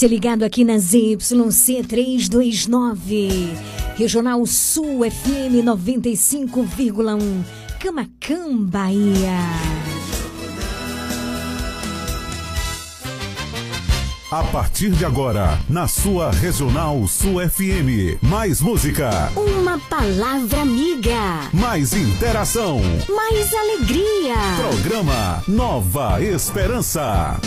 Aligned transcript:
Você 0.00 0.08
ligado 0.08 0.44
aqui 0.44 0.64
na 0.64 0.78
ZYC 0.78 1.82
329, 1.86 3.52
Regional 3.96 4.46
Sul 4.46 5.00
FM 5.00 5.62
95,1, 5.62 7.44
Camacan, 7.78 8.64
Bahia. 8.64 9.36
A 14.32 14.42
partir 14.44 14.88
de 14.92 15.04
agora, 15.04 15.60
na 15.68 15.86
sua 15.86 16.30
Regional 16.30 17.06
Sul 17.06 17.46
FM, 17.46 18.16
mais 18.22 18.62
música. 18.62 19.30
Uma 19.36 19.78
palavra 19.80 20.62
amiga. 20.62 21.50
Mais 21.52 21.92
interação. 21.92 22.80
Mais 23.06 23.52
alegria. 23.52 24.34
Programa 24.66 25.44
Nova 25.46 26.22
Esperança. 26.22 27.38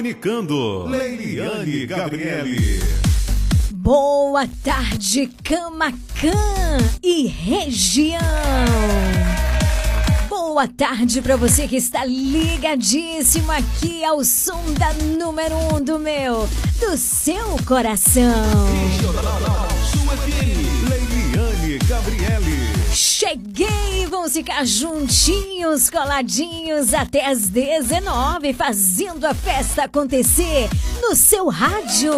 Comunicando. 0.00 0.86
Leiliane 0.86 1.86
Gabriele. 1.86 2.80
Boa 3.70 4.48
tarde, 4.64 5.30
Camacan 5.44 6.78
e 7.02 7.26
região. 7.26 8.18
Boa 10.28 10.66
tarde 10.66 11.20
para 11.20 11.36
você 11.36 11.68
que 11.68 11.76
está 11.76 12.04
ligadíssimo 12.04 13.52
aqui 13.52 14.02
ao 14.02 14.24
som 14.24 14.62
da 14.78 14.92
número 14.94 15.54
um 15.74 15.84
do 15.84 15.98
meu, 15.98 16.48
do 16.80 16.96
seu 16.96 17.56
coração. 17.66 18.32
Leiliane 20.88 21.78
Gabriele. 21.86 22.70
Cheguei, 22.90 23.89
vamos 24.10 24.32
ficar 24.32 24.66
juntinhos, 24.66 25.88
coladinhos 25.88 26.92
até 26.92 27.26
as 27.26 27.48
19, 27.48 28.52
fazendo 28.52 29.24
a 29.24 29.32
festa 29.32 29.84
acontecer 29.84 30.68
no 31.00 31.14
seu 31.14 31.48
rádio. 31.48 32.12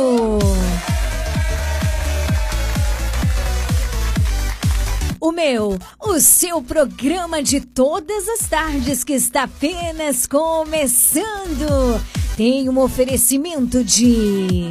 O 5.20 5.30
meu, 5.30 5.78
o 6.00 6.18
seu 6.18 6.62
programa 6.62 7.42
de 7.42 7.60
todas 7.60 8.26
as 8.28 8.48
tardes 8.48 9.04
que 9.04 9.12
está 9.12 9.44
apenas 9.44 10.26
começando. 10.26 12.02
Tem 12.36 12.68
um 12.68 12.78
oferecimento 12.78 13.84
de. 13.84 14.70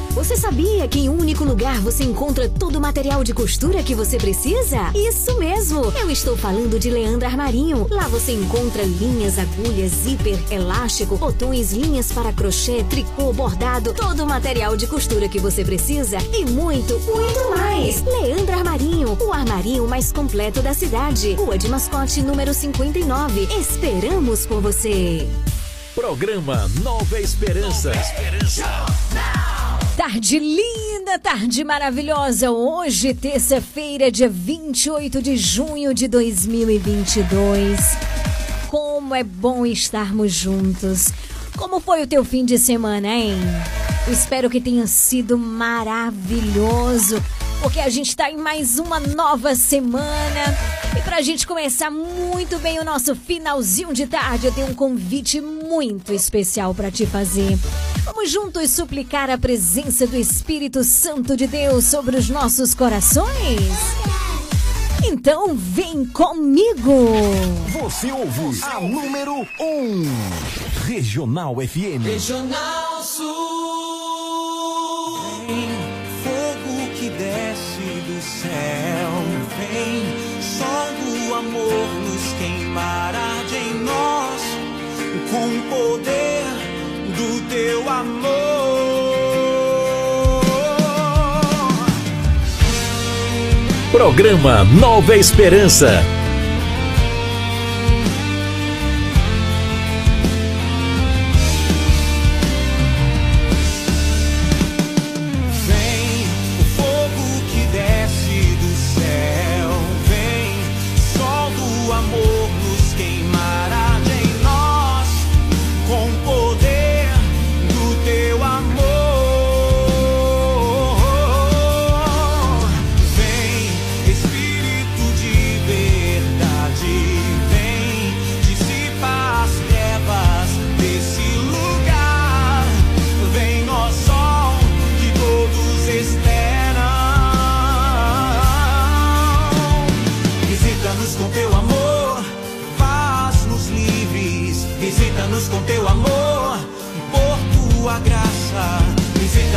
Você 0.13 0.35
sabia 0.35 0.85
que 0.89 0.99
em 0.99 1.09
um 1.09 1.17
único 1.17 1.45
lugar 1.45 1.79
você 1.79 2.03
encontra 2.03 2.49
todo 2.49 2.75
o 2.75 2.81
material 2.81 3.23
de 3.23 3.33
costura 3.33 3.81
que 3.81 3.95
você 3.95 4.17
precisa? 4.17 4.91
Isso 4.93 5.39
mesmo! 5.39 5.85
Eu 5.97 6.11
estou 6.11 6.35
falando 6.35 6.77
de 6.77 6.89
Leandro 6.89 7.25
Armarinho. 7.25 7.87
Lá 7.89 8.09
você 8.09 8.33
encontra 8.33 8.83
linhas, 8.83 9.39
agulhas, 9.39 9.91
zíper, 9.91 10.37
elástico, 10.51 11.15
botões, 11.15 11.71
linhas 11.71 12.11
para 12.11 12.33
crochê, 12.33 12.83
tricô, 12.83 13.31
bordado, 13.31 13.93
todo 13.93 14.23
o 14.23 14.27
material 14.27 14.75
de 14.75 14.85
costura 14.85 15.29
que 15.29 15.39
você 15.39 15.63
precisa 15.63 16.17
e 16.33 16.43
muito, 16.43 16.99
muito 16.99 17.49
mais! 17.49 18.03
Leandro 18.03 18.53
Armarinho, 18.53 19.17
o 19.17 19.31
armarinho 19.31 19.87
mais 19.87 20.11
completo 20.11 20.61
da 20.61 20.73
cidade. 20.73 21.35
Rua 21.35 21.57
de 21.57 21.69
Mascote, 21.69 22.21
número 22.21 22.53
59. 22.53 23.47
Esperamos 23.57 24.45
por 24.45 24.61
você! 24.61 25.25
Programa 25.95 26.69
Nova 26.81 27.19
Esperança. 27.19 27.91
Tarde 29.97 30.39
linda, 30.39 31.19
tarde 31.19 31.63
maravilhosa. 31.63 32.49
Hoje, 32.49 33.13
terça-feira, 33.13 34.09
dia 34.09 34.29
28 34.29 35.21
de 35.21 35.35
junho 35.35 35.93
de 35.93 36.07
2022. 36.07 37.97
Como 38.69 39.13
é 39.13 39.21
bom 39.21 39.65
estarmos 39.65 40.31
juntos. 40.31 41.09
Como 41.57 41.81
foi 41.81 42.03
o 42.03 42.07
teu 42.07 42.23
fim 42.23 42.45
de 42.45 42.57
semana, 42.57 43.07
hein? 43.09 43.35
Eu 44.07 44.13
espero 44.13 44.49
que 44.49 44.61
tenha 44.61 44.87
sido 44.87 45.37
maravilhoso, 45.37 47.21
porque 47.61 47.81
a 47.81 47.89
gente 47.89 48.07
está 48.07 48.31
em 48.31 48.37
mais 48.37 48.79
uma 48.79 48.99
nova 48.99 49.55
semana. 49.55 50.57
E 50.97 51.01
para 51.01 51.17
a 51.17 51.21
gente 51.21 51.45
começar 51.45 51.91
muito 51.91 52.57
bem 52.59 52.79
o 52.79 52.85
nosso 52.85 53.13
finalzinho 53.13 53.93
de 53.93 54.07
tarde, 54.07 54.47
eu 54.47 54.53
tenho 54.53 54.67
um 54.67 54.73
convite 54.73 55.41
muito 55.41 56.13
especial 56.13 56.73
para 56.73 56.89
te 56.89 57.05
fazer. 57.05 57.59
Vamos 58.21 58.33
juntos 58.33 58.69
suplicar 58.69 59.31
a 59.31 59.37
presença 59.37 60.05
do 60.05 60.15
Espírito 60.15 60.83
Santo 60.83 61.35
de 61.35 61.47
Deus 61.47 61.85
sobre 61.85 62.15
os 62.15 62.29
nossos 62.29 62.75
corações? 62.75 63.73
Então 65.03 65.55
vem 65.55 66.05
comigo! 66.05 67.07
Você 67.81 68.11
ouve 68.11 68.63
a 68.63 68.79
número 68.79 69.33
1. 69.33 69.43
Um. 69.59 70.03
Regional 70.85 71.55
FM. 71.55 72.05
Regional 72.05 73.01
Sul. 73.01 73.25
Vem, 75.47 75.69
fogo 76.21 76.93
que 76.99 77.09
desce 77.09 78.01
do 78.05 78.21
céu. 78.21 79.09
Vem, 79.57 80.05
sol 80.43 80.93
do 81.01 81.33
amor 81.33 81.87
nos 82.05 82.33
queimará 82.37 83.43
de 83.49 83.55
em 83.55 83.83
nós. 83.83 84.41
Com 85.31 85.47
o 85.47 85.95
poder 85.95 86.30
do 87.21 87.41
teu 87.49 87.87
amor. 87.87 88.31
Programa 93.91 94.63
Nova 94.63 95.15
Esperança. 95.15 96.20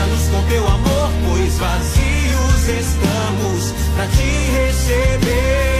Visita-nos 0.04 0.28
com 0.28 0.48
teu 0.48 0.66
amor, 0.66 1.10
pois 1.26 1.58
vazios 1.58 2.68
estamos 2.68 3.72
pra 3.94 4.06
te 4.06 4.22
receber. 4.50 5.73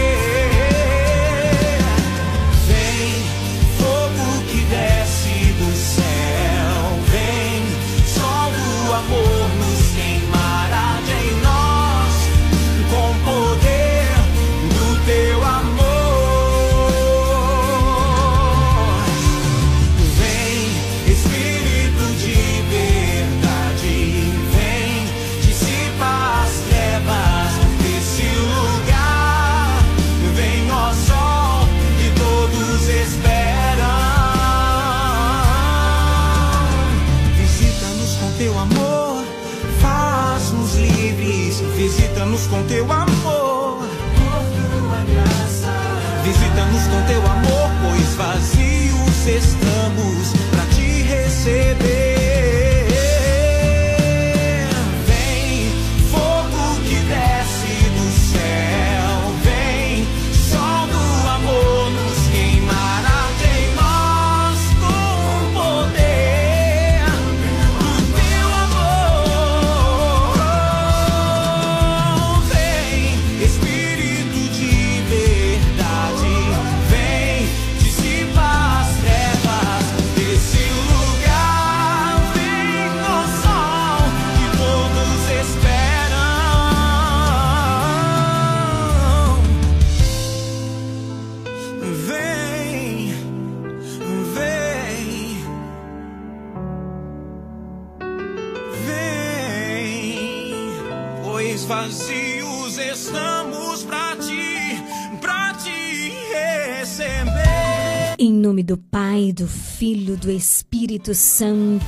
Em 108.25 108.33
nome 108.33 108.63
do 108.63 108.75
Pai, 108.75 109.31
do 109.31 109.47
Filho, 109.47 110.17
do 110.17 110.31
Espírito 110.31 111.13
Santo, 111.13 111.85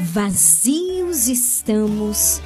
vazios 0.00 1.28
estamos 1.28 2.40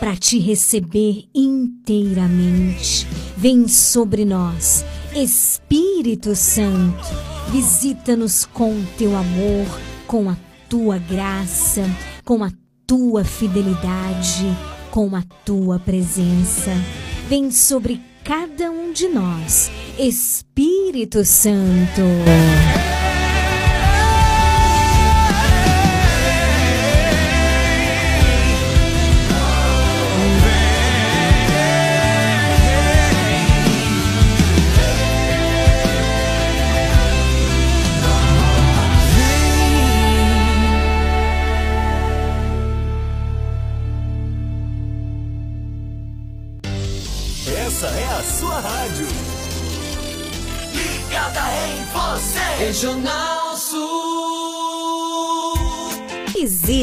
para 0.00 0.16
te 0.16 0.38
receber 0.38 1.26
inteiramente. 1.34 3.06
Vem 3.36 3.68
sobre 3.68 4.24
nós, 4.24 4.86
Espírito 5.14 6.34
Santo, 6.34 7.04
visita-nos 7.50 8.46
com 8.46 8.82
teu 8.96 9.14
amor, 9.14 9.66
com 10.06 10.30
a 10.30 10.36
tua 10.70 10.96
graça, 10.96 11.84
com 12.24 12.42
a 12.42 12.50
tua 12.86 13.22
fidelidade, 13.22 14.46
com 14.90 15.14
a 15.14 15.20
tua 15.44 15.78
presença. 15.78 16.70
Vem 17.28 17.50
sobre 17.50 18.00
cada 18.24 18.70
um 18.70 18.92
de 18.92 19.08
nós, 19.08 19.70
Espírito 19.98 21.24
Santo. 21.24 22.02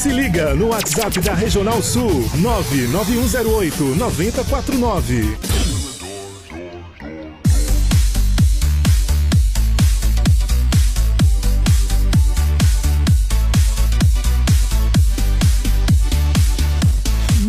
Se 0.00 0.08
liga 0.08 0.54
no 0.54 0.68
WhatsApp 0.68 1.20
da 1.20 1.34
Regional 1.34 1.82
Sul 1.82 2.24
99108 2.36 3.84
9049. 3.96 5.36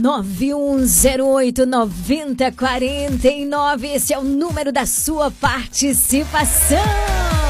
Nove 0.01 0.53
um 0.53 0.85
zero 0.85 1.27
oito 1.27 1.65
noventa 1.65 2.51
quarenta 2.51 3.29
e 3.29 3.45
nove. 3.45 3.93
Esse 3.93 4.13
é 4.13 4.19
o 4.19 4.23
número 4.23 4.73
da 4.73 4.85
sua 4.85 5.31
participação. 5.31 7.40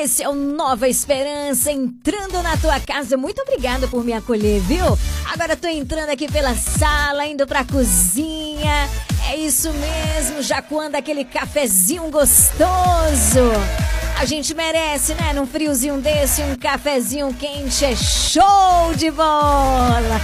Esse 0.00 0.22
é 0.22 0.28
o 0.28 0.32
Nova 0.32 0.88
Esperança 0.88 1.72
entrando 1.72 2.40
na 2.40 2.56
tua 2.56 2.78
casa. 2.78 3.16
Muito 3.16 3.42
obrigada 3.42 3.88
por 3.88 4.04
me 4.04 4.12
acolher, 4.12 4.60
viu? 4.60 4.84
Agora 5.28 5.56
tô 5.56 5.66
entrando 5.66 6.10
aqui 6.10 6.30
pela 6.30 6.54
sala, 6.54 7.26
indo 7.26 7.44
pra 7.48 7.64
cozinha. 7.64 8.88
É 9.28 9.34
isso 9.34 9.68
mesmo, 9.72 10.40
já 10.40 10.62
quando 10.62 10.94
aquele 10.94 11.24
cafezinho 11.24 12.08
gostoso. 12.12 13.50
A 14.16 14.24
gente 14.24 14.54
merece, 14.54 15.14
né? 15.14 15.32
Num 15.32 15.48
friozinho 15.48 16.00
desse, 16.00 16.42
um 16.42 16.54
cafezinho 16.54 17.34
quente 17.34 17.84
é 17.84 17.96
show 17.96 18.94
de 18.94 19.10
bola. 19.10 20.20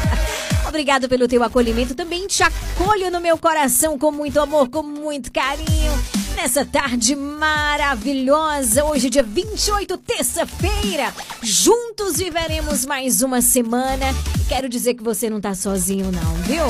Obrigado 0.66 1.10
pelo 1.10 1.28
teu 1.28 1.42
acolhimento. 1.42 1.94
Também 1.94 2.26
te 2.26 2.42
acolho 2.42 3.10
no 3.10 3.20
meu 3.20 3.36
coração 3.36 3.98
com 3.98 4.10
muito 4.10 4.40
amor, 4.40 4.70
com 4.70 4.82
muito 4.82 5.30
carinho. 5.30 6.19
Nessa 6.42 6.64
tarde 6.64 7.14
maravilhosa, 7.14 8.82
hoje, 8.86 9.10
dia 9.10 9.22
28, 9.22 9.98
terça-feira. 9.98 11.12
Juntos 11.42 12.16
viveremos 12.16 12.86
mais 12.86 13.20
uma 13.20 13.42
semana. 13.42 14.06
Quero 14.48 14.66
dizer 14.66 14.94
que 14.94 15.02
você 15.02 15.28
não 15.28 15.38
tá 15.38 15.54
sozinho, 15.54 16.10
não, 16.10 16.34
viu? 16.44 16.64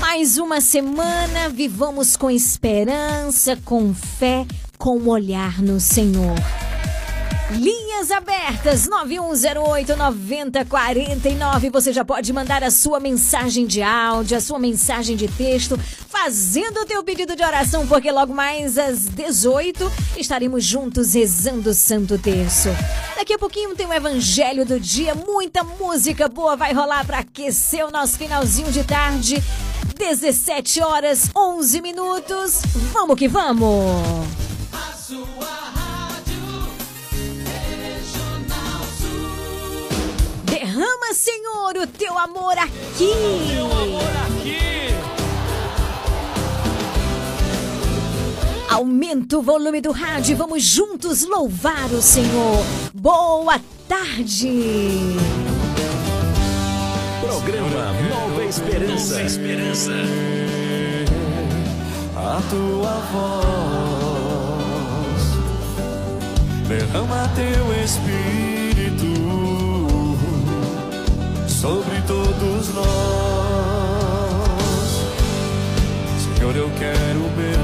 Mais 0.00 0.38
uma 0.38 0.62
semana, 0.62 1.50
vivamos 1.50 2.16
com 2.16 2.30
esperança, 2.30 3.58
com 3.66 3.92
fé, 3.92 4.46
com 4.78 5.06
olhar 5.08 5.60
no 5.60 5.78
Senhor. 5.78 6.36
Linhas 7.50 8.10
abertas 8.10 8.88
9108-9049. 8.88 11.70
Você 11.70 11.92
já 11.92 12.04
pode 12.04 12.32
mandar 12.32 12.64
a 12.64 12.72
sua 12.72 12.98
mensagem 12.98 13.64
de 13.66 13.82
áudio, 13.82 14.36
a 14.36 14.40
sua 14.40 14.58
mensagem 14.58 15.16
de 15.16 15.28
texto, 15.28 15.78
fazendo 16.08 16.80
o 16.80 16.84
teu 16.84 17.04
pedido 17.04 17.36
de 17.36 17.44
oração, 17.44 17.86
porque 17.86 18.10
logo 18.10 18.34
mais 18.34 18.76
às 18.76 19.06
18 19.06 19.88
estaremos 20.16 20.64
juntos 20.64 21.14
rezando 21.14 21.70
o 21.70 21.74
Santo 21.74 22.18
Terço. 22.18 22.70
Daqui 23.14 23.34
a 23.34 23.38
pouquinho 23.38 23.76
tem 23.76 23.86
o 23.86 23.92
Evangelho 23.92 24.66
do 24.66 24.80
Dia, 24.80 25.14
muita 25.14 25.62
música 25.62 26.28
boa 26.28 26.56
vai 26.56 26.72
rolar 26.72 27.06
para 27.06 27.18
aquecer 27.18 27.86
o 27.86 27.92
nosso 27.92 28.18
finalzinho 28.18 28.72
de 28.72 28.82
tarde. 28.82 29.40
17 29.96 30.82
horas 30.82 31.30
11 31.34 31.80
minutos. 31.80 32.60
Vamos 32.92 33.16
que 33.16 33.28
vamos! 33.28 34.26
A 34.72 34.92
sua 34.96 35.65
Derrama, 40.76 41.14
Senhor, 41.14 41.74
o 41.82 41.86
teu 41.86 42.18
amor 42.18 42.52
aqui. 42.58 43.10
Aumenta 48.68 49.38
o 49.38 49.42
volume 49.42 49.80
do 49.80 49.90
rádio, 49.90 50.32
e 50.32 50.34
vamos 50.34 50.62
juntos 50.62 51.22
louvar 51.22 51.90
o 51.92 52.02
Senhor. 52.02 52.62
Boa 52.92 53.58
tarde. 53.88 55.16
Programa 57.22 57.94
Nova 58.10 58.44
Esperança. 58.44 59.22
Esperança. 59.22 59.92
a 62.14 62.42
tua 62.50 63.00
voz. 63.12 63.56
Derrama 66.68 67.30
teu 67.34 67.82
espírito 67.82 68.55
sobre 71.66 72.00
todos 72.02 72.72
nós. 72.74 72.86
Senhor, 76.22 76.54
eu 76.54 76.70
quero 76.78 77.20
mergulhar, 77.36 77.55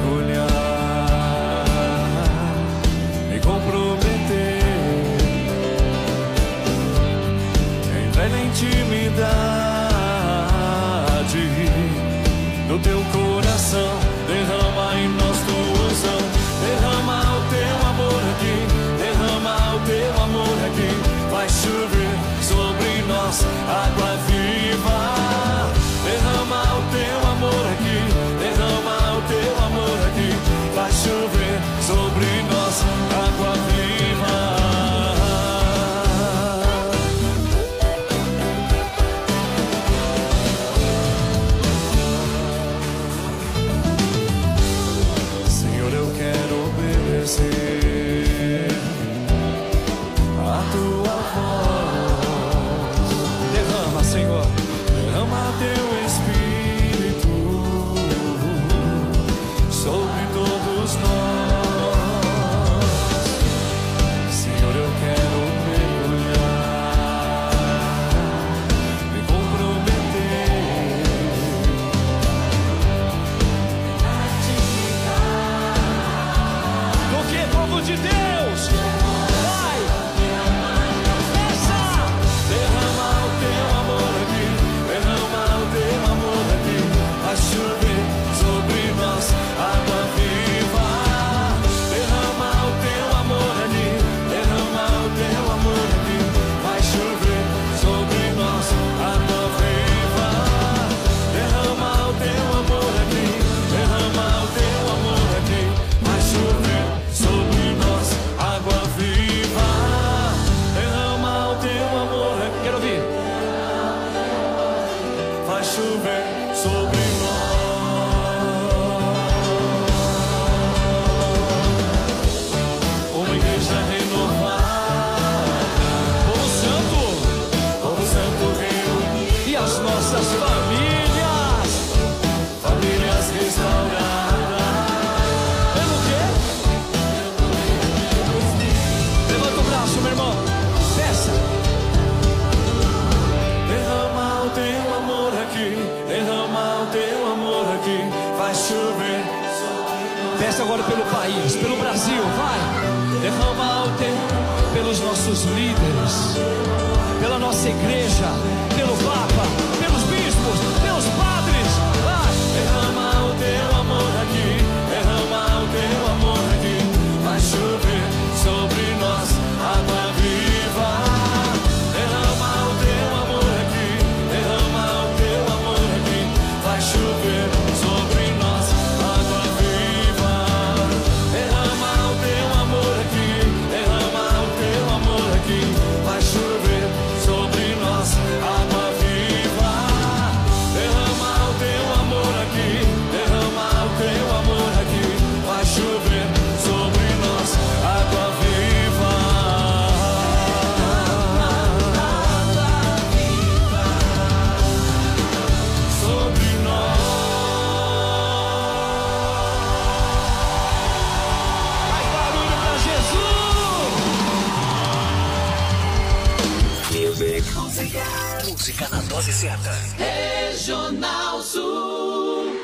música 218.63 218.89
na 218.91 219.03
dose 219.03 219.33
certa. 219.33 219.73
Regional 219.99 221.43
Sul. 221.43 222.61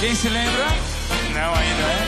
Quem 0.00 0.14
se 0.14 0.28
lembra? 0.30 0.68
Não 1.34 1.54
ainda, 1.54 1.82
né? 1.82 1.98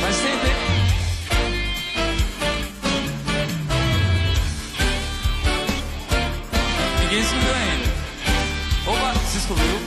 Mas 0.00 0.16
sempre. 0.16 0.50
Ninguém 7.02 7.24
se 7.24 7.34
lembrou 7.34 7.54
ainda. 7.54 7.88
Opa, 8.86 9.20
se 9.20 9.36
descobriu. 9.36 9.77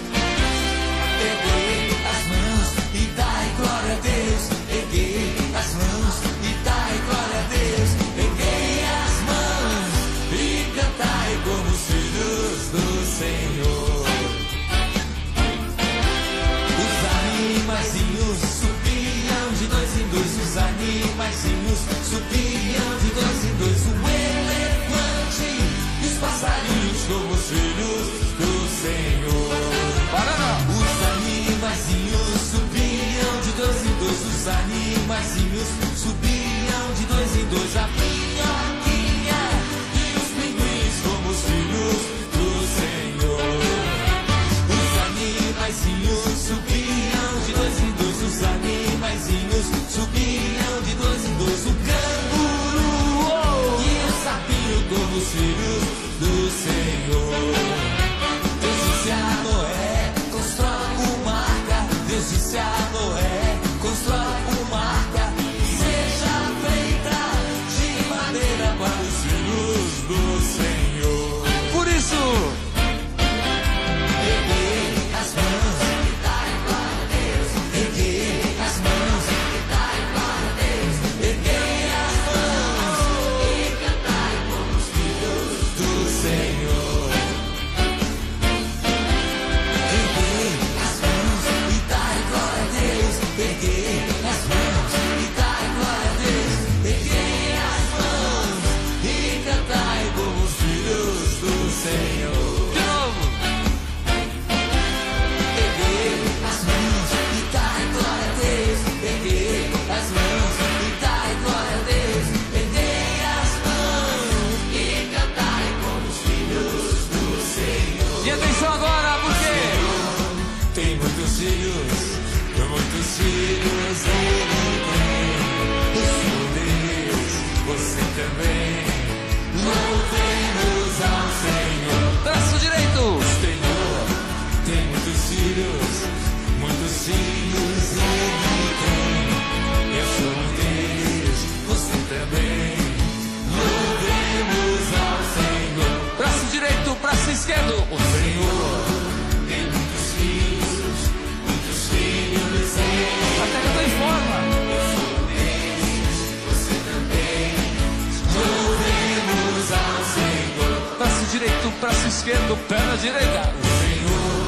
braço 161.92 162.08
esquerdo, 162.08 162.58
perna 162.68 162.98
direita. 162.98 163.42
O 163.52 163.66
Senhor 163.84 164.48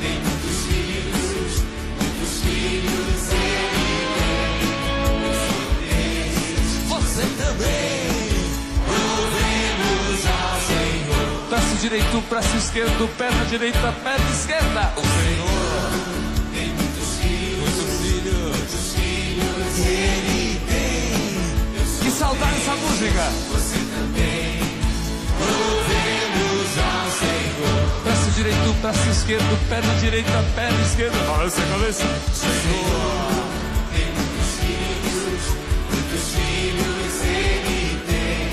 tem 0.00 0.14
muitos 0.20 0.56
filhos, 0.66 1.62
muitos 1.98 2.32
filhos 2.42 3.32
ele 3.32 4.06
tem. 5.88 6.86
Você 6.88 7.22
também. 7.36 8.08
Louvemos 8.86 10.20
ao 10.26 10.56
Senhor. 10.68 11.48
Braço 11.50 11.74
direito, 11.80 12.20
braço 12.30 12.56
esquerdo, 12.56 13.08
perna 13.18 13.44
direita, 13.46 13.92
perna 14.04 14.30
esquerda. 14.30 14.92
O 14.96 15.02
Senhor 15.02 15.90
tem 16.54 16.68
muitos 16.68 17.08
filhos, 17.20 17.74
muitos 17.74 17.98
filhos, 18.00 18.56
muitos 18.56 18.92
filhos 18.94 19.78
ele 19.84 20.60
tem. 20.68 22.04
Que 22.04 22.10
saudade 22.10 22.56
essa 22.56 22.74
música. 22.76 23.24
Você 23.50 23.78
também. 23.96 24.58
Louvemos 25.40 26.47
direito, 28.38 28.72
braço 28.80 29.10
esquerdo, 29.10 29.68
perna 29.68 29.94
direita, 29.94 30.44
perna 30.54 30.80
esquerda, 30.82 31.18
balança 31.26 31.60
a 31.60 31.66
cabeça. 31.66 32.04
Senhor, 32.32 33.32
tem 33.92 34.06
muitos 34.14 34.48
filhos, 34.62 35.42
muitos 35.90 36.24
filhos 36.38 37.14
ele 37.26 38.00
tem. 38.06 38.46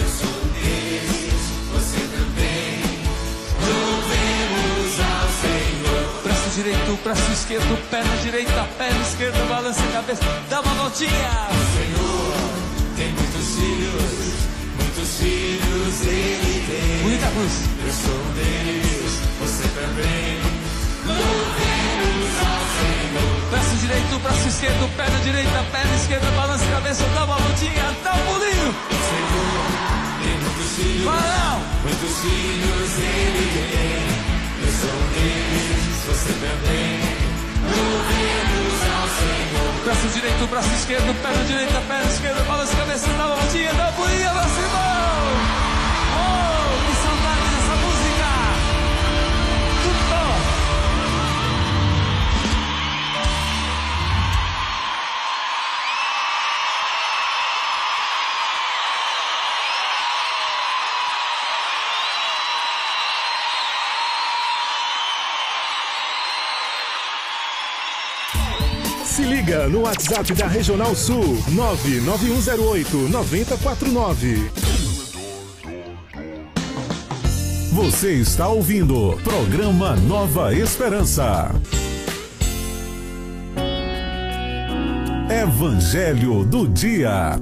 Eu 0.00 0.08
sou 0.08 0.30
um 0.30 0.48
é 0.48 0.62
deles, 0.62 1.42
você 1.70 2.00
também. 2.16 2.80
Louvemos 3.60 5.00
ao 5.04 5.28
Senhor. 5.42 6.22
Braço 6.24 6.50
direito, 6.54 6.98
braço 7.04 7.32
esquerdo, 7.32 7.90
perna 7.90 8.16
direita, 8.22 8.68
perna 8.78 9.02
esquerda, 9.02 9.44
balança 9.44 9.82
a 9.82 9.92
cabeça, 9.92 10.22
dá 10.48 10.62
uma 10.62 10.74
voltinha. 10.76 11.10
Senhor, 11.76 12.34
tem 12.96 13.12
muitos 13.12 13.54
filhos. 13.54 14.30
Muitos 14.78 15.18
filhos 15.18 16.06
ele 16.06 16.64
tem. 16.66 17.02
Muita 17.02 17.28
luz. 17.28 17.52
Eu 17.84 17.92
sou 17.92 18.14
um 18.14 18.32
deles 18.32 18.99
você 19.40 19.64
também. 19.68 20.40
Louvemos 21.06 22.32
ao 22.44 22.62
Senhor. 22.76 23.50
Braço 23.50 23.76
direito, 23.76 24.18
braço 24.20 24.48
esquerdo, 24.48 24.96
perna 24.96 25.18
direita, 25.20 25.64
perna 25.72 25.94
esquerda, 25.96 26.30
balança 26.32 26.64
a 26.64 26.72
cabeça, 26.72 27.04
dá 27.14 27.24
uma 27.24 27.36
voltinha, 27.36 27.96
dá 28.04 28.12
um 28.14 28.18
pulinho. 28.26 28.74
Senhor 29.10 29.90
tem 30.22 30.36
muitos 30.36 30.70
filhos, 30.76 31.04
Fala, 31.04 31.60
muitos 31.82 32.16
filhos 32.20 32.90
ele 33.00 33.44
tem. 33.56 34.10
Eu 34.60 34.72
sou 34.76 34.92
um 34.92 35.06
deles, 35.16 36.04
você 36.06 36.32
também. 36.36 37.00
Louvemos 37.64 38.78
ao 38.92 39.08
Senhor. 39.08 39.84
Braço 39.84 40.08
direito, 40.08 40.46
braço 40.48 40.74
esquerdo, 40.74 41.22
perna 41.22 41.44
direita, 41.44 41.80
perna 41.88 42.10
esquerda, 42.10 42.42
balança 42.44 42.72
a 42.74 42.76
cabeça, 42.76 43.08
dá 43.16 43.26
uma 43.26 43.36
voltinha, 43.36 43.72
dá 43.72 43.88
um 43.88 43.92
pulinho, 43.94 44.30
abraço 44.30 44.60
irmão. 44.60 45.69
Liga 69.40 69.68
no 69.68 69.80
WhatsApp 69.80 70.34
da 70.34 70.46
Regional 70.46 70.94
Sul 70.94 71.42
99108 71.48 73.08
9049. 73.08 74.50
Você 77.72 78.12
está 78.16 78.48
ouvindo 78.48 79.18
programa 79.24 79.96
Nova 79.96 80.54
Esperança. 80.54 81.50
Evangelho 85.30 86.44
do 86.44 86.68
Dia. 86.68 87.40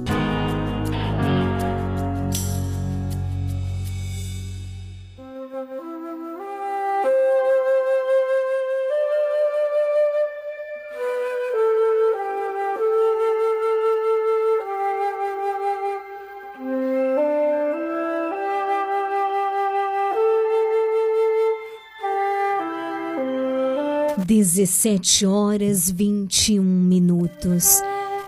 Dezessete 24.39 25.25
horas 25.25 25.91
21 25.91 26.63
minutos. 26.63 27.81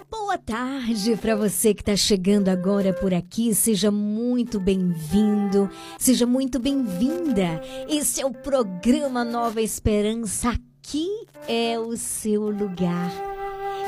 Boa 0.10 0.38
tarde 0.38 1.16
para 1.16 1.38
você 1.38 1.74
que 1.74 1.82
está 1.82 1.96
chegando 1.96 2.50
agora 2.50 2.92
por 2.92 3.14
aqui. 3.14 3.56
Seja 3.56 3.90
muito 3.90 4.60
bem-vindo, 4.60 5.70
seja 5.98 6.26
muito 6.26 6.60
bem-vinda. 6.60 7.62
Esse 7.88 8.20
é 8.20 8.26
o 8.26 8.34
programa 8.34 9.24
Nova 9.24 9.62
Esperança. 9.62 10.50
Aqui 10.50 11.08
é 11.48 11.80
o 11.80 11.96
seu 11.96 12.50
lugar. 12.50 13.10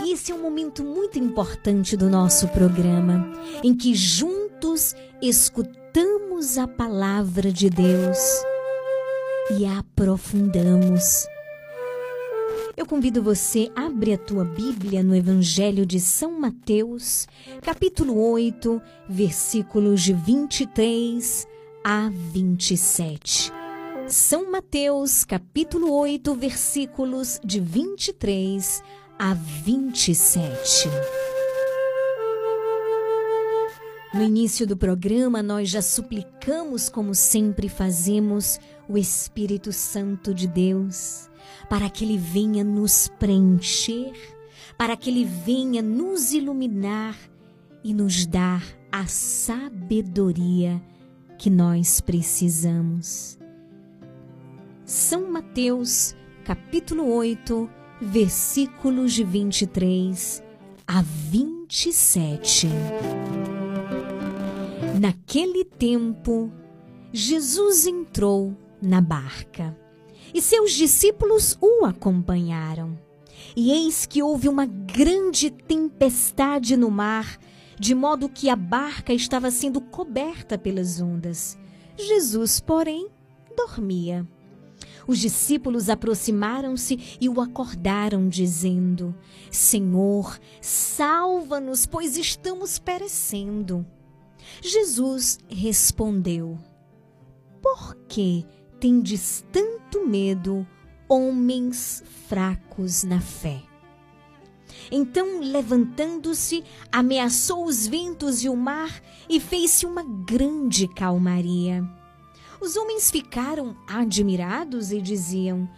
E 0.05 0.13
esse 0.13 0.31
é 0.31 0.35
um 0.35 0.41
momento 0.41 0.81
muito 0.81 1.19
importante 1.19 1.97
do 1.97 2.09
nosso 2.09 2.47
programa, 2.47 3.33
em 3.61 3.75
que 3.75 3.93
juntos 3.93 4.95
escutamos 5.21 6.57
a 6.57 6.69
palavra 6.69 7.51
de 7.51 7.69
Deus 7.69 8.17
e 9.59 9.65
a 9.65 9.79
aprofundamos. 9.79 11.27
Eu 12.75 12.87
convido 12.87 13.21
você, 13.21 13.71
abre 13.75 14.13
a 14.13 14.17
tua 14.17 14.43
Bíblia 14.43 15.03
no 15.03 15.15
Evangelho 15.15 15.85
de 15.85 15.99
São 15.99 16.39
Mateus, 16.39 17.27
capítulo 17.61 18.19
8, 18.31 18.81
versículos 19.07 20.01
de 20.01 20.11
23 20.11 21.47
a 21.83 22.09
27. 22.11 23.51
São 24.07 24.51
Mateus, 24.51 25.23
capítulo 25.23 25.93
8, 25.93 26.33
versículos 26.33 27.39
de 27.43 27.59
23 27.59 28.81
a 29.19 29.35
27. 29.35 30.89
No 34.15 34.23
início 34.23 34.65
do 34.65 34.75
programa, 34.75 35.43
nós 35.43 35.69
já 35.69 35.81
suplicamos, 35.81 36.89
como 36.89 37.13
sempre 37.13 37.69
fazemos, 37.69 38.59
o 38.89 38.97
Espírito 38.97 39.71
Santo 39.71 40.33
de 40.33 40.47
Deus 40.47 41.31
para 41.69 41.89
que 41.89 42.03
Ele 42.03 42.17
venha 42.17 42.63
nos 42.63 43.07
preencher, 43.19 44.13
para 44.77 44.95
que 44.95 45.09
Ele 45.09 45.25
venha 45.25 45.81
nos 45.81 46.33
iluminar 46.33 47.17
e 47.83 47.93
nos 47.93 48.25
dar 48.25 48.63
a 48.91 49.05
sabedoria 49.07 50.81
que 51.37 51.49
nós 51.49 51.99
precisamos. 51.99 53.37
São 54.85 55.31
Mateus, 55.31 56.15
capítulo 56.45 57.11
8, 57.13 57.69
versículos 58.01 59.13
de 59.13 59.23
23 59.23 60.43
a 60.87 61.01
27. 61.01 62.67
Naquele 64.99 65.65
tempo, 65.65 66.51
Jesus 67.11 67.87
entrou 67.87 68.55
na 68.81 69.01
barca 69.01 69.77
e 70.33 70.41
seus 70.41 70.71
discípulos 70.73 71.57
o 71.61 71.85
acompanharam. 71.85 72.97
E 73.55 73.71
eis 73.71 74.05
que 74.05 74.23
houve 74.23 74.49
uma 74.49 74.65
grande 74.65 75.51
tempestade 75.51 76.75
no 76.75 76.89
mar, 76.89 77.37
de 77.79 77.93
modo 77.93 78.29
que 78.29 78.49
a 78.49 78.55
barca 78.55 79.13
estava 79.13 79.51
sendo 79.51 79.81
coberta 79.81 80.57
pelas 80.57 80.99
ondas. 81.01 81.57
Jesus, 81.97 82.59
porém, 82.59 83.09
dormia. 83.55 84.27
Os 85.05 85.19
discípulos 85.19 85.89
aproximaram-se 85.89 87.17
e 87.19 87.27
o 87.27 87.41
acordaram, 87.41 88.27
dizendo: 88.29 89.13
Senhor, 89.51 90.39
salva-nos, 90.61 91.85
pois 91.85 92.17
estamos 92.17 92.79
perecendo. 92.79 93.85
Jesus 94.61 95.39
respondeu: 95.49 96.57
Por 97.61 97.95
que 98.07 98.45
tendes 98.83 99.45
tanto 99.49 100.05
medo, 100.05 100.67
homens 101.07 102.03
fracos 102.27 103.05
na 103.05 103.21
fé? 103.21 103.61
Então, 104.91 105.39
levantando-se, 105.39 106.65
ameaçou 106.91 107.63
os 107.63 107.87
ventos 107.87 108.43
e 108.43 108.49
o 108.49 108.57
mar 108.57 109.01
e 109.29 109.39
fez-se 109.39 109.85
uma 109.85 110.03
grande 110.03 110.85
calmaria. 110.85 111.81
Os 112.59 112.75
homens 112.75 113.09
ficaram 113.09 113.73
admirados 113.87 114.91
e 114.91 115.01
diziam: 115.01 115.69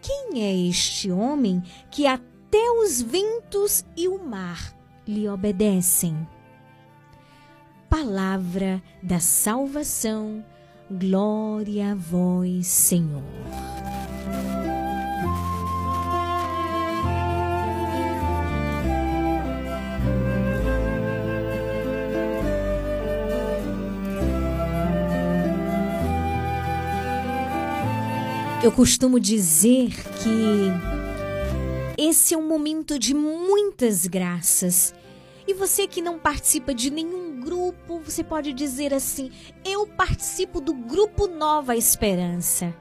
Quem 0.00 0.42
é 0.42 0.56
este 0.66 1.10
homem 1.10 1.62
que 1.90 2.06
até 2.06 2.70
os 2.82 3.02
ventos 3.02 3.84
e 3.94 4.08
o 4.08 4.24
mar 4.24 4.74
lhe 5.06 5.28
obedecem? 5.28 6.26
Palavra 7.90 8.82
da 9.02 9.20
salvação, 9.20 10.42
glória 10.90 11.92
a 11.92 11.94
vós, 11.94 12.66
Senhor. 12.66 13.22
Eu 28.62 28.72
costumo 28.72 29.20
dizer 29.20 29.90
que 30.22 30.72
esse 31.98 32.32
é 32.32 32.38
um 32.38 32.48
momento 32.48 32.98
de 32.98 33.12
muitas 33.12 34.06
graças. 34.06 34.94
E 35.46 35.52
você 35.52 35.86
que 35.86 36.00
não 36.00 36.18
participa 36.18 36.74
de 36.74 36.90
nenhum 36.90 37.40
grupo, 37.40 38.00
você 38.00 38.24
pode 38.24 38.52
dizer 38.52 38.94
assim: 38.94 39.30
eu 39.64 39.86
participo 39.86 40.60
do 40.60 40.72
grupo 40.72 41.26
Nova 41.26 41.76
Esperança. 41.76 42.74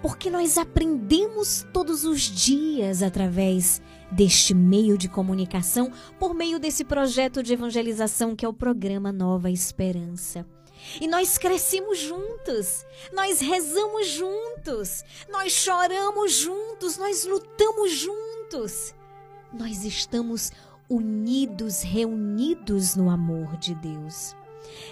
Porque 0.00 0.28
nós 0.28 0.58
aprendemos 0.58 1.66
todos 1.72 2.04
os 2.04 2.20
dias 2.20 3.02
através 3.02 3.80
deste 4.10 4.52
meio 4.52 4.98
de 4.98 5.08
comunicação, 5.08 5.90
por 6.18 6.34
meio 6.34 6.58
desse 6.58 6.84
projeto 6.84 7.42
de 7.42 7.54
evangelização 7.54 8.36
que 8.36 8.44
é 8.44 8.48
o 8.48 8.52
programa 8.52 9.10
Nova 9.10 9.50
Esperança. 9.50 10.46
E 11.00 11.08
nós 11.08 11.38
crescemos 11.38 11.98
juntos, 11.98 12.84
nós 13.12 13.40
rezamos 13.40 14.08
juntos, 14.08 15.02
nós 15.30 15.52
choramos 15.52 16.32
juntos, 16.32 16.98
nós 16.98 17.24
lutamos 17.24 17.90
juntos. 17.92 18.94
Nós 19.52 19.84
estamos 19.84 20.52
unidos, 20.88 21.82
reunidos 21.82 22.96
no 22.96 23.10
amor 23.10 23.56
de 23.56 23.74
Deus. 23.74 24.36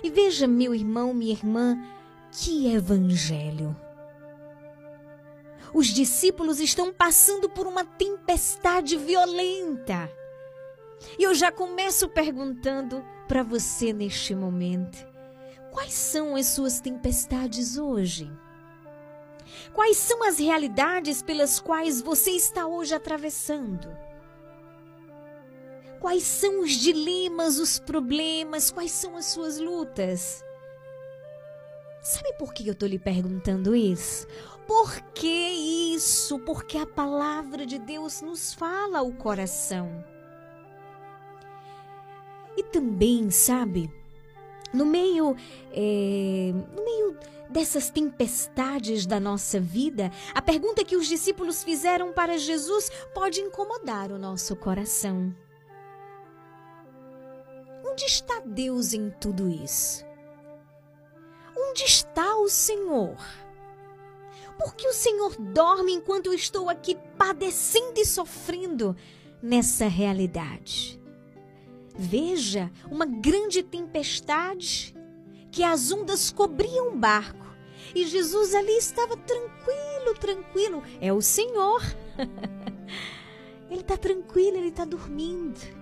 E 0.03 0.11
veja, 0.11 0.47
meu 0.47 0.75
irmão, 0.75 1.13
minha 1.13 1.33
irmã, 1.33 1.79
que 2.31 2.73
evangelho. 2.73 3.77
Os 5.75 5.87
discípulos 5.87 6.61
estão 6.61 6.93
passando 6.93 7.49
por 7.49 7.67
uma 7.67 7.85
tempestade 7.85 8.97
violenta. 8.97 10.11
E 11.19 11.23
eu 11.23 11.35
já 11.35 11.51
começo 11.51 12.09
perguntando 12.09 13.05
para 13.27 13.43
você 13.43 13.93
neste 13.93 14.35
momento: 14.35 15.07
quais 15.71 15.95
são 15.95 16.37
as 16.37 16.47
suas 16.49 16.81
tempestades 16.81 17.79
hoje? 17.79 18.31
Quais 19.73 19.97
são 19.97 20.23
as 20.25 20.39
realidades 20.39 21.23
pelas 21.23 21.59
quais 21.59 22.01
você 22.01 22.33
está 22.33 22.67
hoje 22.67 22.95
atravessando? 22.95 23.89
Quais 26.03 26.25
são 26.25 26.63
os 26.63 26.73
dilemas, 26.73 27.61
os 27.61 27.79
problemas, 27.79 28.73
quais 28.73 28.91
são 28.91 29.17
as 29.17 29.27
suas 29.27 29.61
lutas? 29.61 30.45
Sabe 32.03 32.33
por 32.37 32.53
que 32.53 32.67
eu 32.67 32.73
estou 32.73 32.89
lhe 32.89 32.99
perguntando 32.99 33.73
isso? 33.73 34.27
Por 34.67 35.01
que 35.15 35.29
isso? 35.95 36.41
Porque 36.41 36.77
a 36.77 36.85
palavra 36.85 37.65
de 37.65 37.79
Deus 37.79 38.21
nos 38.21 38.53
fala 38.53 38.99
ao 38.99 39.13
coração. 39.13 40.05
E 42.57 42.65
também, 42.65 43.31
sabe, 43.31 43.89
no 44.75 44.85
meio, 44.85 45.37
é, 45.71 46.53
no 46.75 46.85
meio 46.85 47.17
dessas 47.49 47.91
tempestades 47.91 49.07
da 49.07 49.21
nossa 49.21 49.61
vida, 49.61 50.11
a 50.35 50.43
pergunta 50.43 50.85
que 50.85 50.97
os 50.97 51.07
discípulos 51.07 51.63
fizeram 51.63 52.13
para 52.13 52.39
Jesus 52.39 52.91
pode 53.15 53.39
incomodar 53.39 54.11
o 54.11 54.19
nosso 54.19 54.57
coração. 54.57 55.33
Onde 57.93 58.07
está 58.07 58.41
Deus 58.41 58.95
em 58.95 59.11
tudo 59.11 59.51
isso? 59.51 60.03
Onde 61.55 61.85
está 61.85 62.37
o 62.37 62.49
Senhor? 62.49 63.19
Por 64.59 64.75
que 64.75 64.89
o 64.89 64.95
Senhor 64.95 65.37
dorme 65.37 65.93
enquanto 65.93 66.29
eu 66.29 66.33
estou 66.33 66.71
aqui 66.71 66.97
padecendo 67.19 68.01
e 68.01 68.07
sofrendo 68.07 68.97
nessa 69.43 69.89
realidade? 69.89 70.99
Veja 71.95 72.71
uma 72.91 73.05
grande 73.05 73.63
tempestade 73.63 74.97
que 75.51 75.63
as 75.63 75.93
ondas 75.93 76.31
cobriam 76.31 76.95
o 76.95 76.97
barco 76.97 77.47
e 77.95 78.07
Jesus 78.07 78.55
ali 78.55 78.79
estava 78.79 79.19
tranquilo, 79.19 80.15
tranquilo. 80.19 80.83
É 80.99 81.13
o 81.13 81.21
Senhor. 81.21 81.83
ele 83.71 83.83
está 83.83 83.99
tranquilo, 83.99 84.57
ele 84.57 84.69
está 84.69 84.87
dormindo. 84.87 85.82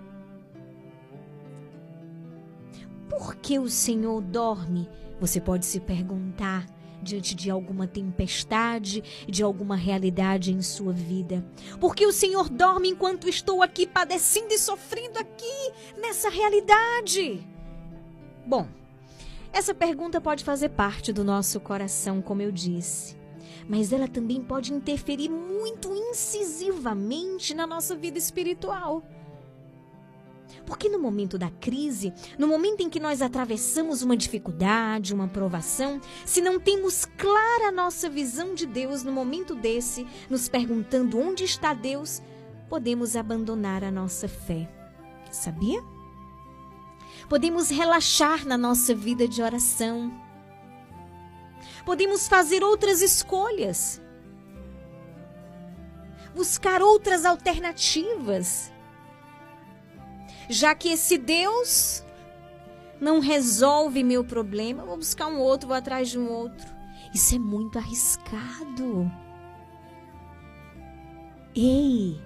Por 3.11 3.35
que 3.35 3.59
o 3.59 3.69
Senhor 3.69 4.23
dorme? 4.23 4.89
Você 5.21 5.41
pode 5.41 5.67
se 5.67 5.81
perguntar 5.81 6.67
diante 7.03 7.35
de 7.35 7.51
alguma 7.51 7.87
tempestade, 7.87 9.03
de 9.27 9.43
alguma 9.43 9.75
realidade 9.77 10.53
em 10.53 10.63
sua 10.63 10.93
vida. 10.93 11.45
Porque 11.81 12.07
o 12.07 12.13
Senhor 12.13 12.49
dorme 12.49 12.89
enquanto 12.89 13.29
estou 13.29 13.63
aqui 13.63 13.87
padecendo 13.87 14.53
e 14.53 14.59
sofrendo 14.59 15.19
aqui 15.19 15.73
nessa 16.01 16.31
realidade. 16.31 17.47
Bom, 18.47 18.67
essa 19.53 19.75
pergunta 19.75 20.21
pode 20.21 20.45
fazer 20.45 20.71
parte 20.71 21.13
do 21.13 21.25
nosso 21.25 21.59
coração, 21.59 22.23
como 22.23 22.43
eu 22.43 22.53
disse, 22.53 23.17
mas 23.69 23.93
ela 23.93 24.07
também 24.07 24.41
pode 24.41 24.73
interferir 24.73 25.29
muito 25.29 25.93
incisivamente 25.93 27.55
na 27.55 27.67
nossa 27.67 27.97
vida 27.97 28.19
espiritual. 28.19 29.03
Porque 30.71 30.89
no 30.89 31.01
momento 31.01 31.37
da 31.37 31.51
crise, 31.51 32.13
no 32.39 32.47
momento 32.47 32.81
em 32.81 32.89
que 32.89 33.01
nós 33.01 33.21
atravessamos 33.21 34.03
uma 34.03 34.17
dificuldade, 34.17 35.13
uma 35.13 35.27
provação, 35.27 36.01
se 36.25 36.41
não 36.41 36.61
temos 36.61 37.05
clara 37.05 37.71
a 37.71 37.73
nossa 37.73 38.09
visão 38.09 38.55
de 38.55 38.67
Deus 38.67 39.03
no 39.03 39.11
momento 39.11 39.57
desse, 39.57 40.07
nos 40.31 40.49
perguntando 40.49 41.19
onde 41.19 41.43
está 41.43 41.75
Deus, 41.75 42.23
podemos 42.69 43.17
abandonar 43.17 43.83
a 43.83 43.91
nossa 43.91 44.29
fé. 44.29 44.73
Sabia? 45.33 45.83
Podemos 47.29 47.69
relaxar 47.69 48.47
na 48.47 48.57
nossa 48.57 48.95
vida 48.95 49.27
de 49.27 49.43
oração. 49.43 50.13
Podemos 51.85 52.29
fazer 52.29 52.63
outras 52.63 53.03
escolhas. 53.03 54.01
Buscar 56.33 56.81
outras 56.81 57.25
alternativas 57.25 58.70
já 60.51 60.75
que 60.75 60.89
esse 60.89 61.17
Deus 61.17 62.05
não 63.01 63.21
resolve 63.21 64.03
meu 64.03 64.25
problema, 64.25 64.85
vou 64.85 64.97
buscar 64.97 65.29
um 65.29 65.39
outro, 65.39 65.69
vou 65.69 65.77
atrás 65.77 66.09
de 66.09 66.19
um 66.19 66.29
outro. 66.29 66.67
Isso 67.15 67.37
é 67.37 67.39
muito 67.39 67.79
arriscado. 67.79 69.11
Ei, 71.55 72.21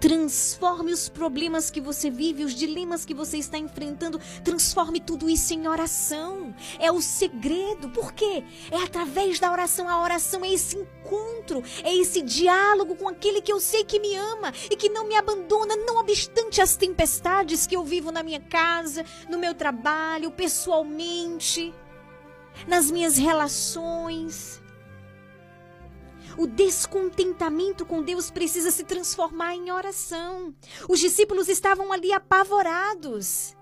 Transforme 0.00 0.92
os 0.92 1.08
problemas 1.08 1.70
que 1.70 1.80
você 1.80 2.10
vive, 2.10 2.44
os 2.44 2.54
dilemas 2.54 3.04
que 3.04 3.14
você 3.14 3.38
está 3.38 3.58
enfrentando, 3.58 4.20
transforme 4.42 5.00
tudo 5.00 5.28
isso 5.28 5.54
em 5.54 5.66
oração. 5.66 6.54
É 6.78 6.90
o 6.90 7.00
segredo. 7.00 7.88
Por 7.90 8.12
quê? 8.12 8.44
É 8.70 8.76
através 8.76 9.38
da 9.38 9.50
oração. 9.50 9.88
A 9.88 10.02
oração 10.02 10.44
é 10.44 10.52
esse 10.52 10.76
encontro, 10.76 11.62
é 11.82 11.94
esse 11.94 12.22
diálogo 12.22 12.96
com 12.96 13.08
aquele 13.08 13.40
que 13.40 13.52
eu 13.52 13.60
sei 13.60 13.84
que 13.84 14.00
me 14.00 14.14
ama 14.14 14.52
e 14.70 14.76
que 14.76 14.88
não 14.88 15.06
me 15.06 15.16
abandona, 15.16 15.76
não 15.76 15.98
obstante 15.98 16.60
as 16.60 16.76
tempestades 16.76 17.66
que 17.66 17.76
eu 17.76 17.84
vivo 17.84 18.10
na 18.10 18.22
minha 18.22 18.40
casa, 18.40 19.04
no 19.28 19.38
meu 19.38 19.54
trabalho, 19.54 20.30
pessoalmente, 20.30 21.74
nas 22.66 22.90
minhas 22.90 23.16
relações. 23.16 24.63
O 26.36 26.46
descontentamento 26.46 27.86
com 27.86 28.02
Deus 28.02 28.30
precisa 28.30 28.70
se 28.70 28.84
transformar 28.84 29.54
em 29.54 29.70
oração. 29.70 30.54
Os 30.88 30.98
discípulos 30.98 31.48
estavam 31.48 31.92
ali 31.92 32.12
apavorados. 32.12 33.56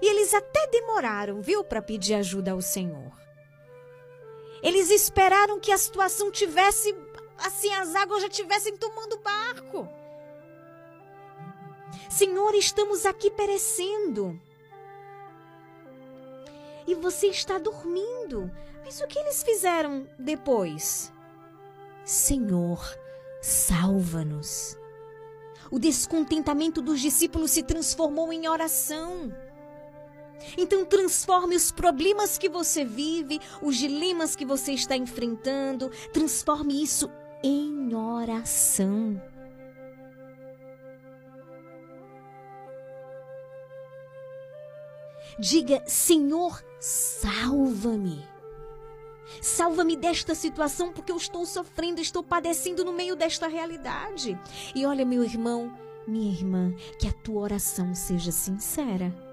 E 0.00 0.06
eles 0.06 0.32
até 0.34 0.66
demoraram, 0.68 1.40
viu, 1.40 1.64
para 1.64 1.82
pedir 1.82 2.14
ajuda 2.14 2.52
ao 2.52 2.60
Senhor. 2.60 3.12
Eles 4.62 4.90
esperaram 4.90 5.58
que 5.58 5.72
a 5.72 5.78
situação 5.78 6.30
tivesse 6.30 6.94
assim, 7.38 7.72
as 7.74 7.94
águas 7.94 8.22
já 8.22 8.28
tivessem 8.28 8.76
tomando 8.76 9.14
o 9.14 9.20
barco. 9.20 9.88
Senhor, 12.10 12.54
estamos 12.54 13.04
aqui 13.04 13.30
perecendo. 13.30 14.40
E 16.86 16.94
você 16.94 17.28
está 17.28 17.58
dormindo. 17.58 18.50
Mas 18.84 19.00
o 19.00 19.06
que 19.06 19.18
eles 19.18 19.42
fizeram 19.42 20.08
depois? 20.18 21.12
Senhor, 22.06 22.96
salva-nos. 23.42 24.78
O 25.72 25.76
descontentamento 25.76 26.80
dos 26.80 27.00
discípulos 27.00 27.50
se 27.50 27.64
transformou 27.64 28.32
em 28.32 28.48
oração. 28.48 29.34
Então, 30.56 30.84
transforme 30.84 31.56
os 31.56 31.72
problemas 31.72 32.38
que 32.38 32.48
você 32.48 32.84
vive, 32.84 33.40
os 33.60 33.76
dilemas 33.76 34.36
que 34.36 34.46
você 34.46 34.70
está 34.70 34.96
enfrentando, 34.96 35.90
transforme 36.12 36.80
isso 36.80 37.10
em 37.42 37.92
oração. 37.92 39.20
Diga: 45.40 45.82
Senhor, 45.86 46.62
salva-me. 46.78 48.35
Salva-me 49.40 49.96
desta 49.96 50.34
situação 50.34 50.92
porque 50.92 51.12
eu 51.12 51.16
estou 51.16 51.44
sofrendo, 51.46 52.00
estou 52.00 52.22
padecendo 52.22 52.84
no 52.84 52.92
meio 52.92 53.16
desta 53.16 53.46
realidade. 53.46 54.38
E 54.74 54.86
olha, 54.86 55.04
meu 55.04 55.24
irmão, 55.24 55.72
minha 56.06 56.32
irmã, 56.32 56.74
que 56.98 57.08
a 57.08 57.12
tua 57.12 57.42
oração 57.42 57.94
seja 57.94 58.30
sincera 58.30 59.25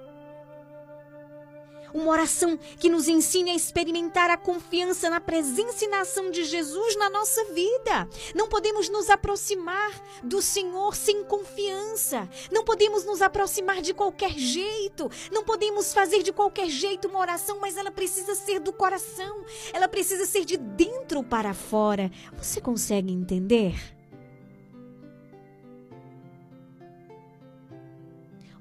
uma 1.94 2.12
oração 2.12 2.58
que 2.80 2.90
nos 2.90 3.08
ensine 3.08 3.52
a 3.52 3.56
experimentar 3.56 4.30
a 4.30 4.38
confiança 4.38 5.10
na 5.10 5.22
presença 5.22 5.86
e 5.86 5.88
na 5.88 6.02
ação 6.02 6.32
de 6.32 6.44
Jesus 6.44 6.96
na 6.96 7.10
nossa 7.10 7.46
vida. 7.46 8.10
Não 8.36 8.48
podemos 8.48 8.90
nos 8.90 9.10
aproximar 9.10 9.92
do 10.24 10.42
Senhor 10.42 10.96
sem 10.96 11.24
confiança. 11.24 12.28
Não 12.52 12.64
podemos 12.64 13.06
nos 13.06 13.22
aproximar 13.22 13.82
de 13.82 13.94
qualquer 13.94 14.32
jeito. 14.32 15.10
Não 15.32 15.44
podemos 15.44 15.94
fazer 15.94 16.24
de 16.24 16.34
qualquer 16.34 16.68
jeito 16.68 17.08
uma 17.08 17.20
oração, 17.20 17.60
mas 17.60 17.78
ela 17.78 17.92
precisa 17.92 18.36
ser 18.36 18.60
do 18.60 18.74
coração. 18.74 19.44
Ela 19.72 19.88
precisa 19.88 20.26
ser 20.26 20.46
de 20.46 20.58
dentro 20.58 21.24
para 21.24 21.54
fora. 21.54 22.12
Você 22.38 22.60
consegue 22.60 23.12
entender? 23.12 24.03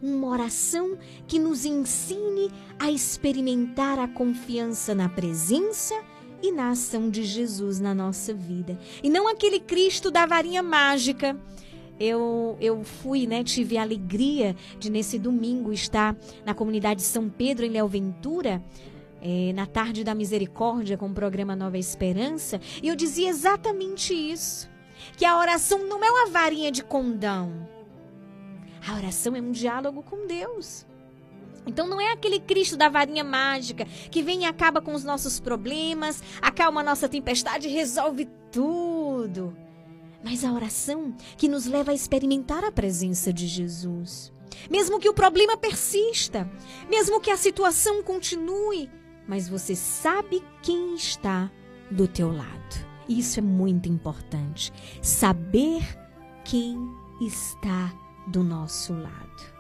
Uma 0.03 0.29
oração 0.29 0.99
que 1.27 1.39
nos 1.39 1.65
ensine 1.65 2.51
a 2.79 2.91
experimentar 2.91 3.99
a 3.99 4.09
confiança 4.09 4.95
na 4.95 5.09
presença 5.09 5.95
e 6.43 6.51
na 6.51 6.71
ação 6.71 7.09
de 7.09 7.23
Jesus 7.23 7.79
na 7.79 7.95
nossa 7.95 8.35
vida. 8.35 8.77
E 9.03 9.09
não 9.09 9.29
aquele 9.29 9.61
Cristo 9.61 10.11
da 10.11 10.27
varinha 10.27 10.63
mágica. 10.63 11.39
Eu, 12.01 12.57
eu 12.61 12.83
fui, 12.83 13.29
né, 13.29 13.45
tive 13.45 13.79
a 13.79 13.83
alegria 13.83 14.57
de 14.77 14.91
nesse 14.91 15.21
domingo 15.21 15.73
estar 15.73 16.17
na 16.45 16.53
comunidade 16.53 17.01
São 17.03 17.29
Pedro, 17.29 17.65
em 17.65 17.71
Léo 17.71 17.87
Ventura, 17.87 18.61
é, 19.21 19.53
na 19.53 19.67
tarde 19.67 20.03
da 20.03 20.15
misericórdia 20.15 20.99
com 20.99 21.07
o 21.07 21.15
programa 21.15 21.55
Nova 21.55 21.79
Esperança, 21.79 22.61
e 22.83 22.89
eu 22.89 22.97
dizia 22.97 23.29
exatamente 23.29 24.13
isso: 24.13 24.69
que 25.17 25.25
a 25.25 25.39
oração 25.39 25.87
não 25.87 26.03
é 26.03 26.11
uma 26.11 26.27
varinha 26.27 26.73
de 26.73 26.83
condão. 26.83 27.69
A 28.87 28.97
oração 28.97 29.37
é 29.37 29.41
um 29.41 29.53
diálogo 29.53 30.03
com 30.03 30.27
Deus. 30.27 30.87
Então 31.67 31.87
não 31.87 32.01
é 32.01 32.13
aquele 32.13 32.41
Cristo 32.41 32.77
da 32.77 32.89
varinha 32.89 33.23
mágica 33.23 33.85
que 34.11 34.23
vem 34.23 34.43
e 34.43 34.45
acaba 34.45 34.81
com 34.81 34.95
os 34.95 35.05
nossos 35.05 35.39
problemas, 35.39 36.23
acalma 36.41 36.81
a 36.81 36.85
nossa 36.85 37.09
tempestade 37.09 37.69
e 37.69 37.73
resolve 37.73 38.29
tudo. 38.51 39.57
Mas 40.25 40.45
a 40.45 40.53
oração 40.53 41.15
que 41.37 41.49
nos 41.49 41.67
leva 41.67 41.93
a 41.93 41.95
experimentar 41.95 42.65
a 42.65 42.73
presença 42.73 43.33
de 43.33 43.47
Jesus. 43.47 44.33
Mesmo 44.71 44.99
que 44.99 45.09
o 45.09 45.15
problema 45.15 45.57
persista, 45.57 46.51
mesmo 46.89 47.21
que 47.21 47.31
a 47.31 47.37
situação 47.37 48.03
continue, 48.03 48.91
mas 49.27 49.49
você 49.49 49.75
sabe 49.75 50.43
quem 50.63 50.95
está 50.95 51.51
do 51.91 52.07
teu 52.07 52.33
lado. 52.33 52.93
Isso 53.09 53.39
é 53.39 53.43
muito 53.43 53.89
importante. 53.89 54.73
Saber 55.01 55.83
quem 56.45 56.77
está 57.21 57.93
do 58.27 58.43
nosso 58.43 58.93
lado. 58.93 59.53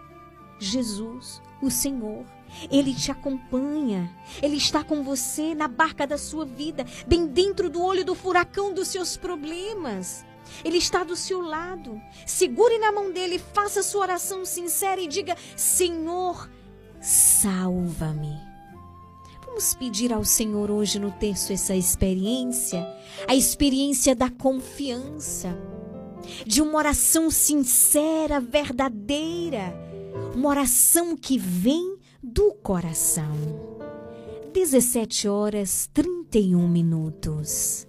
Jesus, 0.59 1.42
o 1.61 1.70
Senhor. 1.70 2.25
Ele 2.70 2.94
te 2.94 3.11
acompanha. 3.11 4.11
Ele 4.42 4.57
está 4.57 4.85
com 4.85 5.03
você 5.03 5.55
na 5.55 5.66
barca 5.66 6.07
da 6.07 6.18
sua 6.18 6.44
vida, 6.44 6.85
bem 7.07 7.27
dentro 7.27 7.70
do 7.70 7.83
olho 7.83 8.05
do 8.05 8.14
furacão 8.14 8.75
dos 8.75 8.88
seus 8.88 9.16
problemas. 9.16 10.25
Ele 10.64 10.77
está 10.77 11.03
do 11.03 11.16
seu 11.16 11.40
lado. 11.40 12.01
Segure 12.27 12.79
na 12.79 12.92
mão 12.92 13.11
dele, 13.11 13.38
faça 13.38 13.83
sua 13.83 14.03
oração 14.03 14.44
sincera 14.44 15.01
e 15.01 15.09
diga: 15.09 15.37
Senhor, 15.57 16.51
salva-me. 17.01 18.53
Vamos 19.46 19.75
pedir 19.75 20.12
ao 20.12 20.25
Senhor 20.25 20.70
hoje 20.70 20.98
no 20.98 21.11
texto 21.11 21.53
essa 21.53 21.75
experiência, 21.75 22.87
a 23.29 23.35
experiência 23.35 24.14
da 24.14 24.31
confiança, 24.31 25.54
de 26.46 26.62
uma 26.62 26.79
oração 26.79 27.31
sincera, 27.31 28.40
verdadeira 28.40 29.92
uma 30.35 30.48
oração 30.48 31.16
que 31.16 31.38
vem 31.38 31.96
do 32.23 32.52
coração. 32.54 33.33
17 34.52 35.29
horas 35.29 35.88
31 35.92 36.68
minutos. 36.68 37.87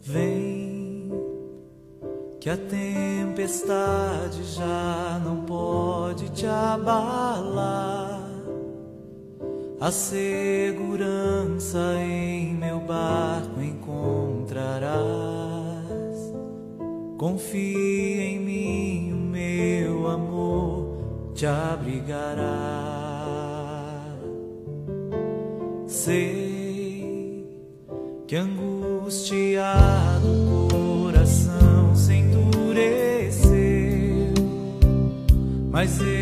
Vem, 0.00 1.10
que 2.40 2.50
a 2.50 2.56
tempestade 2.56 4.42
já 4.44 5.20
não 5.24 5.44
pode 5.44 6.28
te 6.30 6.46
abalar. 6.46 8.20
A 9.80 9.90
segurança 9.90 11.96
em 11.98 12.54
meu 12.54 12.78
barco 12.80 13.60
encontrarás. 13.60 15.61
Confia 17.22 18.24
em 18.24 18.40
mim, 18.40 19.12
o 19.12 19.16
meu 19.16 20.08
amor 20.08 21.30
te 21.32 21.46
abrigará. 21.46 22.42
Sei 25.86 27.46
que 28.26 28.34
angustiado 28.34 30.26
o 30.26 30.66
coração 30.68 31.94
se 31.94 32.14
endureceu, 32.14 33.54
mas 35.70 36.00
eu 36.00 36.21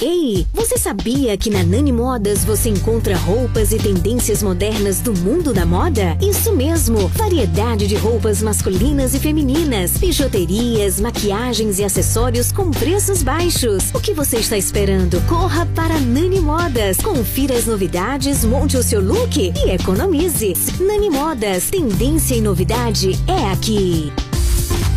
Ei, 0.00 0.46
você 0.54 0.78
sabia 0.78 1.36
que 1.36 1.50
na 1.50 1.64
Nani 1.64 1.90
Modas 1.90 2.44
você 2.44 2.68
encontra 2.68 3.16
roupas 3.16 3.72
e 3.72 3.78
tendências 3.78 4.44
modernas 4.44 5.00
do 5.00 5.12
mundo 5.12 5.52
da 5.52 5.66
moda? 5.66 6.16
Isso 6.22 6.54
mesmo, 6.54 7.08
variedade 7.08 7.88
de 7.88 7.96
roupas 7.96 8.40
masculinas 8.40 9.12
e 9.14 9.18
femininas, 9.18 9.96
bijuterias, 9.96 11.00
maquiagens 11.00 11.80
e 11.80 11.84
acessórios 11.84 12.52
com 12.52 12.70
preços 12.70 13.24
baixos. 13.24 13.90
O 13.92 13.98
que 13.98 14.14
você 14.14 14.36
está 14.36 14.56
esperando? 14.56 15.20
Corra 15.22 15.66
para 15.74 15.98
Nani 15.98 16.40
Modas, 16.40 16.98
confira 16.98 17.56
as 17.56 17.66
novidades, 17.66 18.44
monte 18.44 18.76
o 18.76 18.82
seu 18.84 19.00
look 19.00 19.36
e 19.36 19.70
economize. 19.70 20.54
Nani 20.78 21.10
Modas, 21.10 21.70
tendência 21.70 22.36
e 22.36 22.40
novidade 22.40 23.18
é 23.26 23.50
aqui. 23.50 24.12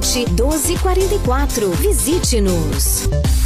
1244. 0.00 1.70
Visite-nos. 1.80 3.45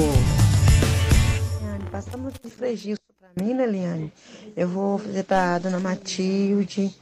Passamos 1.93 2.33
de 2.33 2.49
registro 2.59 3.05
para 3.21 3.29
mim, 3.45 3.55
Leliane, 3.55 4.11
eu 4.57 4.67
vou 4.67 4.97
fazer 4.97 5.25
pra 5.25 5.59
dona 5.59 5.79
Matilde, 5.79 6.95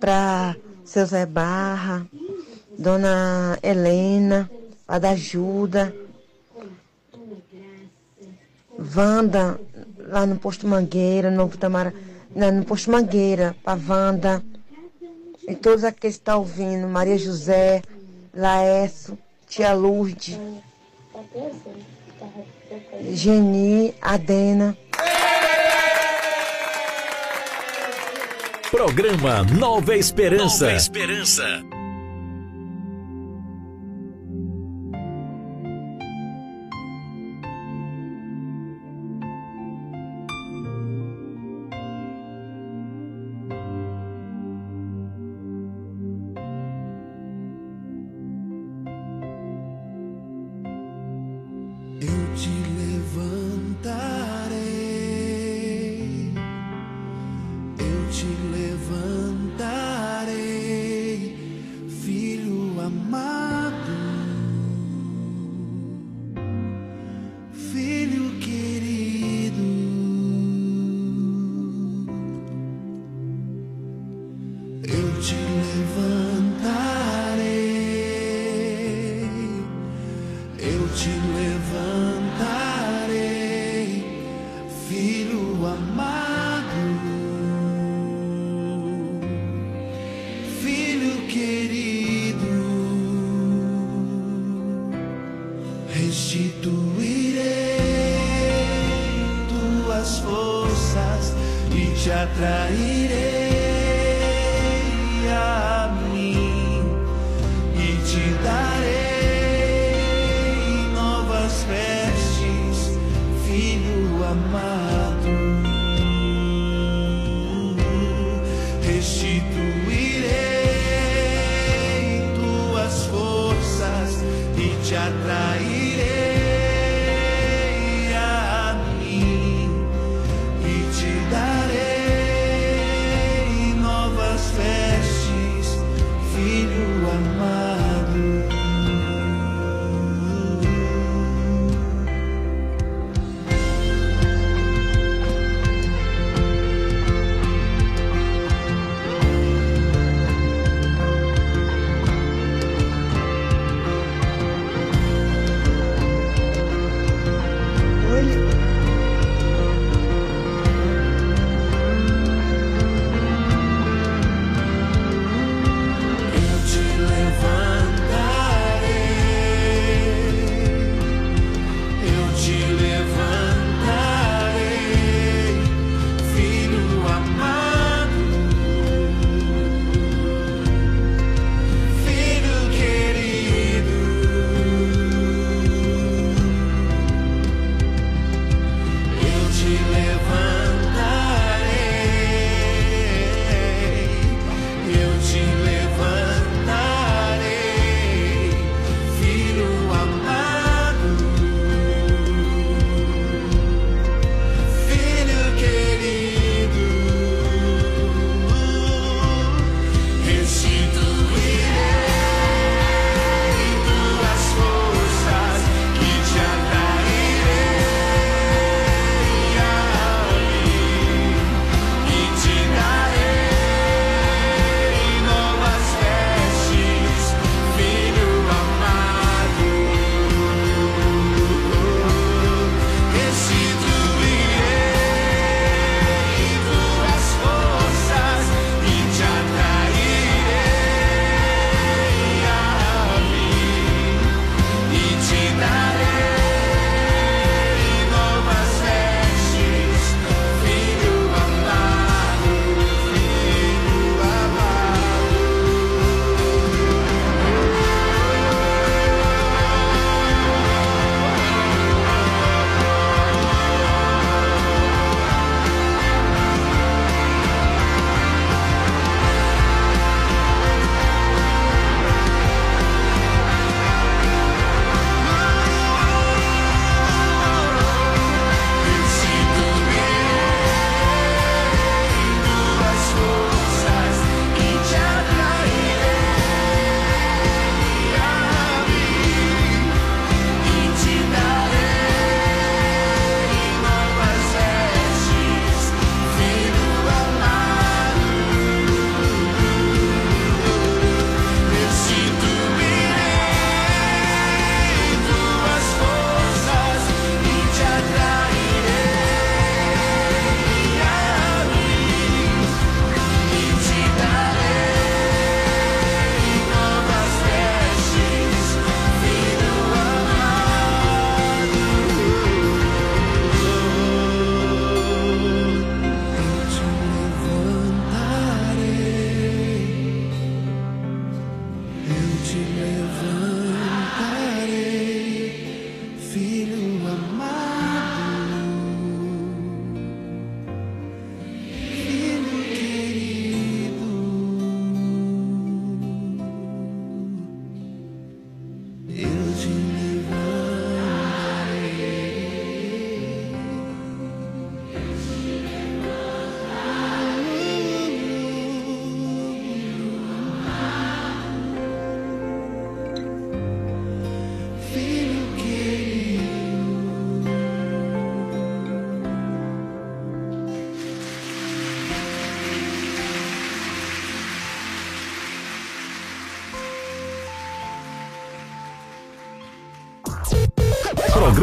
pra 0.00 0.56
seu 0.82 1.04
Zé 1.04 1.26
Barra, 1.26 2.06
dona 2.78 3.58
Helena, 3.62 4.50
a 4.86 4.98
da 4.98 5.10
Ajuda, 5.10 5.94
Wanda, 8.96 9.60
lá 9.98 10.24
no 10.24 10.36
posto 10.36 10.66
Mangueira, 10.66 11.30
no 11.30 11.46
Tamara, 11.50 11.92
não, 12.34 12.52
no 12.52 12.64
posto 12.64 12.90
Mangueira, 12.90 13.56
pra 13.62 13.78
Wanda, 13.88 14.42
e 15.46 15.54
todos 15.54 15.84
aqueles 15.84 16.16
que 16.16 16.20
estão 16.20 16.40
ouvindo, 16.40 16.86
Maria 16.88 17.16
José, 17.16 17.82
Laércio, 18.34 19.18
Tia 19.48 19.72
Lourdes, 19.72 20.38
Geni, 23.12 23.94
Adena. 24.00 24.76
Programa 28.70 29.42
Nova 29.44 29.96
Esperança. 29.96 30.66
Nova 30.66 30.76
Esperança. 30.76 31.77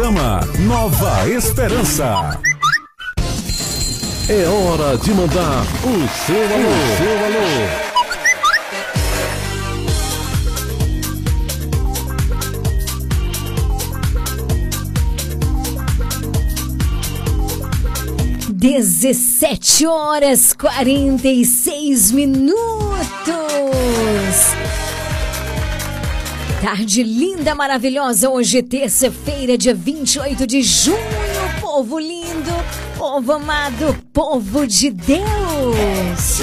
Programa 0.06 0.40
Nova 0.68 1.28
Esperança. 1.28 2.40
É 4.30 4.48
hora 4.48 4.96
de 5.00 5.12
mandar 5.12 5.64
o 5.84 6.08
seu 6.28 6.44
alô. 6.44 6.70
O 6.70 6.98
seu 7.00 7.18
alô. 7.26 7.48
Dezessete 18.54 19.88
horas 19.88 20.54
quarenta 20.54 21.28
e 21.28 21.44
seis 21.44 22.12
minutos. 22.12 22.86
Tarde 26.66 27.04
linda, 27.04 27.54
maravilhosa. 27.54 28.28
Hoje, 28.28 28.64
terça-feira, 28.64 29.56
dia 29.56 29.76
28 29.76 30.48
de 30.48 30.64
junho. 30.64 30.98
Povo 31.62 32.00
lindo, 32.00 32.52
povo 32.98 33.34
amado, 33.34 33.96
povo 34.12 34.66
de 34.66 34.90
Deus. 34.90 36.40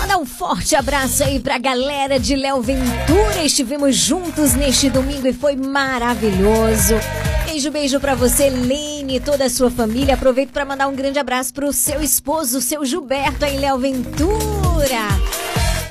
Manda 0.00 0.18
um 0.18 0.26
forte 0.26 0.74
abraço 0.74 1.22
aí 1.22 1.38
pra 1.38 1.58
galera 1.58 2.18
de 2.18 2.34
Léo 2.34 2.60
Ventura. 2.60 3.44
Estivemos 3.44 3.94
juntos 3.94 4.54
neste 4.54 4.90
domingo 4.90 5.28
e 5.28 5.32
foi 5.32 5.54
maravilhoso. 5.54 6.96
Beijo, 7.46 7.70
beijo 7.70 8.00
pra 8.00 8.16
você, 8.16 8.50
Lene 8.50 9.20
toda 9.20 9.44
a 9.44 9.50
sua 9.50 9.70
família. 9.70 10.14
Aproveito 10.14 10.50
para 10.50 10.64
mandar 10.64 10.88
um 10.88 10.96
grande 10.96 11.20
abraço 11.20 11.54
pro 11.54 11.72
seu 11.72 12.02
esposo, 12.02 12.60
seu 12.60 12.84
Gilberto 12.84 13.44
aí, 13.44 13.58
Léo 13.58 13.78
Ventura. 13.78 15.06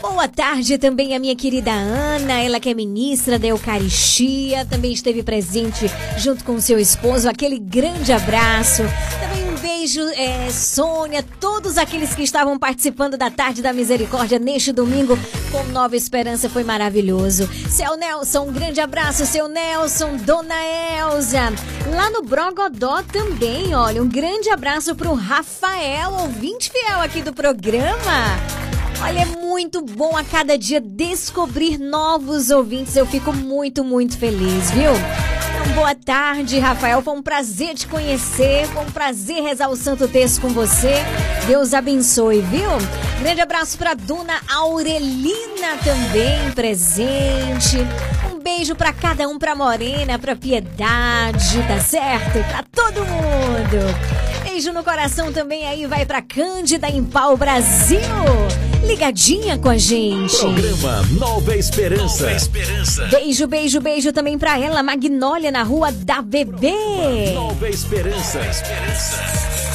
Boa 0.01 0.27
tarde 0.27 0.79
também 0.79 1.15
a 1.15 1.19
minha 1.19 1.35
querida 1.35 1.71
Ana, 1.71 2.41
ela 2.41 2.59
que 2.59 2.69
é 2.69 2.73
ministra 2.73 3.37
da 3.37 3.47
Eucaristia, 3.47 4.65
também 4.65 4.91
esteve 4.91 5.21
presente 5.21 5.85
junto 6.17 6.43
com 6.43 6.59
seu 6.59 6.79
esposo. 6.79 7.29
Aquele 7.29 7.59
grande 7.59 8.11
abraço. 8.11 8.81
Também 9.19 9.47
um 9.47 9.55
beijo, 9.57 10.01
é, 10.01 10.49
Sônia, 10.49 11.23
todos 11.39 11.77
aqueles 11.77 12.15
que 12.15 12.23
estavam 12.23 12.57
participando 12.57 13.15
da 13.15 13.29
Tarde 13.29 13.61
da 13.61 13.71
Misericórdia 13.71 14.39
neste 14.39 14.71
domingo 14.71 15.17
com 15.51 15.63
Nova 15.65 15.95
Esperança 15.95 16.49
foi 16.49 16.63
maravilhoso. 16.63 17.47
Seu 17.69 17.95
Nelson, 17.95 18.47
um 18.47 18.51
grande 18.51 18.81
abraço, 18.81 19.23
seu 19.27 19.47
Nelson, 19.47 20.17
Dona 20.17 20.55
Elza. 20.99 21.53
Lá 21.95 22.09
no 22.09 22.23
Brogodó 22.23 23.03
também, 23.03 23.75
olha, 23.75 24.01
um 24.01 24.09
grande 24.09 24.49
abraço 24.49 24.95
pro 24.95 25.13
Rafael, 25.13 26.11
ouvinte 26.13 26.71
fiel 26.71 27.01
aqui 27.01 27.21
do 27.21 27.33
programa. 27.33 28.61
Olha, 29.03 29.21
é 29.21 29.25
muito 29.25 29.81
bom 29.81 30.15
a 30.15 30.23
cada 30.23 30.55
dia 30.55 30.79
descobrir 30.79 31.79
novos 31.79 32.51
ouvintes. 32.51 32.95
Eu 32.95 33.05
fico 33.07 33.33
muito, 33.33 33.83
muito 33.83 34.15
feliz, 34.15 34.69
viu? 34.69 34.91
Então, 34.91 35.73
boa 35.73 35.95
tarde, 35.95 36.59
Rafael. 36.59 37.01
Foi 37.01 37.13
um 37.15 37.21
prazer 37.21 37.73
te 37.73 37.87
conhecer. 37.87 38.67
Foi 38.67 38.83
um 38.83 38.91
prazer 38.91 39.41
rezar 39.41 39.69
o 39.69 39.75
Santo 39.75 40.07
Texto 40.07 40.41
com 40.41 40.49
você. 40.49 40.93
Deus 41.47 41.73
abençoe, 41.73 42.41
viu? 42.41 42.69
Grande 43.19 43.41
abraço 43.41 43.75
para 43.75 43.95
Dona 43.95 44.39
Aurelina 44.47 45.77
também 45.83 46.51
presente. 46.51 47.77
Beijo 48.41 48.75
para 48.75 48.91
cada 48.91 49.27
um, 49.27 49.37
para 49.37 49.55
Morena, 49.55 50.17
para 50.17 50.35
Piedade, 50.35 51.63
tá 51.67 51.79
certo? 51.79 52.43
Para 52.49 52.63
todo 52.71 53.05
mundo. 53.05 54.43
Beijo 54.43 54.73
no 54.73 54.83
coração 54.83 55.31
também 55.31 55.65
aí 55.67 55.85
vai 55.85 56.05
para 56.05 56.21
Cândida 56.21 56.89
em 56.89 57.03
Pau 57.03 57.37
Brasil 57.37 57.99
ligadinha 58.85 59.57
com 59.57 59.69
a 59.69 59.77
gente. 59.77 60.37
Programa 60.37 61.01
Nova 61.17 61.55
Esperança. 61.55 62.23
Nova 62.23 62.35
Esperança. 62.35 63.05
Beijo, 63.05 63.47
beijo, 63.47 63.79
beijo 63.79 64.11
também 64.11 64.37
pra 64.37 64.59
ela, 64.59 64.83
Magnólia, 64.83 65.51
na 65.51 65.63
rua 65.63 65.91
da 65.91 66.21
Bebê. 66.21 67.31
Nova 67.33 67.69
Esperança. 67.69 68.39
Nova 68.39 68.51
Esperança. 68.51 69.70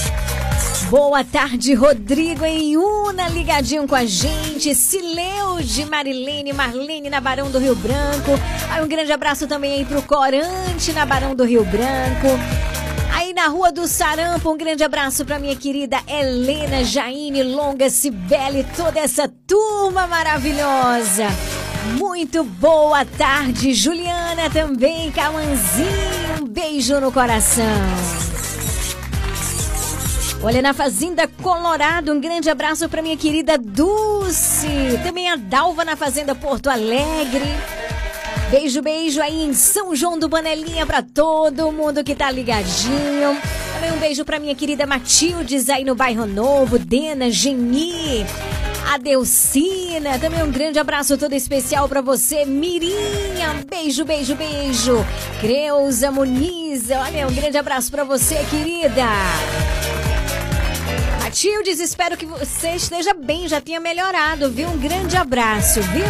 Boa 0.89 1.24
tarde, 1.24 1.74
Rodrigo 1.74 2.47
e 2.47 2.76
Una 2.76 3.28
ligadinho 3.28 3.89
com 3.89 3.95
a 3.97 4.05
gente. 4.05 4.72
Sileude, 4.72 5.84
Marilene, 5.84 6.53
Marlene 6.53 7.11
na 7.11 7.20
Barão 7.20 7.51
do 7.51 7.59
Rio 7.59 7.74
Branco. 7.74 8.30
Aí 8.70 8.84
um 8.84 8.87
grande 8.87 9.11
abraço 9.11 9.49
também 9.49 9.72
aí 9.72 9.84
pro 9.84 10.01
Corante 10.03 10.93
na 10.93 11.05
Barão 11.05 11.34
do 11.34 11.45
Rio 11.45 11.64
Branco. 11.64 12.28
Aí 13.12 13.34
na 13.34 13.49
Rua 13.49 13.72
do 13.72 13.89
Sarampo, 13.89 14.53
um 14.53 14.57
grande 14.57 14.84
abraço 14.84 15.24
para 15.24 15.41
minha 15.41 15.57
querida 15.57 15.99
Helena, 16.07 16.84
Jaine, 16.84 17.43
Longa, 17.43 17.91
Cibele, 17.91 18.64
toda 18.76 19.01
essa 19.01 19.28
turma 19.45 20.07
maravilhosa. 20.07 21.26
Muito 21.99 22.45
boa 22.45 23.05
tarde, 23.05 23.74
Juliana 23.74 24.49
também, 24.51 25.11
Camanzinho, 25.11 26.43
um 26.43 26.47
beijo 26.47 27.01
no 27.01 27.11
coração. 27.11 28.25
Olha, 30.43 30.62
na 30.62 30.72
Fazenda 30.72 31.26
Colorado, 31.26 32.12
um 32.12 32.20
grande 32.20 32.49
abraço 32.49 32.89
para 32.89 33.03
minha 33.03 33.16
querida 33.16 33.59
Dulce. 33.59 34.68
Também 35.03 35.28
a 35.28 35.37
Dalva 35.37 35.84
na 35.84 35.97
Fazenda 35.97 36.34
Porto 36.34 36.68
Alegre. 36.68 37.45
Beijo, 38.51 38.80
beijo 38.80 39.20
aí 39.20 39.43
em 39.43 39.53
São 39.53 39.97
João 39.97 40.18
do 40.18 40.28
Banelinha 40.28 40.87
para 40.87 41.03
todo 41.03 41.72
mundo 41.72 42.05
que 42.05 42.14
tá 42.14 42.30
ligadinho. 42.30 43.37
Também 43.74 43.93
um 43.93 43.99
beijo 43.99 44.24
para 44.24 44.39
minha 44.39 44.55
querida 44.55 44.87
Matildes 44.87 45.68
aí 45.68 45.84
no 45.84 45.97
Bairro 45.97 46.26
Novo, 46.26 46.78
Dena, 46.78 47.28
Geni, 47.28 48.24
Adelcina. 48.95 50.16
Também 50.20 50.45
um 50.45 50.51
grande 50.51 50.78
abraço 50.78 51.18
todo 51.18 51.32
especial 51.32 51.89
para 51.89 52.01
você, 52.01 52.45
Mirinha. 52.45 53.64
Beijo, 53.68 54.05
beijo, 54.05 54.37
beijo. 54.37 55.05
Creuza 55.41 56.12
Muniz, 56.12 56.89
olha, 56.91 57.26
um 57.26 57.34
grande 57.34 57.59
abraço 57.59 57.91
para 57.91 58.05
você, 58.05 58.37
querida. 58.49 59.07
Matildes, 61.26 61.80
espero 61.80 62.16
que 62.16 62.24
você 62.24 62.76
esteja 62.76 63.12
bem, 63.12 63.48
já 63.48 63.60
tenha 63.60 63.80
melhorado, 63.80 64.48
viu? 64.48 64.68
Um 64.68 64.78
grande 64.78 65.16
abraço, 65.16 65.80
viu? 65.82 66.04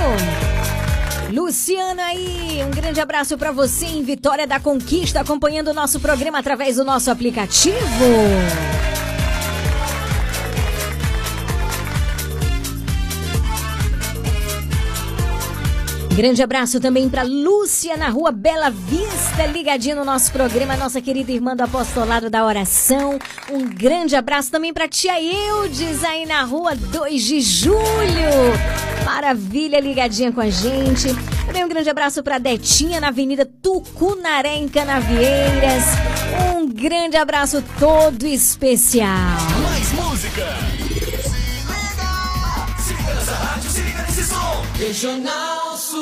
Luciana 1.33 2.05
aí, 2.05 2.63
um 2.63 2.71
grande 2.71 3.01
abraço 3.01 3.39
para 3.39 3.51
você 3.51 3.87
em 3.87 4.03
Vitória 4.03 4.47
da 4.47 4.61
Conquista, 4.61 5.23
acompanhando 5.23 5.69
o 5.69 5.75
nosso 5.75 5.99
programa 6.01 6.39
através 6.39 6.77
do 6.77 6.85
nosso 6.85 7.11
aplicativo. 7.11 7.79
Grande 16.17 16.43
abraço 16.43 16.81
também 16.81 17.11
para 17.11 17.23
Lúcia 17.23 17.95
na 17.95 18.09
rua 18.09 18.33
Bela 18.33 18.71
Vista, 18.71 19.45
ligadinho 19.45 19.97
no 19.97 20.05
nosso 20.05 20.33
programa, 20.33 20.75
nossa 20.75 20.99
querida 20.99 21.31
irmã 21.31 21.55
do 21.55 21.63
apostolado 21.63 22.31
da 22.31 22.43
oração. 22.43 23.19
Um 23.53 23.67
grande 23.69 24.17
abraço 24.17 24.51
também 24.51 24.73
para 24.73 24.89
tia 24.89 25.23
Eudes 25.23 26.03
aí 26.03 26.25
na 26.25 26.43
rua 26.43 26.75
2 26.75 27.23
de 27.23 27.41
julho. 27.43 27.77
Maravilha, 29.05 29.79
ligadinha 29.79 30.33
com 30.33 30.41
a 30.41 30.49
gente. 30.49 31.09
Também 31.45 31.63
um 31.63 31.69
grande 31.69 31.91
abraço 31.91 32.23
para 32.23 32.39
Detinha 32.39 32.99
na 32.99 33.09
Avenida 33.09 33.45
Tucunaré 33.45 34.57
em 34.57 34.69
Canavieiras. 34.69 35.85
Um 36.57 36.67
grande 36.67 37.19
abraço 37.19 37.63
todo 37.79 38.27
especial. 38.27 39.37
Mais 39.63 39.93
música. 39.93 41.06
Regional 44.79 45.75
Sul. 45.79 46.01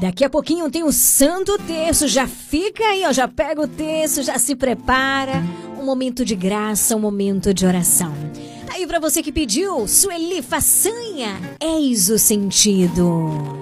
Daqui 0.00 0.24
a 0.24 0.30
pouquinho 0.30 0.68
tem 0.68 0.82
o 0.82 0.90
Santo 0.90 1.56
Terço. 1.58 2.08
Já 2.08 2.26
fica 2.26 2.82
aí, 2.82 3.04
ó. 3.06 3.12
Já 3.12 3.28
pega 3.28 3.60
o 3.60 3.68
terço, 3.68 4.24
já 4.24 4.36
se 4.36 4.56
prepara. 4.56 5.44
Um 5.78 5.84
momento 5.84 6.24
de 6.24 6.34
graça, 6.34 6.96
um 6.96 7.00
momento 7.00 7.54
de 7.54 7.64
oração. 7.64 8.12
Aí 8.68 8.84
para 8.84 8.98
você 8.98 9.22
que 9.22 9.30
pediu, 9.30 9.86
Sueli 9.86 10.42
Façanha, 10.42 11.40
eis 11.60 12.10
o 12.10 12.18
sentido. 12.18 13.59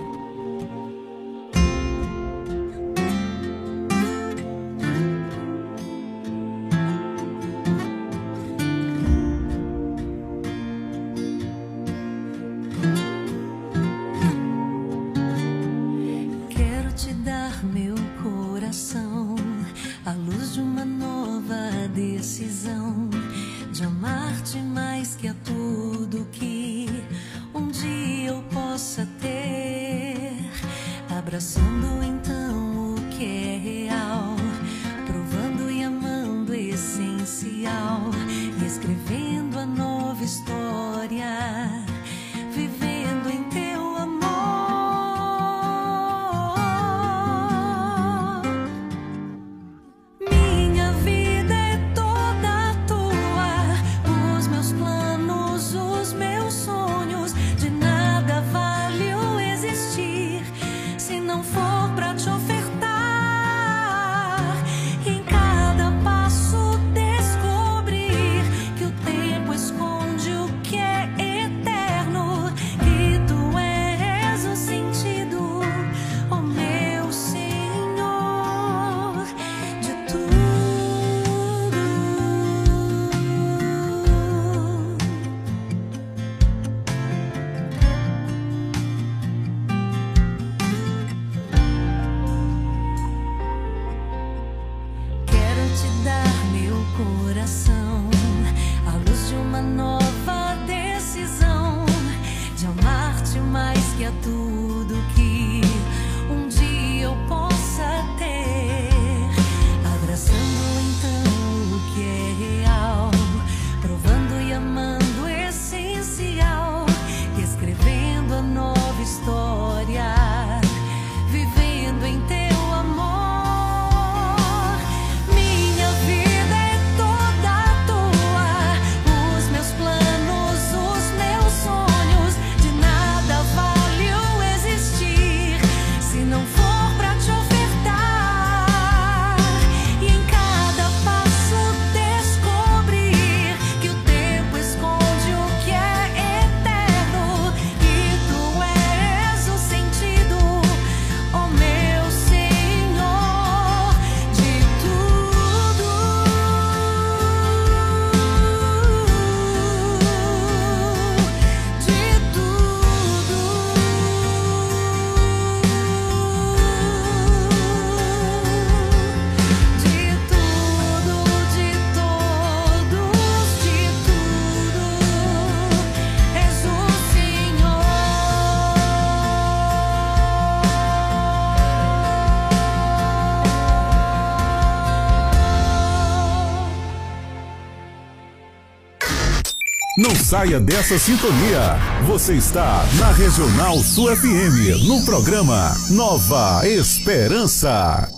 Saia 190.28 190.60
dessa 190.60 190.98
sintonia. 190.98 191.78
Você 192.06 192.34
está 192.34 192.86
na 192.98 193.10
Regional 193.12 193.78
Sul 193.78 194.14
FM, 194.14 194.86
no 194.86 195.02
programa 195.06 195.74
Nova 195.88 196.68
Esperança. 196.68 198.17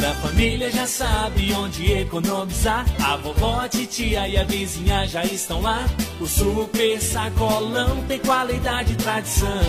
Toda 0.00 0.12
a 0.12 0.14
família 0.14 0.70
já 0.70 0.86
sabe 0.86 1.52
onde 1.52 1.92
economizar. 1.92 2.86
A 3.04 3.18
vovó, 3.18 3.60
a 3.60 3.68
titia 3.68 4.26
e 4.26 4.38
a 4.38 4.44
vizinha 4.44 5.06
já 5.06 5.22
estão 5.26 5.60
lá. 5.60 5.84
O 6.18 6.26
super 6.26 6.98
sacolão 7.02 8.02
tem 8.08 8.18
qualidade 8.18 8.94
e 8.94 8.96
tradição. 8.96 9.60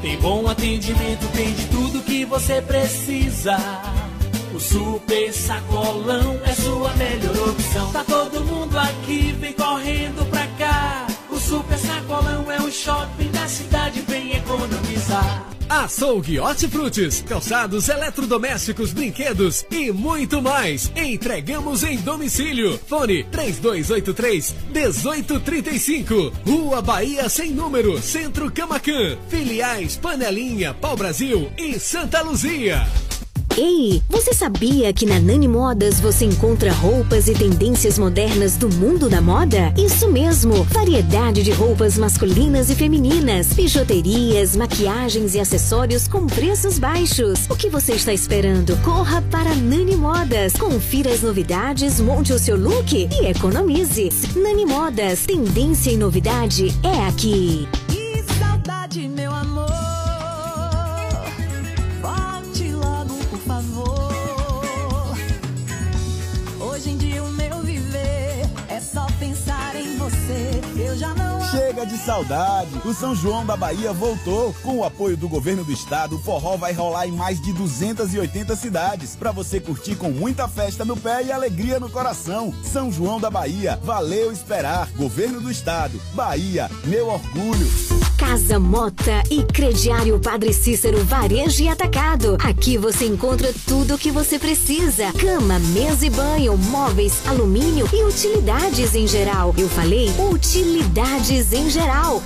Tem 0.00 0.16
bom 0.18 0.48
atendimento, 0.48 1.26
tem 1.32 1.52
de 1.52 1.64
tudo 1.64 2.04
que 2.04 2.24
você 2.24 2.62
precisa. 2.62 3.56
O 4.54 4.60
super 4.60 5.32
sacolão 5.32 6.38
é 6.46 6.52
sua 6.52 6.92
melhor 6.94 7.48
opção. 7.48 7.90
Tá 7.90 8.04
todo 8.04 8.44
mundo 8.44 8.78
aqui, 8.78 9.32
vem 9.32 9.52
correndo 9.52 10.24
pra 10.30 10.46
cá. 10.56 11.08
O 11.28 11.40
super 11.40 11.76
sacolão 11.76 12.52
é 12.52 12.62
o 12.62 12.70
shopping 12.70 13.32
da 13.32 13.48
cidade, 13.48 14.00
economizar. 14.02 14.23
Açougue 15.82 16.38
Hortifrutis, 16.38 17.24
calçados 17.26 17.88
eletrodomésticos, 17.88 18.92
brinquedos 18.92 19.66
e 19.72 19.90
muito 19.90 20.40
mais. 20.40 20.92
Entregamos 20.94 21.82
em 21.82 21.98
domicílio. 21.98 22.78
Fone 22.86 23.24
3283 23.24 24.54
1835. 24.72 26.32
Rua 26.46 26.80
Bahia 26.80 27.28
sem 27.28 27.50
número, 27.50 28.00
Centro 28.00 28.52
Camacan. 28.52 29.18
Filiais 29.28 29.96
Panelinha, 29.96 30.72
Pau 30.72 30.96
Brasil 30.96 31.50
e 31.58 31.76
Santa 31.80 32.22
Luzia. 32.22 32.86
Ei, 33.56 34.02
você 34.10 34.32
sabia 34.32 34.92
que 34.92 35.06
na 35.06 35.20
Nani 35.20 35.46
Modas 35.46 36.00
você 36.00 36.24
encontra 36.24 36.72
roupas 36.72 37.28
e 37.28 37.34
tendências 37.34 37.96
modernas 37.96 38.56
do 38.56 38.68
mundo 38.68 39.08
da 39.08 39.20
moda? 39.20 39.72
Isso 39.78 40.10
mesmo, 40.10 40.64
variedade 40.64 41.44
de 41.44 41.52
roupas 41.52 41.96
masculinas 41.96 42.68
e 42.68 42.74
femininas, 42.74 43.52
bijuterias, 43.52 44.56
maquiagens 44.56 45.36
e 45.36 45.40
acessórios 45.40 46.08
com 46.08 46.26
preços 46.26 46.80
baixos. 46.80 47.48
O 47.48 47.54
que 47.54 47.68
você 47.68 47.92
está 47.92 48.12
esperando? 48.12 48.76
Corra 48.82 49.22
para 49.30 49.54
Nani 49.54 49.94
Modas, 49.94 50.54
confira 50.54 51.12
as 51.12 51.22
novidades, 51.22 52.00
monte 52.00 52.32
o 52.32 52.38
seu 52.40 52.56
look 52.56 52.92
e 52.92 53.26
economize. 53.26 54.10
Nani 54.34 54.66
Modas, 54.66 55.26
tendência 55.26 55.92
e 55.92 55.96
novidade 55.96 56.74
é 56.82 57.06
aqui. 57.06 57.68
Que 57.86 58.20
saudade, 58.36 59.08
meu 59.08 59.32
amor. 59.32 59.53
De 71.84 71.98
saudade! 71.98 72.80
O 72.82 72.94
São 72.94 73.14
João 73.14 73.44
da 73.44 73.56
Bahia 73.56 73.92
voltou. 73.92 74.54
Com 74.62 74.78
o 74.78 74.84
apoio 74.84 75.18
do 75.18 75.28
governo 75.28 75.62
do 75.62 75.70
estado, 75.70 76.16
o 76.16 76.18
forró 76.18 76.56
vai 76.56 76.72
rolar 76.72 77.06
em 77.06 77.12
mais 77.12 77.38
de 77.38 77.52
280 77.52 78.56
cidades. 78.56 79.14
Para 79.14 79.30
você 79.32 79.60
curtir 79.60 79.94
com 79.94 80.10
muita 80.10 80.48
festa 80.48 80.82
no 80.82 80.96
pé 80.96 81.24
e 81.24 81.30
alegria 81.30 81.78
no 81.78 81.90
coração. 81.90 82.54
São 82.62 82.90
João 82.90 83.20
da 83.20 83.30
Bahia, 83.30 83.78
valeu 83.82 84.32
esperar. 84.32 84.88
Governo 84.96 85.42
do 85.42 85.50
estado, 85.50 86.00
Bahia, 86.14 86.70
meu 86.84 87.08
orgulho. 87.08 87.68
Casa 88.16 88.58
Mota 88.58 89.22
e 89.30 89.42
Crediário 89.42 90.18
Padre 90.20 90.52
Cícero 90.52 91.04
Varejo 91.04 91.64
e 91.64 91.68
Atacado. 91.68 92.38
Aqui 92.40 92.78
você 92.78 93.04
encontra 93.04 93.52
tudo 93.66 93.94
o 93.94 93.98
que 93.98 94.10
você 94.10 94.38
precisa: 94.38 95.12
cama, 95.12 95.58
mesa 95.58 96.06
e 96.06 96.10
banho, 96.10 96.56
móveis, 96.56 97.20
alumínio 97.26 97.88
e 97.92 98.04
utilidades 98.04 98.94
em 98.94 99.06
geral. 99.06 99.54
Eu 99.58 99.68
falei 99.68 100.10
utilidades 100.32 101.52
em 101.52 101.68
geral. 101.68 101.73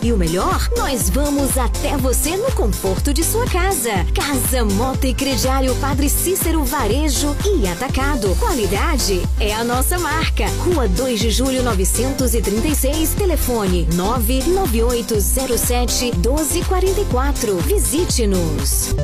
E 0.02 0.12
o 0.12 0.16
melhor, 0.18 0.68
nós 0.76 1.08
vamos 1.08 1.56
até 1.56 1.96
você 1.96 2.36
no 2.36 2.52
conforto 2.52 3.14
de 3.14 3.24
sua 3.24 3.46
casa. 3.46 4.04
Casa 4.14 4.62
Mota 4.62 5.06
e 5.06 5.14
Crediário 5.14 5.74
Padre 5.76 6.10
Cícero 6.10 6.62
Varejo 6.64 7.34
e 7.46 7.66
Atacado. 7.66 8.36
Qualidade 8.36 9.26
é 9.40 9.54
a 9.54 9.64
nossa 9.64 9.98
marca. 9.98 10.44
Rua 10.58 10.86
2 10.86 11.18
de 11.18 11.30
Julho 11.30 11.62
936, 11.62 13.14
telefone 13.14 13.88
99807 13.94 16.12
1244. 16.18 17.56
Visite-nos. 17.60 18.94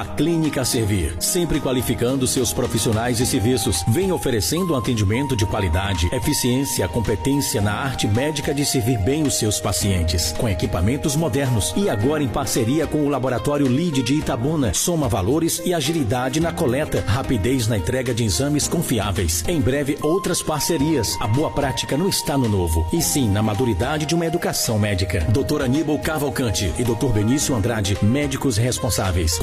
A 0.00 0.04
Clínica 0.06 0.64
Servir, 0.64 1.14
sempre 1.20 1.60
qualificando 1.60 2.26
seus 2.26 2.54
profissionais 2.54 3.20
e 3.20 3.26
serviços, 3.26 3.84
vem 3.86 4.10
oferecendo 4.10 4.72
um 4.72 4.76
atendimento 4.78 5.36
de 5.36 5.44
qualidade, 5.44 6.08
eficiência, 6.10 6.88
competência 6.88 7.60
na 7.60 7.74
arte 7.74 8.08
médica 8.08 8.54
de 8.54 8.64
servir 8.64 8.96
bem 9.00 9.24
os 9.24 9.34
seus 9.34 9.60
pacientes, 9.60 10.32
com 10.32 10.48
equipamentos 10.48 11.16
modernos 11.16 11.74
e 11.76 11.90
agora 11.90 12.22
em 12.22 12.28
parceria 12.28 12.86
com 12.86 13.04
o 13.04 13.10
Laboratório 13.10 13.66
LID 13.66 14.02
de 14.02 14.14
Itabuna, 14.14 14.72
soma 14.72 15.06
valores 15.06 15.60
e 15.66 15.74
agilidade 15.74 16.40
na 16.40 16.50
coleta, 16.50 17.04
rapidez 17.06 17.68
na 17.68 17.76
entrega 17.76 18.14
de 18.14 18.24
exames 18.24 18.66
confiáveis. 18.66 19.44
Em 19.46 19.60
breve, 19.60 19.98
outras 20.00 20.40
parcerias. 20.40 21.14
A 21.20 21.26
boa 21.26 21.50
prática 21.50 21.98
não 21.98 22.08
está 22.08 22.38
no 22.38 22.48
novo, 22.48 22.88
e 22.90 23.02
sim 23.02 23.28
na 23.28 23.42
maturidade 23.42 24.06
de 24.06 24.14
uma 24.14 24.24
educação 24.24 24.78
médica. 24.78 25.26
Dr. 25.28 25.60
Aníbal 25.60 25.98
Cavalcante 25.98 26.72
e 26.78 26.84
Dr. 26.84 27.12
Benício 27.12 27.54
Andrade, 27.54 27.98
médicos 28.02 28.56
responsáveis. 28.56 29.36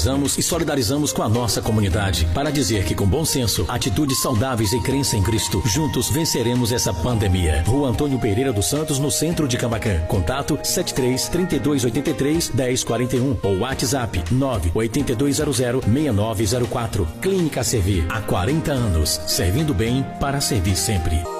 Confraternizamos 0.00 0.38
e 0.38 0.42
solidarizamos 0.42 1.12
com 1.12 1.22
a 1.22 1.28
nossa 1.28 1.60
comunidade 1.60 2.26
para 2.32 2.50
dizer 2.50 2.84
que 2.84 2.94
com 2.94 3.06
bom 3.06 3.24
senso, 3.24 3.66
atitudes 3.68 4.22
saudáveis 4.22 4.72
e 4.72 4.80
crença 4.80 5.16
em 5.16 5.22
Cristo, 5.22 5.62
juntos 5.66 6.08
venceremos 6.08 6.72
essa 6.72 6.92
pandemia. 6.92 7.62
Rua 7.66 7.90
Antônio 7.90 8.18
Pereira 8.18 8.52
dos 8.52 8.66
Santos, 8.66 8.98
no 8.98 9.10
centro 9.10 9.46
de 9.46 9.58
Cambacan. 9.58 10.00
Contato 10.06 10.58
73 10.62 11.28
3283 11.28 12.50
1041 12.50 13.36
ou 13.42 13.58
WhatsApp 13.58 14.22
98200 14.30 15.56
6904. 15.84 17.08
Clínica 17.20 17.62
Servir 17.62 18.06
há 18.08 18.22
40 18.22 18.72
anos, 18.72 19.20
servindo 19.26 19.74
bem 19.74 20.04
para 20.18 20.40
servir 20.40 20.76
sempre. 20.76 21.39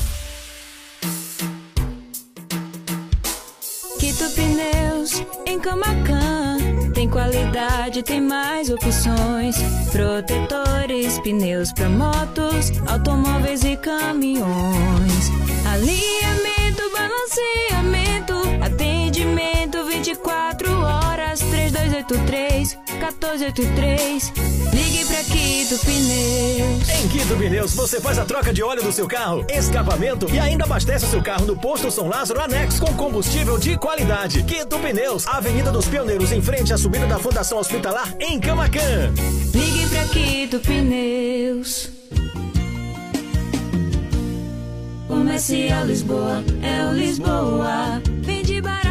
Camacan. 5.61 6.91
Tem 6.93 7.07
qualidade, 7.07 8.03
tem 8.03 8.19
mais 8.19 8.69
opções. 8.69 9.55
Protetores, 9.91 11.19
pneus 11.19 11.71
para 11.71 11.89
motos, 11.89 12.71
automóveis 12.87 13.63
e 13.63 13.77
caminhões. 13.77 15.31
Alinhamento, 15.71 16.83
balanceamento, 16.91 18.33
atendimento 18.63 19.85
24 19.85 20.71
horas. 20.81 21.39
3283 21.39 22.77
1483. 23.11 24.33
Ligue 24.73 25.05
pra 25.05 25.23
Quito 25.23 25.77
Pneus. 25.79 26.89
Em 26.89 27.07
Quito 27.09 27.35
Pneus, 27.35 27.73
você 27.73 27.99
faz 27.99 28.17
a 28.17 28.25
troca 28.25 28.53
de 28.53 28.63
óleo 28.63 28.83
do 28.83 28.91
seu 28.91 29.07
carro, 29.07 29.45
escapamento 29.49 30.27
e 30.33 30.39
ainda 30.39 30.63
abastece 30.63 31.05
o 31.05 31.09
seu 31.09 31.21
carro 31.21 31.45
no 31.45 31.57
posto 31.57 31.91
São 31.91 32.07
Lázaro 32.07 32.41
Anexo 32.41 32.81
com 32.81 32.93
combustível 32.93 33.57
de 33.57 33.77
qualidade. 33.77 34.43
Quito 34.43 34.79
Pneus, 34.79 35.27
Avenida 35.27 35.71
dos 35.71 35.87
Pioneiros, 35.87 36.31
em 36.31 36.41
frente 36.41 36.73
à 36.73 36.77
subida 36.77 37.07
da 37.07 37.19
Fundação 37.19 37.57
Hospitalar, 37.57 38.13
em 38.19 38.39
Camacan. 38.39 39.13
Ligue 39.53 39.87
pra 39.89 40.05
Quito 40.05 40.59
Pneus. 40.59 41.89
Comercial 45.07 45.85
Lisboa, 45.85 46.43
é 46.61 46.87
o 46.87 46.93
Lisboa. 46.93 48.01
Vende 48.21 48.61
barato. 48.61 48.90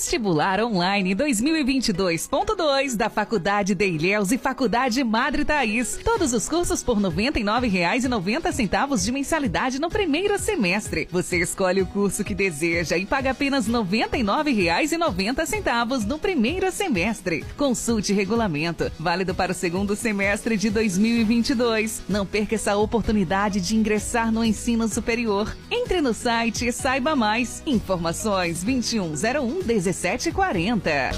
Vestibular 0.00 0.64
Online 0.64 1.14
2022.2 1.14 2.96
da 2.96 3.10
Faculdade 3.10 3.74
de 3.74 3.86
Ilhéus 3.86 4.32
e 4.32 4.38
Faculdade 4.38 5.04
Madre 5.04 5.44
Thaís. 5.44 6.00
Todos 6.02 6.32
os 6.32 6.48
cursos 6.48 6.82
por 6.82 6.96
R$ 6.96 7.02
99,90 7.02 9.04
de 9.04 9.12
mensalidade 9.12 9.78
no 9.78 9.90
primeiro 9.90 10.38
semestre. 10.38 11.06
Você 11.12 11.42
escolhe 11.42 11.82
o 11.82 11.86
curso 11.86 12.24
que 12.24 12.34
deseja 12.34 12.96
e 12.96 13.04
paga 13.04 13.32
apenas 13.32 13.66
R$ 13.66 13.74
99,90 13.74 16.06
no 16.06 16.18
primeiro 16.18 16.72
semestre. 16.72 17.44
Consulte 17.54 18.14
regulamento. 18.14 18.90
Válido 18.98 19.34
para 19.34 19.52
o 19.52 19.54
segundo 19.54 19.94
semestre 19.94 20.56
de 20.56 20.70
2022. 20.70 22.04
Não 22.08 22.24
perca 22.24 22.54
essa 22.54 22.74
oportunidade 22.74 23.60
de 23.60 23.76
ingressar 23.76 24.32
no 24.32 24.42
ensino 24.42 24.88
superior. 24.88 25.54
Entre 25.70 26.00
no 26.00 26.14
site 26.14 26.68
e 26.68 26.72
saiba 26.72 27.14
mais. 27.14 27.62
Informações 27.66 28.64
2101 28.64 29.89
1740. 29.92 31.10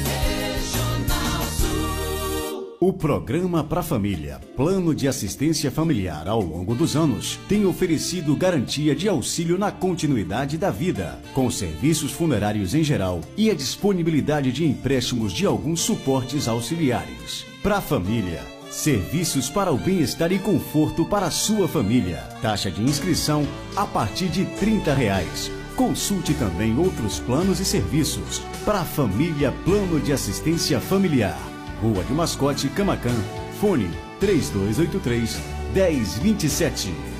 Regional 0.06 1.44
Sul. 1.60 2.78
O 2.80 2.94
programa 2.94 3.66
Pra 3.66 3.84
Família, 3.84 4.40
Plano 4.56 4.96
de 4.96 5.10
Assistência 5.10 5.70
Familiar 5.70 6.30
ao 6.30 6.42
longo 6.42 6.74
dos 6.74 6.96
anos, 6.96 7.38
tem 7.50 7.66
oferecido 7.66 8.34
garantia 8.36 8.96
de 8.96 9.10
auxílio 9.10 9.58
na 9.58 9.74
continuidade 9.74 10.58
da 10.58 10.72
vida, 10.72 11.20
com 11.34 11.52
serviços 11.52 12.14
funerários 12.14 12.74
em 12.74 12.84
geral 12.84 13.20
e 13.36 13.52
a 13.52 13.54
disponibilidade 13.54 14.54
de 14.54 14.66
empréstimos 14.66 15.34
de 15.34 15.46
alguns 15.46 15.82
suportes 15.82 16.48
auxiliares. 16.48 17.51
Pra 17.62 17.80
Família, 17.80 18.44
serviços 18.72 19.48
para 19.48 19.72
o 19.72 19.78
bem-estar 19.78 20.32
e 20.32 20.40
conforto 20.40 21.06
para 21.06 21.28
a 21.28 21.32
sua 21.32 21.68
família. 21.68 22.28
Taxa 22.42 22.72
de 22.72 22.82
inscrição 22.82 23.48
a 23.76 23.86
partir 23.86 24.30
de 24.30 24.46
30 24.46 24.92
reais. 24.96 25.52
Consulte 25.76 26.34
também 26.34 26.76
outros 26.80 27.20
planos 27.20 27.60
e 27.60 27.66
serviços. 27.66 28.40
Pra 28.66 28.84
Família 28.84 29.54
Plano 29.64 30.00
de 30.00 30.12
Assistência 30.12 30.80
Familiar. 30.80 31.38
Rua 31.80 32.04
de 32.04 32.14
Mascote, 32.14 32.68
Camacan. 32.70 33.16
Fone 33.60 33.92
3283 34.20 35.40
1027. 35.72 37.11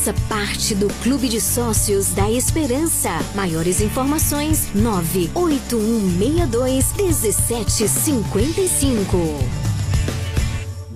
Faça 0.00 0.14
parte 0.30 0.74
do 0.74 0.88
Clube 1.02 1.28
de 1.28 1.42
Sócios 1.42 2.14
da 2.14 2.30
Esperança. 2.30 3.10
Maiores 3.34 3.82
informações: 3.82 4.70
98162 4.74 6.94
1755. 6.94 9.18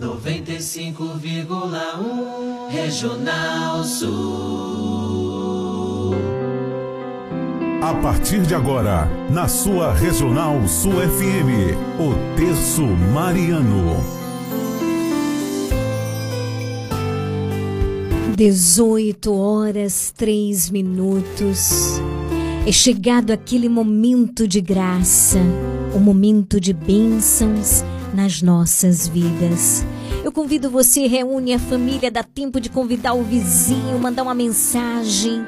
95,1 0.01 2.71
Regional 2.71 3.85
Sul. 3.85 6.15
A 7.83 7.93
partir 8.01 8.41
de 8.41 8.55
agora, 8.55 9.07
na 9.29 9.49
sua 9.49 9.93
Regional 9.93 10.67
Sul 10.67 10.93
FM, 10.93 11.77
o 12.01 12.15
Terço 12.39 12.87
Mariano. 13.13 14.24
18 18.37 19.32
horas 19.32 20.12
3 20.16 20.68
minutos. 20.70 22.01
É 22.66 22.72
chegado 22.72 23.30
aquele 23.30 23.68
momento 23.68 24.49
de 24.49 24.61
graça, 24.61 25.39
o 25.95 26.01
momento 26.01 26.59
de 26.59 26.72
bênçãos 26.72 27.85
nas 28.12 28.43
nossas 28.43 29.07
vidas. 29.07 29.87
Eu 30.24 30.32
convido 30.32 30.68
você, 30.68 31.07
reúne 31.07 31.55
a 31.55 31.61
família, 31.61 32.11
dá 32.11 32.24
tempo 32.24 32.61
de 32.61 32.68
convidar 32.68 33.14
o 33.14 33.22
vizinho, 33.22 34.01
mandar 34.01 34.24
uma 34.24 34.35
mensagem. 34.35 35.47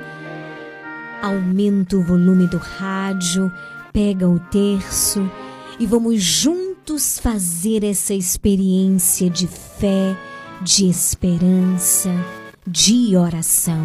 Aumenta 1.21 1.97
o 1.97 2.05
volume 2.05 2.47
do 2.47 2.59
rádio, 2.59 3.51
pega 3.93 4.29
o 4.29 4.39
terço 4.39 5.29
e 5.81 5.87
vamos 5.87 6.23
juntos 6.23 7.19
fazer 7.19 7.83
essa 7.83 8.15
experiência 8.15 9.29
de 9.29 9.49
fé, 9.49 10.17
de 10.63 10.89
esperança, 10.89 12.11
de 12.67 13.17
oração. 13.17 13.81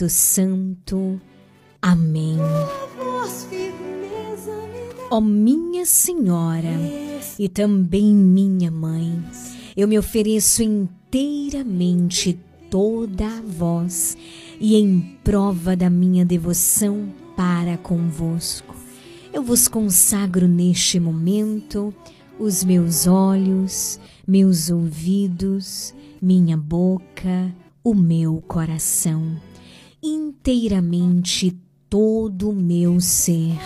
Espírito 0.00 0.08
Santo. 0.08 1.20
Amém. 1.82 2.38
Ó 5.10 5.20
minha 5.20 5.84
Senhora 5.84 6.70
e 7.38 7.48
também 7.48 8.14
minha 8.14 8.70
mãe, 8.70 9.22
eu 9.76 9.88
me 9.88 9.98
ofereço 9.98 10.62
inteiramente 10.62 12.38
toda 12.70 13.26
a 13.26 13.42
vós 13.42 14.16
e 14.60 14.76
em 14.76 15.00
prova 15.24 15.76
da 15.76 15.90
minha 15.90 16.24
devoção 16.24 17.12
para 17.36 17.76
convosco. 17.76 18.74
Eu 19.32 19.42
vos 19.42 19.68
consagro 19.68 20.46
neste 20.46 21.00
momento 21.00 21.92
os 22.38 22.64
meus 22.64 23.06
olhos, 23.06 23.98
meus 24.26 24.70
ouvidos, 24.70 25.94
minha 26.22 26.56
boca, 26.56 27.52
o 27.82 27.94
meu 27.94 28.42
coração, 28.46 29.36
inteiramente 30.02 31.56
todo 31.88 32.50
o 32.50 32.54
meu 32.54 33.00
ser. 33.00 33.58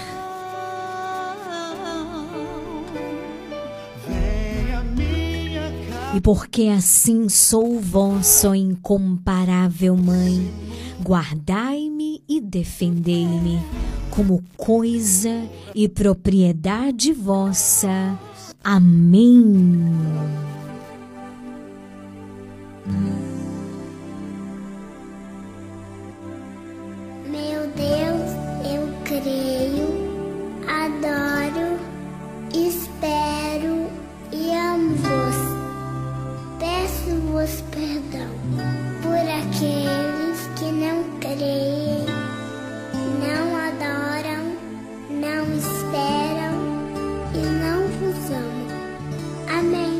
E 6.14 6.20
porque 6.20 6.68
assim 6.68 7.28
sou 7.28 7.80
vossa 7.80 8.56
incomparável 8.56 9.96
mãe, 9.96 10.48
guardai-me 11.02 12.22
e 12.28 12.40
defendei-me 12.40 13.58
como 14.10 14.42
coisa 14.56 15.42
e 15.74 15.88
propriedade 15.88 17.12
vossa. 17.12 18.16
Amém. 18.62 19.82
Meu 27.34 27.66
Deus, 27.66 28.30
eu 28.64 28.88
creio, 29.02 29.88
adoro, 30.68 31.80
espero 32.52 33.90
e 34.30 34.54
amo-vos. 34.54 35.34
Peço-vos 36.60 37.60
perdão 37.72 38.30
por 39.02 39.18
aqueles 39.18 40.46
que 40.56 40.70
não 40.70 41.02
creem, 41.18 42.06
não 43.18 43.56
adoram, 43.56 44.54
não 45.10 45.56
esperam 45.56 46.54
e 47.34 47.44
não 47.58 47.88
vos 47.98 48.30
amam. 48.30 49.58
Amém. 49.58 49.93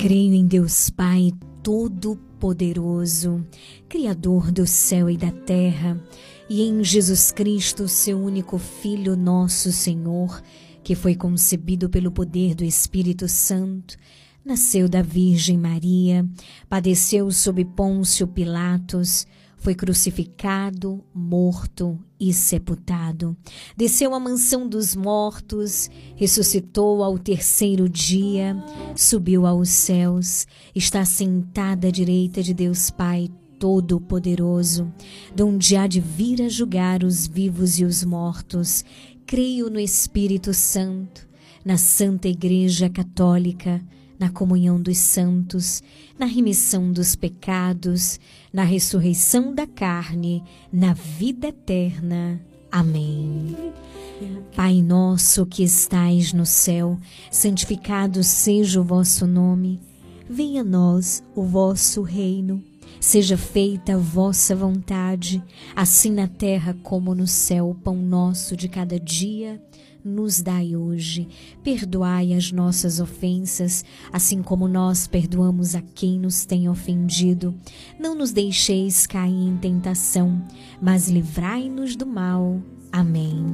Creio 0.00 0.32
em 0.32 0.46
Deus 0.46 0.88
Pai 0.88 1.30
Todo-Poderoso, 1.62 3.46
Criador 3.86 4.50
do 4.50 4.66
céu 4.66 5.10
e 5.10 5.16
da 5.18 5.30
terra, 5.30 6.02
e 6.48 6.62
em 6.62 6.82
Jesus 6.82 7.30
Cristo, 7.30 7.86
seu 7.86 8.18
único 8.18 8.56
Filho, 8.56 9.14
nosso 9.14 9.70
Senhor, 9.70 10.42
que 10.82 10.94
foi 10.94 11.14
concebido 11.14 11.90
pelo 11.90 12.10
poder 12.10 12.54
do 12.54 12.64
Espírito 12.64 13.28
Santo, 13.28 13.94
nasceu 14.42 14.88
da 14.88 15.02
Virgem 15.02 15.58
Maria, 15.58 16.26
padeceu 16.66 17.30
sob 17.30 17.62
Pôncio 17.66 18.26
Pilatos, 18.26 19.26
foi 19.60 19.74
crucificado, 19.74 21.04
morto 21.14 21.98
e 22.18 22.32
sepultado. 22.32 23.36
Desceu 23.76 24.14
à 24.14 24.18
mansão 24.18 24.66
dos 24.66 24.96
mortos, 24.96 25.90
ressuscitou 26.16 27.04
ao 27.04 27.18
terceiro 27.18 27.86
dia, 27.86 28.56
subiu 28.96 29.46
aos 29.46 29.68
céus, 29.68 30.46
está 30.74 31.04
sentado 31.04 31.86
à 31.86 31.90
direita 31.90 32.42
de 32.42 32.54
Deus 32.54 32.90
Pai 32.90 33.28
Todo-Poderoso, 33.58 34.90
donde 35.36 35.76
há 35.76 35.86
de 35.86 36.00
vir 36.00 36.40
a 36.40 36.48
julgar 36.48 37.04
os 37.04 37.26
vivos 37.26 37.78
e 37.78 37.84
os 37.84 38.02
mortos. 38.02 38.82
Creio 39.26 39.68
no 39.68 39.78
Espírito 39.78 40.54
Santo, 40.54 41.28
na 41.62 41.76
Santa 41.76 42.28
Igreja 42.28 42.88
Católica, 42.88 43.84
na 44.20 44.28
comunhão 44.28 44.78
dos 44.78 44.98
santos, 44.98 45.82
na 46.18 46.26
remissão 46.26 46.92
dos 46.92 47.16
pecados, 47.16 48.20
na 48.52 48.64
ressurreição 48.64 49.54
da 49.54 49.66
carne, 49.66 50.42
na 50.72 50.92
vida 50.92 51.48
eterna. 51.48 52.40
Amém. 52.70 53.56
Pai 54.54 54.82
nosso 54.82 55.46
que 55.46 55.62
estais 55.62 56.32
no 56.32 56.44
céu, 56.44 56.98
santificado 57.30 58.22
seja 58.22 58.80
o 58.80 58.84
vosso 58.84 59.26
nome. 59.26 59.80
Venha 60.28 60.60
a 60.60 60.64
nós 60.64 61.22
o 61.34 61.42
vosso 61.42 62.02
reino. 62.02 62.62
Seja 63.00 63.36
feita 63.36 63.94
a 63.94 63.98
vossa 63.98 64.54
vontade, 64.54 65.42
assim 65.74 66.10
na 66.10 66.28
terra 66.28 66.76
como 66.82 67.14
no 67.14 67.26
céu, 67.26 67.70
o 67.70 67.74
pão 67.74 67.96
nosso 67.96 68.54
de 68.54 68.68
cada 68.68 69.00
dia 69.00 69.60
nos 70.04 70.40
dai 70.40 70.76
hoje. 70.76 71.28
Perdoai 71.62 72.32
as 72.34 72.52
nossas 72.52 73.00
ofensas, 73.00 73.84
assim 74.12 74.42
como 74.42 74.68
nós 74.68 75.06
perdoamos 75.06 75.74
a 75.74 75.80
quem 75.80 76.18
nos 76.18 76.44
tem 76.44 76.68
ofendido. 76.68 77.54
Não 77.98 78.14
nos 78.14 78.32
deixeis 78.32 79.06
cair 79.06 79.48
em 79.48 79.56
tentação, 79.56 80.42
mas 80.80 81.08
livrai-nos 81.08 81.96
do 81.96 82.06
mal. 82.06 82.60
Amém. 82.92 83.44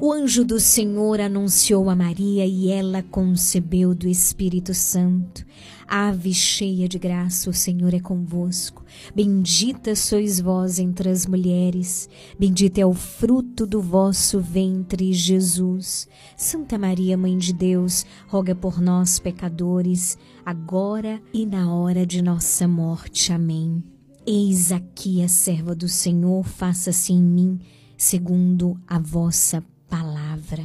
O 0.00 0.12
anjo 0.12 0.44
do 0.44 0.58
Senhor 0.58 1.20
anunciou 1.20 1.88
a 1.88 1.94
Maria 1.94 2.44
e 2.44 2.70
ela 2.70 3.04
concebeu 3.04 3.94
do 3.94 4.08
Espírito 4.08 4.74
Santo. 4.74 5.46
Ave 5.94 6.32
cheia 6.32 6.88
de 6.88 6.98
graça, 6.98 7.50
o 7.50 7.52
Senhor 7.52 7.92
é 7.92 8.00
convosco. 8.00 8.82
Bendita 9.14 9.94
sois 9.94 10.40
vós 10.40 10.78
entre 10.78 11.10
as 11.10 11.26
mulheres, 11.26 12.08
bendito 12.38 12.78
é 12.78 12.86
o 12.86 12.94
fruto 12.94 13.66
do 13.66 13.78
vosso 13.78 14.40
ventre, 14.40 15.12
Jesus. 15.12 16.08
Santa 16.34 16.78
Maria, 16.78 17.14
Mãe 17.18 17.36
de 17.36 17.52
Deus, 17.52 18.06
roga 18.26 18.54
por 18.54 18.80
nós, 18.80 19.18
pecadores, 19.18 20.16
agora 20.46 21.20
e 21.30 21.44
na 21.44 21.70
hora 21.70 22.06
de 22.06 22.22
nossa 22.22 22.66
morte. 22.66 23.30
Amém. 23.30 23.84
Eis 24.26 24.72
aqui 24.72 25.22
a 25.22 25.28
serva 25.28 25.74
do 25.74 25.90
Senhor, 25.90 26.42
faça-se 26.42 27.12
em 27.12 27.22
mim, 27.22 27.60
segundo 27.98 28.80
a 28.88 28.98
vossa 28.98 29.62
palavra. 29.90 30.64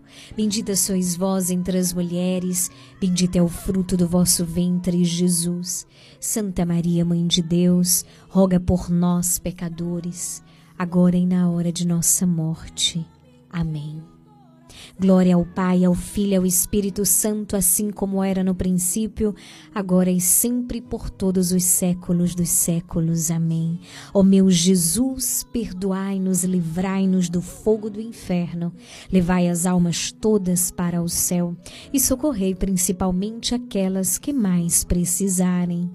Bendita 0.35 0.75
sois 0.75 1.15
vós 1.15 1.49
entre 1.49 1.77
as 1.77 1.93
mulheres, 1.93 2.69
bendito 2.99 3.35
é 3.35 3.41
o 3.41 3.47
fruto 3.47 3.95
do 3.95 4.07
vosso 4.07 4.45
ventre, 4.45 5.03
Jesus. 5.03 5.85
Santa 6.19 6.65
Maria, 6.65 7.03
Mãe 7.05 7.25
de 7.25 7.41
Deus, 7.41 8.05
roga 8.29 8.59
por 8.59 8.89
nós, 8.89 9.39
pecadores, 9.39 10.43
agora 10.77 11.17
e 11.17 11.25
na 11.25 11.49
hora 11.49 11.71
de 11.71 11.85
nossa 11.85 12.25
morte. 12.25 13.05
Amém. 13.49 14.10
Glória 15.01 15.33
ao 15.33 15.43
Pai, 15.43 15.83
ao 15.83 15.95
Filho 15.95 16.33
e 16.33 16.35
ao 16.35 16.45
Espírito 16.45 17.03
Santo, 17.07 17.55
assim 17.55 17.89
como 17.89 18.23
era 18.23 18.43
no 18.43 18.53
princípio, 18.53 19.33
agora 19.73 20.11
e 20.11 20.21
sempre 20.21 20.79
por 20.79 21.09
todos 21.09 21.51
os 21.51 21.63
séculos 21.63 22.35
dos 22.35 22.49
séculos. 22.49 23.31
Amém. 23.31 23.79
Ó 24.13 24.21
meu 24.21 24.51
Jesus, 24.51 25.43
perdoai-nos, 25.51 26.43
livrai-nos 26.43 27.29
do 27.29 27.41
fogo 27.41 27.89
do 27.89 27.99
inferno, 27.99 28.71
levai 29.11 29.49
as 29.49 29.65
almas 29.65 30.11
todas 30.11 30.69
para 30.69 31.01
o 31.01 31.09
céu 31.09 31.55
e 31.91 31.99
socorrei 31.99 32.53
principalmente 32.53 33.55
aquelas 33.55 34.19
que 34.19 34.31
mais 34.31 34.83
precisarem. 34.83 35.89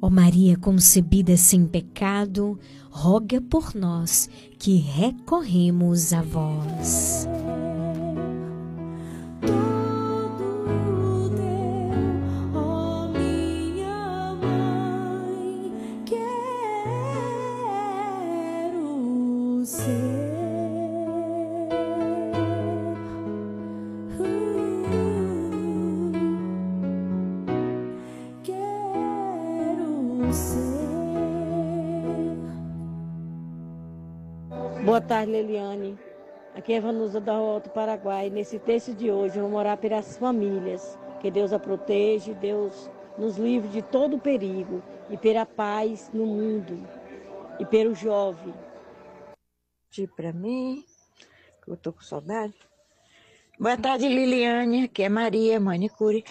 Ó 0.00 0.08
Maria 0.08 0.56
concebida 0.56 1.36
sem 1.36 1.66
pecado, 1.66 2.58
roga 2.90 3.40
por 3.40 3.74
nós 3.74 4.28
que 4.58 4.76
recorremos 4.76 6.12
a 6.12 6.22
vós. 6.22 7.26
Boa 34.98 35.06
tarde, 35.06 35.30
Leliane. 35.30 35.96
Aqui 36.56 36.72
é 36.72 36.80
Vanusa 36.80 37.20
da 37.20 37.34
Alto 37.34 37.70
Paraguai. 37.70 38.30
Nesse 38.30 38.58
texto 38.58 38.92
de 38.92 39.12
hoje, 39.12 39.38
vamos 39.38 39.56
orar 39.56 39.78
pelas 39.78 40.18
famílias. 40.18 40.98
Que 41.20 41.30
Deus 41.30 41.52
a 41.52 41.58
proteja, 41.60 42.34
Deus 42.34 42.90
nos 43.16 43.36
livre 43.36 43.68
de 43.68 43.80
todo 43.80 44.18
perigo 44.18 44.82
e 45.08 45.16
pela 45.16 45.46
paz 45.46 46.10
no 46.12 46.26
mundo 46.26 46.84
e 47.60 47.64
pelo 47.64 47.94
jovem. 47.94 48.52
Para 50.16 50.32
mim, 50.32 50.84
que 51.64 51.70
eu 51.70 51.76
tô 51.76 51.92
com 51.92 52.02
saudade. 52.02 52.54
Boa 53.56 53.76
tarde, 53.76 54.08
Liliane. 54.08 54.86
Aqui 54.86 55.04
é 55.04 55.08
Maria, 55.08 55.60
manicure. 55.60 56.24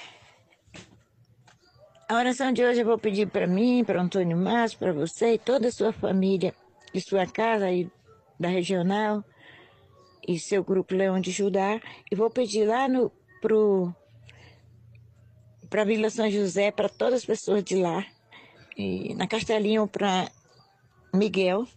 A 2.09 2.15
oração 2.15 2.51
de 2.51 2.65
hoje 2.65 2.81
eu 2.81 2.85
vou 2.85 2.97
pedir 2.97 3.29
para 3.29 3.47
mim, 3.47 3.85
para 3.85 4.01
Antônio 4.01 4.35
Márcio, 4.35 4.77
para 4.77 4.91
você 4.91 5.35
e 5.35 5.39
toda 5.39 5.69
a 5.69 5.71
sua 5.71 5.93
família, 5.93 6.53
de 6.93 6.99
sua 6.99 7.25
casa 7.25 7.71
e 7.71 7.89
da 8.39 8.47
regional 8.49 9.23
e 10.27 10.37
seu 10.37 10.63
grupo 10.63 10.93
Leão 10.93 11.19
de 11.19 11.31
Judá. 11.31 11.79
E 12.11 12.15
vou 12.15 12.29
pedir 12.29 12.65
lá 12.65 12.87
no 12.87 13.11
pro 13.41 13.93
para 15.69 15.83
Vila 15.83 16.09
São 16.09 16.29
José 16.29 16.71
para 16.71 16.89
todas 16.89 17.15
as 17.15 17.25
pessoas 17.25 17.63
de 17.63 17.75
lá. 17.75 18.05
E 18.77 19.13
na 19.15 19.27
Castelinho 19.27 19.87
para 19.87 20.29
Miguel. 21.13 21.67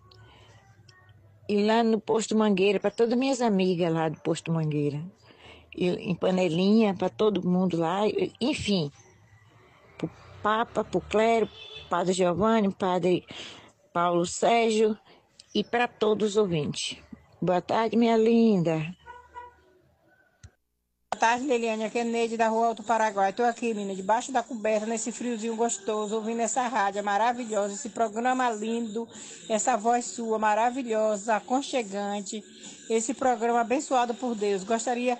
E 1.48 1.64
lá 1.64 1.82
no 1.82 2.00
Posto 2.00 2.36
Mangueira 2.36 2.78
para 2.78 2.90
todas 2.90 3.18
minhas 3.18 3.40
amigas 3.40 3.92
lá 3.92 4.08
do 4.08 4.20
Posto 4.20 4.52
Mangueira. 4.52 5.02
E 5.76 5.88
em 5.88 6.14
Panelinha 6.14 6.94
para 6.94 7.08
todo 7.08 7.46
mundo 7.46 7.76
lá, 7.76 8.02
enfim. 8.40 8.90
Pro 9.98 10.10
Papa, 10.42 10.84
pro 10.84 11.00
Clero, 11.00 11.48
Padre 11.88 12.12
Giovanni, 12.12 12.72
Padre 12.72 13.24
Paulo 13.92 14.24
Sérgio, 14.24 14.96
e 15.54 15.64
para 15.64 15.88
todos 15.88 16.30
os 16.30 16.36
ouvintes. 16.36 16.98
Boa 17.40 17.60
tarde, 17.60 17.96
minha 17.96 18.16
linda. 18.16 18.78
Boa 21.12 21.18
tarde, 21.18 21.44
Liliane. 21.44 21.84
Aqui 21.84 21.98
é 21.98 22.04
Neide 22.04 22.36
da 22.36 22.48
Rua 22.48 22.68
Alto 22.68 22.82
Paraguai. 22.82 23.30
Estou 23.30 23.44
aqui, 23.44 23.74
menina, 23.74 23.94
debaixo 23.94 24.30
da 24.30 24.42
coberta, 24.42 24.86
nesse 24.86 25.10
friozinho 25.10 25.56
gostoso, 25.56 26.14
ouvindo 26.14 26.40
essa 26.40 26.66
rádio 26.68 27.02
maravilhosa, 27.02 27.74
esse 27.74 27.88
programa 27.88 28.48
lindo, 28.50 29.08
essa 29.48 29.76
voz 29.76 30.04
sua 30.04 30.38
maravilhosa, 30.38 31.36
aconchegante, 31.36 32.42
esse 32.88 33.12
programa 33.12 33.60
abençoado 33.60 34.14
por 34.14 34.34
Deus. 34.34 34.62
Gostaria 34.62 35.18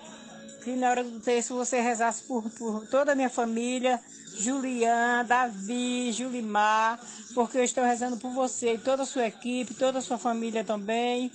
que 0.63 0.71
na 0.75 0.89
hora 0.89 1.03
do 1.03 1.19
texto 1.19 1.55
você 1.55 1.81
rezasse 1.81 2.23
por, 2.23 2.43
por 2.51 2.87
toda 2.87 3.11
a 3.11 3.15
minha 3.15 3.29
família, 3.29 3.99
Julian, 4.37 5.25
Davi, 5.25 6.11
Julimar, 6.11 6.99
porque 7.33 7.57
eu 7.57 7.63
estou 7.63 7.83
rezando 7.83 8.17
por 8.17 8.31
você 8.31 8.73
e 8.73 8.77
toda 8.77 9.03
a 9.03 9.05
sua 9.05 9.27
equipe, 9.27 9.73
toda 9.73 9.99
a 9.99 10.01
sua 10.01 10.17
família 10.17 10.63
também. 10.63 11.31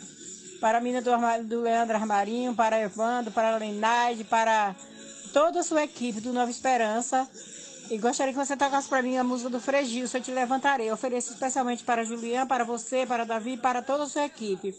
Para 0.61 0.79
a 0.79 0.81
menina 0.81 1.03
do, 1.03 1.11
do 1.45 1.61
Leandro 1.61 1.97
Armarinho, 1.97 2.55
para 2.55 2.81
Evandro, 2.81 3.31
para 3.31 3.57
Lenaide, 3.59 4.25
para 4.25 4.75
toda 5.33 5.61
a 5.61 5.63
sua 5.63 5.85
equipe 5.85 6.21
do 6.21 6.33
Nova 6.33 6.51
Esperança. 6.51 7.29
E 7.91 7.99
gostaria 7.99 8.33
que 8.33 8.39
você 8.39 8.57
tocasse 8.57 8.89
para 8.89 9.03
mim 9.03 9.17
a 9.17 9.23
música 9.23 9.51
do 9.51 9.61
Fregil, 9.61 10.09
se 10.09 10.17
eu 10.17 10.23
te 10.23 10.31
levantarei. 10.31 10.89
Eu 10.89 10.95
ofereço 10.95 11.33
especialmente 11.33 11.85
para 11.85 12.05
Julian, 12.05 12.47
para 12.47 12.65
você, 12.65 13.05
para 13.07 13.25
Davi 13.25 13.57
para 13.57 13.83
toda 13.83 14.05
a 14.05 14.09
sua 14.09 14.25
equipe. 14.25 14.75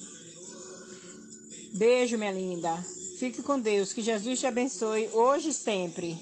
Beijo, 1.73 2.17
minha 2.17 2.31
linda. 2.31 2.75
Fique 3.17 3.41
com 3.41 3.59
Deus. 3.59 3.93
Que 3.93 4.01
Jesus 4.03 4.39
te 4.39 4.45
abençoe 4.45 5.09
hoje 5.11 5.49
e 5.49 5.53
sempre. 5.53 6.15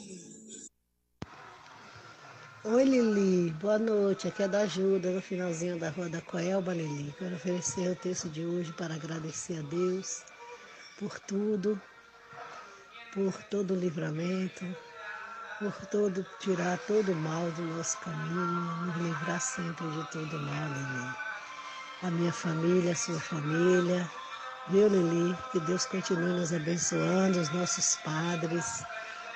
Oi 2.63 2.83
Lili, 2.85 3.51
boa 3.51 3.77
noite. 3.77 4.29
Aqui 4.29 4.43
é 4.43 4.47
da 4.47 4.61
Ajuda, 4.61 5.11
no 5.11 5.21
finalzinho 5.21 5.77
da 5.77 5.89
rua 5.89 6.07
da 6.07 6.21
Coelba, 6.21 6.73
Lili. 6.73 7.13
Quero 7.19 7.35
oferecer 7.35 7.91
o 7.91 7.95
texto 7.97 8.29
de 8.29 8.45
hoje 8.45 8.71
para 8.73 8.95
agradecer 8.95 9.59
a 9.59 9.61
Deus 9.63 10.23
por 10.97 11.19
tudo, 11.19 11.79
por 13.13 13.33
todo 13.51 13.73
o 13.73 13.77
livramento, 13.77 14.65
por 15.59 15.73
todo 15.87 16.25
tirar 16.39 16.79
todo 16.87 17.11
o 17.11 17.15
mal 17.15 17.51
do 17.51 17.61
nosso 17.61 17.97
caminho, 17.99 18.85
nos 18.85 18.95
livrar 18.95 19.41
sempre 19.41 19.85
de 19.89 20.11
todo 20.11 20.37
o 20.37 20.41
mal, 20.41 20.69
Lili. 20.69 21.15
A 22.03 22.11
minha 22.11 22.31
família, 22.31 22.93
a 22.93 22.95
sua 22.95 23.19
família, 23.19 24.09
viu 24.65 24.87
Lili? 24.87 25.37
Que 25.49 25.59
Deus 25.59 25.85
continue 25.85 26.33
nos 26.33 26.53
abençoando, 26.53 27.39
os 27.39 27.49
nossos 27.49 27.95
padres, 27.95 28.85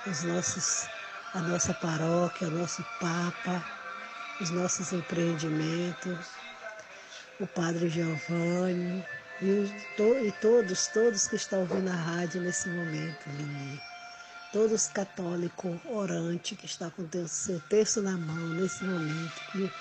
os 0.06 0.24
nossos 0.24 0.90
a 1.34 1.42
nossa 1.42 1.74
paróquia, 1.76 2.48
o 2.48 2.52
nosso 2.52 2.84
Papa, 2.98 3.66
os 4.40 4.50
nossos 4.52 4.92
empreendimentos, 4.94 6.40
o 7.40 7.48
Padre 7.48 7.90
Giovanni 7.90 9.08
e, 9.40 9.66
to- 9.96 10.20
e 10.20 10.32
todos, 10.32 10.88
todos 10.88 11.28
que 11.28 11.36
estão 11.36 11.62
ouvindo 11.62 11.90
a 11.90 11.96
rádio 11.96 12.42
nesse 12.42 12.70
momento, 12.70 13.30
Lili. 13.30 13.84
Todos 14.52 14.88
católicos 14.88 15.80
orantes 15.86 16.58
que 16.58 16.66
estão 16.66 16.90
com 16.92 17.04
o 17.04 17.28
seu 17.28 17.60
texto 17.62 18.02
na 18.02 18.18
mão 18.18 18.50
nesse 18.54 18.84
momento, 18.84 19.44
que 19.46 19.74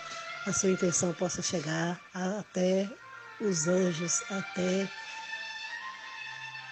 a 0.45 0.53
sua 0.53 0.71
intenção 0.71 1.15
possa 1.15 1.43
chegar 1.43 2.05
até 2.13 2.99
os 3.39 3.67
anjos, 3.67 4.23
até 4.31 4.93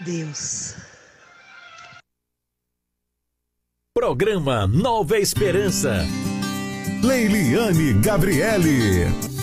Deus. 0.01 0.77
Programa 3.94 4.66
Nova 4.66 5.18
Esperança. 5.18 6.05
Leiliane 7.02 7.94
Gabriele. 8.02 9.35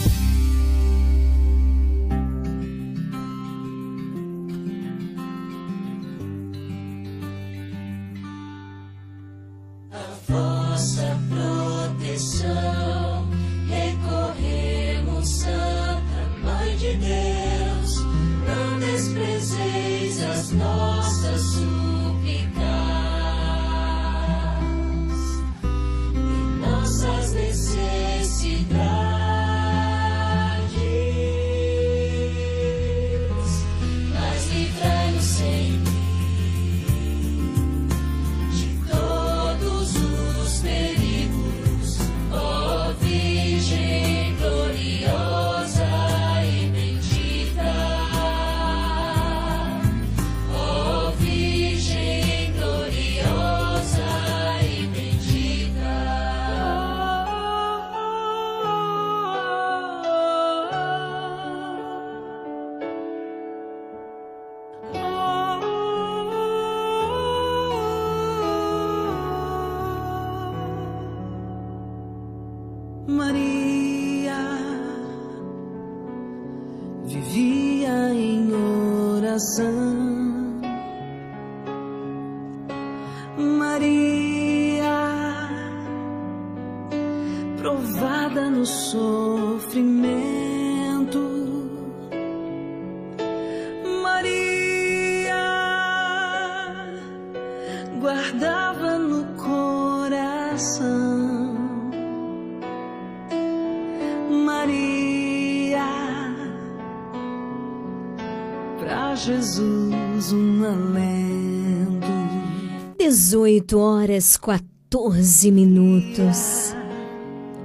Horas 114.14 114.38
14 114.38 115.52
minutos. 115.52 116.76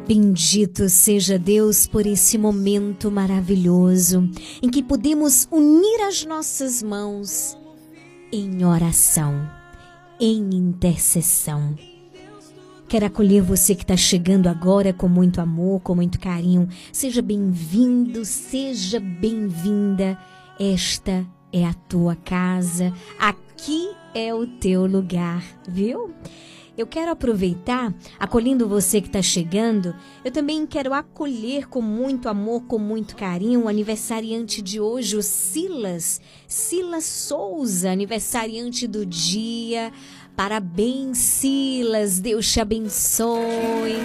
Bendito 0.07 0.89
seja 0.89 1.39
Deus 1.39 1.87
por 1.87 2.07
esse 2.07 2.39
momento 2.39 3.11
maravilhoso 3.11 4.31
em 4.63 4.71
que 4.71 4.83
podemos 4.83 5.47
unir 5.51 6.01
as 6.09 6.25
nossas 6.25 6.83
mãos 6.83 7.55
em 8.33 8.65
oração, 8.65 9.47
em 10.19 10.39
intercessão. 10.55 11.77
Quero 12.89 13.05
acolher 13.05 13.43
você 13.43 13.75
que 13.75 13.83
está 13.83 13.97
chegando 13.97 14.47
agora 14.47 14.95
com 14.95 15.07
muito 15.07 15.43
amor, 15.43 15.83
com 15.83 15.95
muito 15.95 16.19
carinho. 16.19 16.67
Seja 16.91 17.21
bem-vindo, 17.21 18.25
seja 18.25 18.99
bem-vinda. 18.99 20.19
Esta 20.59 21.27
é 21.53 21.65
a 21.65 21.75
tua 21.75 22.17
casa, 22.17 22.93
aqui 23.19 23.91
é 24.15 24.35
o 24.35 24.47
teu 24.47 24.87
lugar, 24.87 25.43
viu? 25.67 26.13
Eu 26.79 26.87
quero 26.87 27.11
aproveitar, 27.11 27.93
acolhendo 28.21 28.69
você 28.69 29.01
que 29.01 29.09
está 29.09 29.21
chegando, 29.21 29.93
eu 30.25 30.31
também 30.31 30.65
quero 30.65 30.95
acolher 30.95 31.69
com 31.69 31.83
muito 31.83 32.29
amor, 32.29 32.67
com 32.69 32.79
muito 32.79 33.17
carinho, 33.17 33.65
o 33.65 33.69
aniversariante 33.69 34.63
de 34.63 34.79
hoje, 34.79 35.17
o 35.17 35.23
Silas, 35.23 36.21
Silas 36.47 37.05
Souza, 37.05 37.91
aniversariante 37.91 38.87
do 38.87 39.05
dia. 39.05 39.93
Parabéns, 40.37 41.19
Silas, 41.19 42.21
Deus 42.21 42.53
te 42.53 42.61
abençoe. 42.61 43.97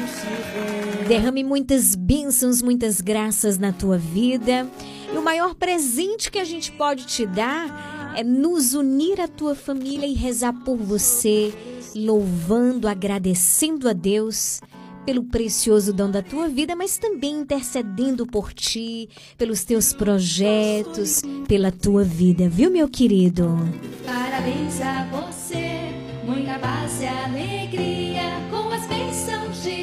Derrame 1.07 1.44
muitas 1.44 1.94
bênçãos, 1.94 2.60
muitas 2.60 3.02
graças 3.02 3.60
na 3.60 3.72
tua 3.72 3.99
vida. 3.99 4.68
E 5.14 5.18
o 5.18 5.22
maior 5.22 5.53
presente 5.53 6.31
que 6.31 6.40
a 6.40 6.44
gente 6.44 6.72
pode 6.72 7.06
te 7.06 7.26
dar 7.26 8.14
é 8.18 8.23
nos 8.23 8.73
unir 8.73 9.22
à 9.22 9.27
tua 9.27 9.53
família 9.53 10.07
e 10.07 10.14
rezar 10.14 10.53
por 10.65 10.76
você, 10.76 11.53
louvando, 11.95 12.88
agradecendo 12.88 13.88
a 13.88 13.94
Deus 13.94 14.60
pelo 15.06 15.23
precioso 15.23 15.94
dom 15.94 16.10
da 16.10 16.22
tua 16.22 16.48
vida, 16.48 16.76
mas 16.76 16.98
também 16.98 17.41
intercedendo 17.41 18.26
por 18.26 18.53
ti, 18.53 19.10
pelos 19.38 19.64
teus 19.64 19.94
projetos, 19.94 21.22
pela 21.48 21.72
tua 21.72 22.03
vida, 22.03 22.49
viu, 22.49 22.72
meu 22.72 22.88
querido? 22.88 23.57
Parabéns 24.06 24.81
a 24.81 25.06
você, 25.11 25.91
muita 26.26 26.57
paz 26.57 27.02
e 27.02 27.06
alegria, 27.06 28.23
com 28.49 28.69
as 28.69 28.88
bênçãos 28.88 29.61
de 29.61 29.82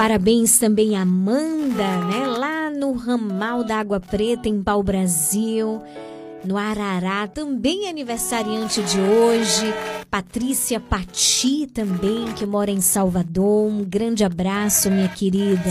Parabéns 0.00 0.58
também 0.58 0.96
a 0.96 1.02
Amanda, 1.02 1.98
né? 2.06 2.26
Lá 2.26 2.70
no 2.70 2.92
ramal 2.94 3.62
da 3.62 3.76
Água 3.76 4.00
Preta, 4.00 4.48
em 4.48 4.62
Pau 4.62 4.82
Brasil. 4.82 5.82
no 6.42 6.56
Arará, 6.56 7.28
também 7.28 7.86
aniversariante 7.86 8.80
de 8.80 8.98
hoje. 8.98 9.74
Patrícia 10.10 10.80
Pati 10.80 11.66
também, 11.66 12.32
que 12.32 12.46
mora 12.46 12.70
em 12.70 12.80
Salvador. 12.80 13.70
Um 13.70 13.84
grande 13.84 14.24
abraço, 14.24 14.90
minha 14.90 15.08
querida. 15.08 15.70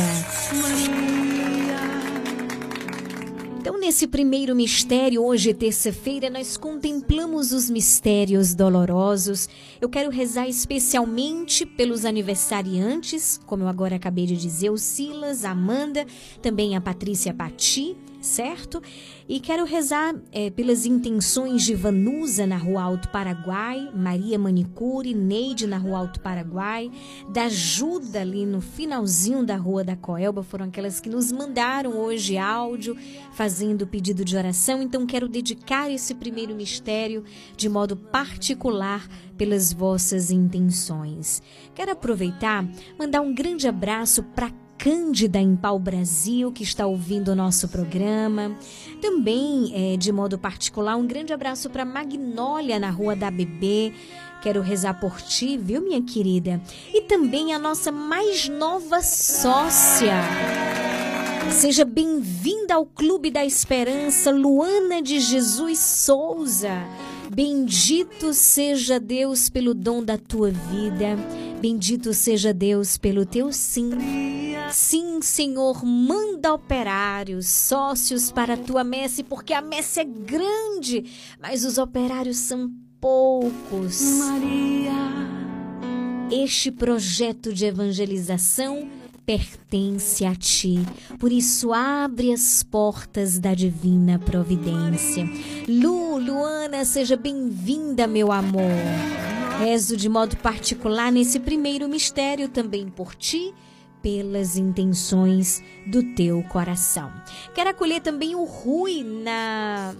Nesse 3.80 4.08
primeiro 4.08 4.54
mistério, 4.54 5.24
hoje, 5.24 5.54
terça-feira, 5.54 6.30
nós 6.30 6.58
contemplamos 6.58 7.54
os 7.54 7.70
mistérios 7.70 8.54
dolorosos. 8.54 9.48
Eu 9.80 9.88
quero 9.88 10.12
rezar 10.12 10.50
especialmente 10.50 11.66
pelos 11.66 12.04
aniversariantes, 12.04 13.40
como 13.46 13.64
eu 13.64 13.70
agora 13.70 13.96
acabei 13.96 14.26
de 14.26 14.36
dizer, 14.36 14.70
o 14.70 14.78
Silas, 14.78 15.46
a 15.46 15.52
Amanda, 15.52 16.06
também 16.42 16.76
a 16.76 16.82
Patrícia 16.82 17.34
Pati, 17.34 17.96
certo? 18.22 18.82
E 19.28 19.40
quero 19.40 19.66
rezar 19.66 20.16
é, 20.32 20.50
pelas 20.50 20.86
intenções 20.86 21.64
de 21.64 21.76
Vanusa 21.76 22.46
na 22.46 22.58
Rua 22.58 22.82
Alto 22.82 23.10
Paraguai, 23.10 23.90
Maria 23.94 24.38
Manicure, 24.38 25.14
Neide 25.14 25.68
na 25.68 25.78
Rua 25.78 26.00
Alto 26.00 26.20
Paraguai, 26.20 26.92
da 27.32 27.44
Ajuda 27.44 28.22
ali 28.22 28.46
no 28.46 28.62
finalzinho 28.62 29.44
da 29.44 29.56
Rua 29.56 29.84
da 29.84 29.96
Coelba, 29.96 30.44
foram 30.44 30.66
aquelas 30.66 31.00
que 31.00 31.10
nos 31.10 31.32
mandaram 31.32 31.98
hoje 31.98 32.38
áudio 32.38 32.96
fazendo 33.34 33.88
pedido 33.88 34.26
de 34.26 34.36
oração. 34.36 34.82
Então 34.82 35.06
quero 35.06 35.28
dedicar 35.28 35.90
esse 35.92 36.14
primeiro 36.16 36.56
mistério 36.56 37.24
de 37.56 37.70
modo 37.70 37.96
particular 37.96 39.08
pelas 39.38 39.72
vossas 39.72 40.32
intenções. 40.32 41.42
Quero 41.74 41.92
aproveitar, 41.92 42.68
mandar 42.98 43.22
um 43.22 43.34
grande 43.34 43.68
abraço 43.68 44.24
para 44.24 44.52
Cândida 44.80 45.40
em 45.40 45.58
Pau 45.58 45.78
Brasil, 45.78 46.54
que 46.54 46.64
está 46.64 46.88
ouvindo 46.88 47.34
o 47.34 47.36
nosso 47.36 47.68
programa. 47.68 48.58
Também, 49.02 49.74
é, 49.76 49.98
de 49.98 50.10
modo 50.10 50.40
particular, 50.40 50.96
um 50.96 51.06
grande 51.06 51.34
abraço 51.34 51.70
para 51.70 51.84
Magnólia 51.84 52.80
na 52.80 52.90
Rua 52.90 53.14
da 53.14 53.30
Bebê. 53.30 53.92
Quero 54.42 54.62
rezar 54.62 54.94
por 54.94 55.22
ti, 55.22 55.58
viu, 55.58 55.82
minha 55.82 56.02
querida? 56.02 56.62
E 56.94 57.02
também 57.02 57.54
a 57.54 57.60
nossa 57.60 57.92
mais 57.92 58.48
nova 58.48 59.02
sócia. 59.02 60.16
Seja 61.52 61.84
bem-vinda 61.84 62.76
ao 62.76 62.86
Clube 62.86 63.30
da 63.32 63.44
Esperança, 63.44 64.32
Luana 64.32 65.02
de 65.02 65.20
Jesus 65.20 65.80
Souza. 65.80 66.86
Bendito 67.34 68.34
seja 68.34 69.00
Deus 69.00 69.50
pelo 69.50 69.74
dom 69.74 70.04
da 70.04 70.18
tua 70.18 70.52
vida. 70.52 71.18
Bendito 71.60 72.14
seja 72.14 72.54
Deus 72.54 72.98
pelo 72.98 73.26
teu 73.26 73.52
sim. 73.52 73.92
Sim, 74.72 75.22
Senhor, 75.22 75.84
manda 75.84 76.54
operários, 76.54 77.48
sócios 77.48 78.32
para 78.32 78.54
a 78.54 78.58
tua 78.58 78.84
messe, 78.84 79.24
porque 79.24 79.54
a 79.54 79.62
messe 79.62 80.00
é 80.00 80.06
grande, 80.06 81.06
mas 81.42 81.66
os 81.66 81.78
operários 81.78 82.38
são 82.38 82.72
poucos. 83.02 84.02
Maria. 84.20 84.90
Este 86.32 86.72
projeto 86.72 87.52
de 87.52 87.66
evangelização 87.66 88.99
pertence 89.30 90.26
a 90.26 90.34
ti. 90.34 90.80
Por 91.20 91.32
isso, 91.32 91.72
abre 91.72 92.34
as 92.34 92.64
portas 92.64 93.38
da 93.38 93.54
divina 93.54 94.18
providência. 94.18 95.24
Lu, 95.68 96.18
Luana, 96.18 96.84
seja 96.84 97.16
bem-vinda, 97.16 98.08
meu 98.08 98.32
amor. 98.32 98.72
Rezo 99.60 99.96
de 99.96 100.10
modo 100.10 100.36
particular 100.38 101.12
nesse 101.12 101.40
primeiro 101.40 101.88
mistério 101.88 102.50
também 102.50 102.90
por 102.90 103.14
ti 103.14 103.54
pelas 104.02 104.58
intenções 104.58 105.62
do 105.86 106.02
teu 106.16 106.42
coração. 106.50 107.12
Quero 107.54 107.70
acolher 107.70 108.02
também 108.02 108.34
o 108.34 108.46
Rui 108.46 109.04
na 109.04 109.94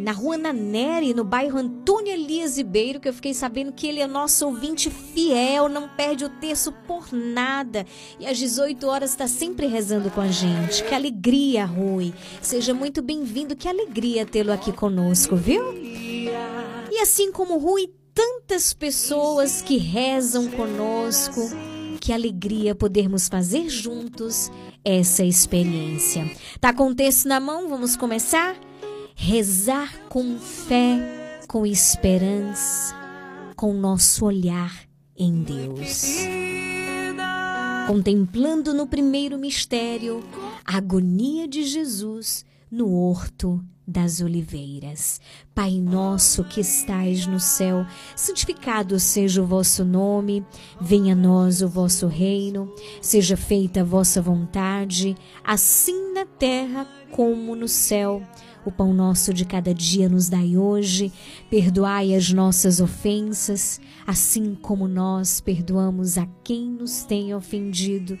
na 0.00 0.12
rua 0.12 0.36
Naneri, 0.36 1.14
no 1.14 1.24
bairro 1.24 1.58
Antônio 1.58 2.12
Elias 2.12 2.56
Ribeiro, 2.56 2.98
que 2.98 3.08
eu 3.08 3.12
fiquei 3.12 3.34
sabendo 3.34 3.72
que 3.72 3.86
ele 3.86 4.00
é 4.00 4.06
nosso 4.06 4.46
ouvinte 4.46 4.90
fiel, 4.90 5.68
não 5.68 5.88
perde 5.88 6.24
o 6.24 6.28
terço 6.28 6.72
por 6.86 7.12
nada. 7.12 7.86
E 8.18 8.26
às 8.26 8.38
18 8.38 8.86
horas 8.86 9.10
está 9.10 9.28
sempre 9.28 9.66
rezando 9.66 10.10
com 10.10 10.20
a 10.20 10.28
gente. 10.28 10.82
Que 10.84 10.94
alegria, 10.94 11.64
Rui. 11.64 12.12
Seja 12.40 12.72
muito 12.72 13.02
bem-vindo, 13.02 13.54
que 13.54 13.68
alegria 13.68 14.26
tê-lo 14.26 14.52
aqui 14.52 14.72
conosco, 14.72 15.36
viu? 15.36 15.74
E 15.74 16.98
assim 17.00 17.30
como 17.30 17.58
Rui, 17.58 17.90
tantas 18.14 18.72
pessoas 18.72 19.62
que 19.62 19.76
rezam 19.76 20.48
conosco 20.48 21.40
que 22.00 22.12
alegria 22.12 22.74
podermos 22.74 23.28
fazer 23.28 23.68
juntos 23.68 24.50
essa 24.82 25.22
experiência. 25.22 26.28
Tá 26.58 26.72
com 26.72 26.88
o 26.88 26.94
texto 26.94 27.28
na 27.28 27.38
mão? 27.38 27.68
Vamos 27.68 27.94
começar? 27.94 28.56
Rezar 29.22 30.00
com 30.08 30.38
fé, 30.38 31.42
com 31.46 31.66
esperança, 31.66 32.96
com 33.54 33.74
nosso 33.74 34.24
olhar 34.24 34.74
em 35.14 35.42
Deus. 35.42 36.06
Contemplando 37.86 38.72
no 38.72 38.86
primeiro 38.86 39.38
mistério 39.38 40.24
a 40.64 40.78
agonia 40.78 41.46
de 41.46 41.64
Jesus 41.64 42.46
no 42.70 42.94
horto 42.94 43.62
das 43.86 44.22
oliveiras. 44.22 45.20
Pai 45.54 45.72
nosso 45.72 46.42
que 46.42 46.62
estais 46.62 47.26
no 47.26 47.38
céu, 47.38 47.84
santificado 48.16 48.98
seja 48.98 49.42
o 49.42 49.46
vosso 49.46 49.84
nome, 49.84 50.42
venha 50.80 51.12
a 51.12 51.16
nós 51.16 51.60
o 51.60 51.68
vosso 51.68 52.06
reino, 52.06 52.74
seja 53.02 53.36
feita 53.36 53.82
a 53.82 53.84
vossa 53.84 54.22
vontade, 54.22 55.14
assim 55.44 56.14
na 56.14 56.24
terra 56.24 56.88
como 57.10 57.54
no 57.54 57.68
céu. 57.68 58.22
O 58.64 58.70
pão 58.70 58.92
nosso 58.92 59.32
de 59.32 59.44
cada 59.44 59.72
dia 59.72 60.08
nos 60.08 60.28
dai 60.28 60.56
hoje, 60.56 61.10
perdoai 61.48 62.14
as 62.14 62.30
nossas 62.30 62.80
ofensas, 62.80 63.80
assim 64.06 64.54
como 64.54 64.86
nós 64.86 65.40
perdoamos 65.40 66.18
a 66.18 66.26
quem 66.44 66.66
nos 66.66 67.02
tem 67.04 67.34
ofendido. 67.34 68.18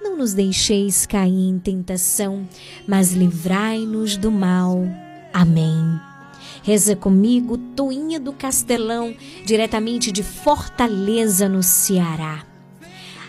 Não 0.00 0.16
nos 0.16 0.32
deixeis 0.32 1.04
cair 1.04 1.48
em 1.48 1.58
tentação, 1.58 2.48
mas 2.88 3.12
livrai-nos 3.12 4.16
do 4.16 4.30
mal. 4.32 4.78
Amém. 5.32 6.00
Reza 6.62 6.96
comigo, 6.96 7.58
Toinha 7.58 8.18
do 8.18 8.32
Castelão, 8.32 9.14
diretamente 9.44 10.10
de 10.10 10.22
Fortaleza, 10.22 11.48
no 11.48 11.62
Ceará. 11.62 12.51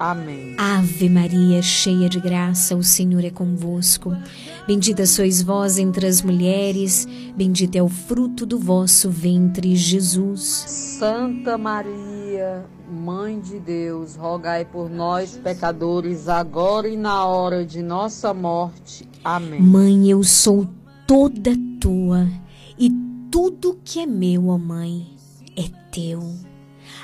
Amém. 0.00 0.54
Ave 0.56 1.10
Maria, 1.10 1.60
cheia 1.60 2.08
de 2.08 2.18
graça, 2.18 2.74
o 2.74 2.82
Senhor 2.82 3.22
é 3.22 3.28
convosco. 3.28 4.16
Bendita 4.66 5.04
sois 5.04 5.42
vós 5.42 5.76
entre 5.76 6.06
as 6.06 6.22
mulheres, 6.22 7.06
bendito 7.36 7.76
é 7.76 7.82
o 7.82 7.88
fruto 7.88 8.46
do 8.46 8.58
vosso 8.58 9.10
ventre, 9.10 9.76
Jesus. 9.76 10.40
Santa 10.40 11.58
Maria, 11.58 12.64
Mãe 12.90 13.38
de 13.40 13.60
Deus, 13.60 14.16
rogai 14.16 14.64
por 14.64 14.88
nós, 14.88 15.36
pecadores, 15.36 16.30
agora 16.30 16.88
e 16.88 16.96
na 16.96 17.26
hora 17.26 17.62
de 17.62 17.82
nossa 17.82 18.32
morte. 18.32 19.06
Amém. 19.22 19.60
Mãe, 19.60 20.08
eu 20.08 20.24
sou 20.24 20.66
toda 21.06 21.52
tua, 21.78 22.26
e 22.78 22.90
tudo 23.30 23.78
que 23.84 24.00
é 24.00 24.06
meu, 24.06 24.48
ó 24.48 24.56
Mãe, 24.56 25.14
é 25.54 25.64
teu. 25.92 26.49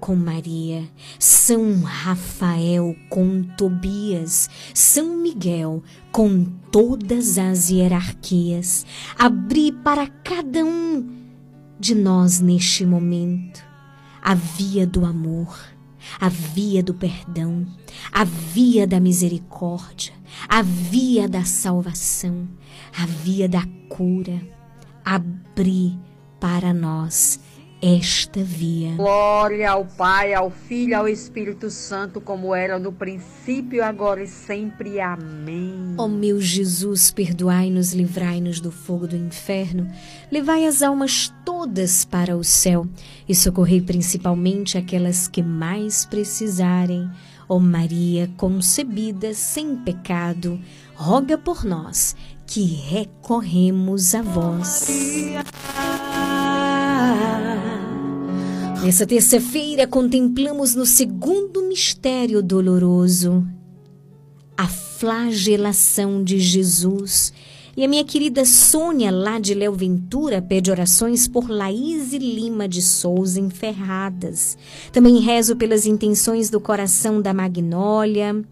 com 0.00 0.16
Maria, 0.16 0.88
São 1.18 1.82
Rafael 1.82 2.96
com 3.08 3.42
Tobias, 3.42 4.48
São 4.74 5.18
Miguel 5.18 5.82
com 6.10 6.44
todas 6.72 7.38
as 7.38 7.70
hierarquias, 7.70 8.86
abri 9.18 9.70
para 9.70 10.06
cada 10.06 10.64
um 10.64 11.06
de 11.78 11.94
nós 11.94 12.40
neste 12.40 12.84
momento 12.84 13.62
a 14.22 14.34
via 14.34 14.86
do 14.86 15.04
amor, 15.04 15.58
a 16.20 16.28
via 16.28 16.82
do 16.82 16.94
perdão, 16.94 17.66
a 18.12 18.24
via 18.24 18.86
da 18.86 19.00
misericórdia, 19.00 20.12
a 20.48 20.62
via 20.62 21.28
da 21.28 21.44
salvação, 21.44 22.48
a 22.96 23.06
via 23.06 23.48
da 23.48 23.64
cura. 23.88 24.40
Abri 25.04 25.98
para 26.38 26.72
nós 26.72 27.40
esta 27.82 28.42
via. 28.42 28.94
Glória 28.96 29.70
ao 29.70 29.84
Pai, 29.84 30.34
ao 30.34 30.50
Filho, 30.50 30.96
ao 30.96 31.08
Espírito 31.08 31.70
Santo, 31.70 32.20
como 32.20 32.54
era 32.54 32.78
no 32.78 32.92
princípio, 32.92 33.82
agora 33.82 34.22
e 34.22 34.26
sempre. 34.26 35.00
Amém. 35.00 35.94
Ó 35.96 36.06
meu 36.06 36.40
Jesus, 36.40 37.10
perdoai-nos, 37.10 37.92
livrai-nos 37.92 38.60
do 38.60 38.70
fogo 38.70 39.06
do 39.06 39.16
inferno, 39.16 39.90
levai 40.30 40.66
as 40.66 40.82
almas 40.82 41.32
todas 41.44 42.04
para 42.04 42.36
o 42.36 42.44
céu 42.44 42.86
e 43.28 43.34
socorrei 43.34 43.80
principalmente 43.80 44.76
aquelas 44.76 45.26
que 45.26 45.42
mais 45.42 46.04
precisarem. 46.04 47.10
Ó 47.48 47.58
Maria, 47.58 48.30
concebida 48.36 49.34
sem 49.34 49.74
pecado, 49.76 50.60
roga 50.94 51.36
por 51.36 51.64
nós 51.64 52.14
que 52.46 52.64
recorremos 52.64 54.14
a 54.14 54.22
vós. 54.22 54.86
Nessa 58.82 59.06
terça-feira, 59.06 59.86
contemplamos 59.86 60.74
no 60.74 60.86
segundo 60.86 61.62
mistério 61.64 62.42
doloroso 62.42 63.46
a 64.56 64.66
flagelação 64.66 66.24
de 66.24 66.40
Jesus. 66.40 67.30
E 67.76 67.84
a 67.84 67.88
minha 67.88 68.02
querida 68.04 68.44
Sônia, 68.46 69.10
lá 69.10 69.38
de 69.38 69.52
Léo 69.52 69.74
Ventura, 69.74 70.40
pede 70.40 70.70
orações 70.70 71.28
por 71.28 71.50
Laís 71.50 72.14
Lima 72.14 72.66
de 72.66 72.80
Souza 72.80 73.38
Enferradas. 73.38 74.56
Também 74.90 75.18
rezo 75.18 75.56
pelas 75.56 75.84
intenções 75.84 76.48
do 76.48 76.58
coração 76.58 77.20
da 77.20 77.34
Magnólia. 77.34 78.42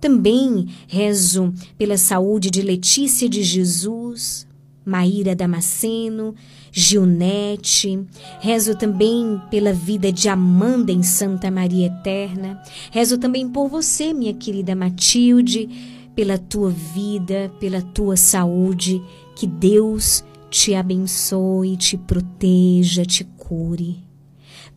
Também 0.00 0.66
rezo 0.86 1.52
pela 1.76 1.98
saúde 1.98 2.50
de 2.50 2.62
Letícia 2.62 3.28
de 3.28 3.42
Jesus, 3.42 4.46
Maíra 4.84 5.36
Damasceno, 5.36 6.34
Gilnete. 6.76 8.04
Rezo 8.40 8.76
também 8.76 9.40
pela 9.48 9.72
vida 9.72 10.10
de 10.10 10.28
Amanda 10.28 10.90
em 10.90 11.04
Santa 11.04 11.48
Maria 11.48 11.86
Eterna. 11.86 12.60
Rezo 12.90 13.16
também 13.16 13.48
por 13.48 13.68
você, 13.68 14.12
minha 14.12 14.34
querida 14.34 14.74
Matilde, 14.74 15.68
pela 16.16 16.36
tua 16.36 16.70
vida, 16.70 17.52
pela 17.60 17.80
tua 17.80 18.16
saúde. 18.16 19.00
Que 19.36 19.46
Deus 19.46 20.24
te 20.50 20.74
abençoe, 20.74 21.76
te 21.76 21.96
proteja, 21.96 23.04
te 23.04 23.22
cure. 23.22 24.02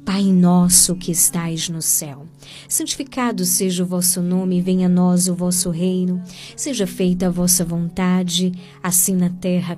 Pai 0.05 0.23
nosso 0.25 0.95
que 0.95 1.11
estais 1.11 1.67
no 1.67 1.81
céu, 1.81 2.25
santificado 2.69 3.43
seja 3.43 3.83
o 3.83 3.85
vosso 3.85 4.21
nome, 4.21 4.61
venha 4.61 4.85
a 4.85 4.89
nós 4.89 5.27
o 5.27 5.35
vosso 5.35 5.69
reino, 5.69 6.23
seja 6.55 6.87
feita 6.87 7.27
a 7.27 7.29
vossa 7.29 7.65
vontade, 7.65 8.53
assim 8.81 9.17
na 9.17 9.29
terra 9.29 9.77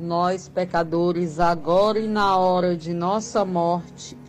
nós, 0.01 0.49
pecadores, 0.49 1.39
agora 1.39 1.99
e 1.99 2.07
na 2.07 2.35
hora 2.37 2.75
de 2.75 2.93
nossa 2.93 3.45
morte. 3.45 4.17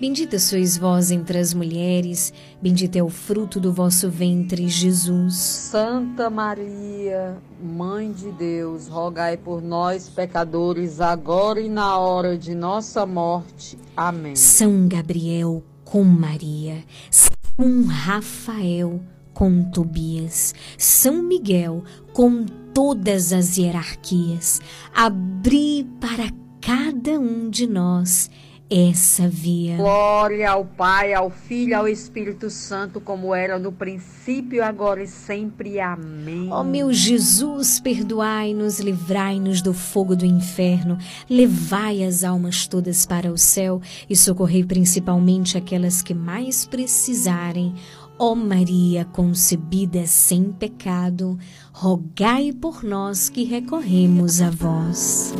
Bendita 0.00 0.38
sois 0.38 0.76
vós 0.76 1.10
entre 1.10 1.38
as 1.38 1.52
mulheres, 1.52 2.32
bendito 2.62 2.94
é 2.94 3.02
o 3.02 3.08
fruto 3.08 3.58
do 3.58 3.72
vosso 3.72 4.08
ventre, 4.08 4.68
Jesus. 4.68 5.34
Santa 5.34 6.30
Maria, 6.30 7.36
Mãe 7.60 8.12
de 8.12 8.30
Deus, 8.30 8.86
rogai 8.86 9.36
por 9.36 9.60
nós, 9.60 10.08
pecadores, 10.08 11.00
agora 11.00 11.60
e 11.60 11.68
na 11.68 11.98
hora 11.98 12.38
de 12.38 12.54
nossa 12.54 13.04
morte. 13.04 13.76
Amém. 13.96 14.36
São 14.36 14.86
Gabriel 14.86 15.64
com 15.84 16.04
Maria, 16.04 16.84
São 17.10 17.84
Rafael 17.88 19.00
com 19.34 19.64
Tobias, 19.64 20.54
São 20.78 21.24
Miguel 21.24 21.82
com 22.12 22.46
todas 22.72 23.32
as 23.32 23.58
hierarquias, 23.58 24.60
abri 24.94 25.84
para 26.00 26.30
cada 26.60 27.18
um 27.18 27.50
de 27.50 27.66
nós 27.66 28.30
essa 28.70 29.28
via. 29.28 29.76
Glória 29.76 30.50
ao 30.50 30.64
Pai, 30.64 31.14
ao 31.14 31.30
Filho, 31.30 31.76
ao 31.76 31.88
Espírito 31.88 32.50
Santo, 32.50 33.00
como 33.00 33.34
era 33.34 33.58
no 33.58 33.72
princípio, 33.72 34.62
agora 34.62 35.02
e 35.02 35.06
sempre. 35.06 35.80
Amém. 35.80 36.48
Ó 36.50 36.62
meu 36.62 36.92
Jesus, 36.92 37.80
perdoai-nos, 37.80 38.78
livrai-nos 38.78 39.62
do 39.62 39.72
fogo 39.72 40.14
do 40.14 40.26
inferno, 40.26 40.98
levai 41.28 42.04
as 42.04 42.24
almas 42.24 42.66
todas 42.66 43.06
para 43.06 43.32
o 43.32 43.38
céu 43.38 43.80
e 44.08 44.14
socorrei 44.14 44.64
principalmente 44.64 45.56
aquelas 45.56 46.02
que 46.02 46.12
mais 46.12 46.66
precisarem. 46.66 47.74
Ó 48.18 48.34
Maria 48.34 49.04
concebida 49.04 50.04
sem 50.06 50.50
pecado, 50.50 51.38
rogai 51.72 52.52
por 52.52 52.82
nós 52.82 53.28
que 53.28 53.44
recorremos 53.44 54.42
a 54.42 54.50
vós. 54.50 55.32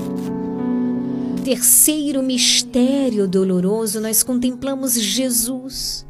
Terceiro 1.48 2.22
mistério 2.22 3.26
doloroso, 3.26 4.02
nós 4.02 4.22
contemplamos 4.22 4.92
Jesus 5.00 6.06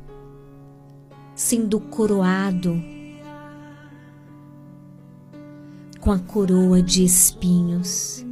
sendo 1.33 1.79
coroado 1.79 2.83
com 6.01 6.11
a 6.11 6.19
coroa 6.19 6.83
de 6.83 7.05
espinhos. 7.05 8.27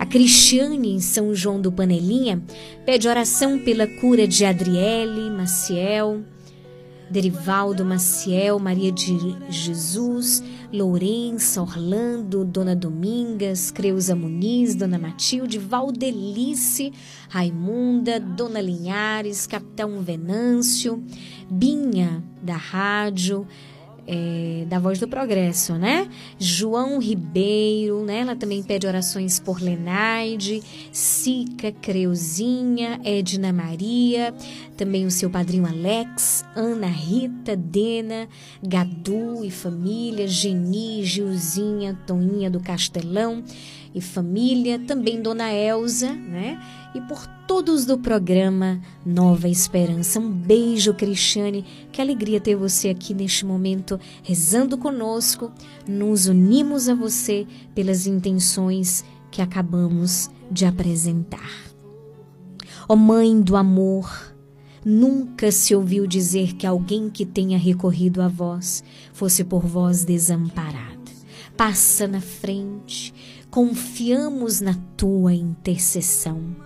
A 0.00 0.04
Cristiane, 0.04 0.94
em 0.94 0.98
São 0.98 1.32
João 1.32 1.60
do 1.60 1.70
Panelinha, 1.70 2.42
pede 2.84 3.06
oração 3.06 3.60
pela 3.60 3.86
cura 3.86 4.26
de 4.26 4.44
Adriele, 4.44 5.30
Maciel, 5.30 6.24
Derivaldo 7.08 7.84
Maciel, 7.84 8.58
Maria 8.58 8.90
de 8.90 9.16
Jesus, 9.48 10.42
Lourença, 10.72 11.62
Orlando, 11.62 12.44
Dona 12.44 12.74
Domingas, 12.74 13.70
Creuza 13.70 14.14
Muniz, 14.16 14.74
Dona 14.74 14.98
Matilde, 14.98 15.58
Valdelice, 15.58 16.92
Raimunda, 17.28 18.18
Dona 18.18 18.60
Linhares, 18.60 19.46
Capitão 19.46 20.00
Venâncio, 20.02 21.02
Binha 21.50 22.22
da 22.42 22.56
Rádio, 22.56 23.46
é, 24.06 24.64
da 24.68 24.78
Voz 24.78 24.98
do 24.98 25.08
Progresso, 25.08 25.74
né? 25.74 26.08
João 26.38 26.98
Ribeiro, 26.98 28.04
né? 28.04 28.20
Ela 28.20 28.36
também 28.36 28.62
pede 28.62 28.86
orações 28.86 29.40
por 29.40 29.60
Lenaide, 29.60 30.62
Sica, 30.92 31.72
Creuzinha, 31.72 33.00
Edna 33.04 33.52
Maria, 33.52 34.32
também 34.76 35.06
o 35.06 35.10
seu 35.10 35.28
padrinho 35.28 35.66
Alex, 35.66 36.44
Ana 36.54 36.86
Rita, 36.86 37.56
Dena, 37.56 38.28
Gadu 38.62 39.44
e 39.44 39.50
família, 39.50 40.28
Geni, 40.28 41.04
Gilzinha, 41.04 41.98
Toninha 42.06 42.50
do 42.50 42.60
Castelão 42.60 43.42
e 43.94 44.00
família, 44.00 44.78
também 44.78 45.22
Dona 45.22 45.52
Elza, 45.52 46.12
né? 46.12 46.60
E 46.96 47.00
por 47.02 47.26
todos 47.46 47.84
do 47.84 47.98
programa 47.98 48.80
Nova 49.04 49.50
Esperança. 49.50 50.18
Um 50.18 50.32
beijo, 50.32 50.94
Cristiane. 50.94 51.62
Que 51.92 52.00
alegria 52.00 52.40
ter 52.40 52.56
você 52.56 52.88
aqui 52.88 53.12
neste 53.12 53.44
momento 53.44 54.00
rezando 54.22 54.78
conosco. 54.78 55.52
Nos 55.86 56.26
unimos 56.26 56.88
a 56.88 56.94
você 56.94 57.46
pelas 57.74 58.06
intenções 58.06 59.04
que 59.30 59.42
acabamos 59.42 60.30
de 60.50 60.64
apresentar. 60.64 61.50
Ó 62.88 62.94
oh, 62.94 62.96
Mãe 62.96 63.42
do 63.42 63.56
amor, 63.56 64.34
Nunca 64.82 65.52
se 65.52 65.74
ouviu 65.74 66.06
dizer 66.06 66.54
que 66.54 66.66
alguém 66.66 67.10
que 67.10 67.26
tenha 67.26 67.58
recorrido 67.58 68.22
a 68.22 68.28
vós 68.28 68.82
fosse 69.12 69.44
por 69.44 69.66
vós 69.66 70.02
desamparado. 70.04 71.10
Passa 71.56 72.06
na 72.06 72.20
frente, 72.20 73.12
confiamos 73.50 74.60
na 74.60 74.74
tua 74.96 75.34
intercessão. 75.34 76.65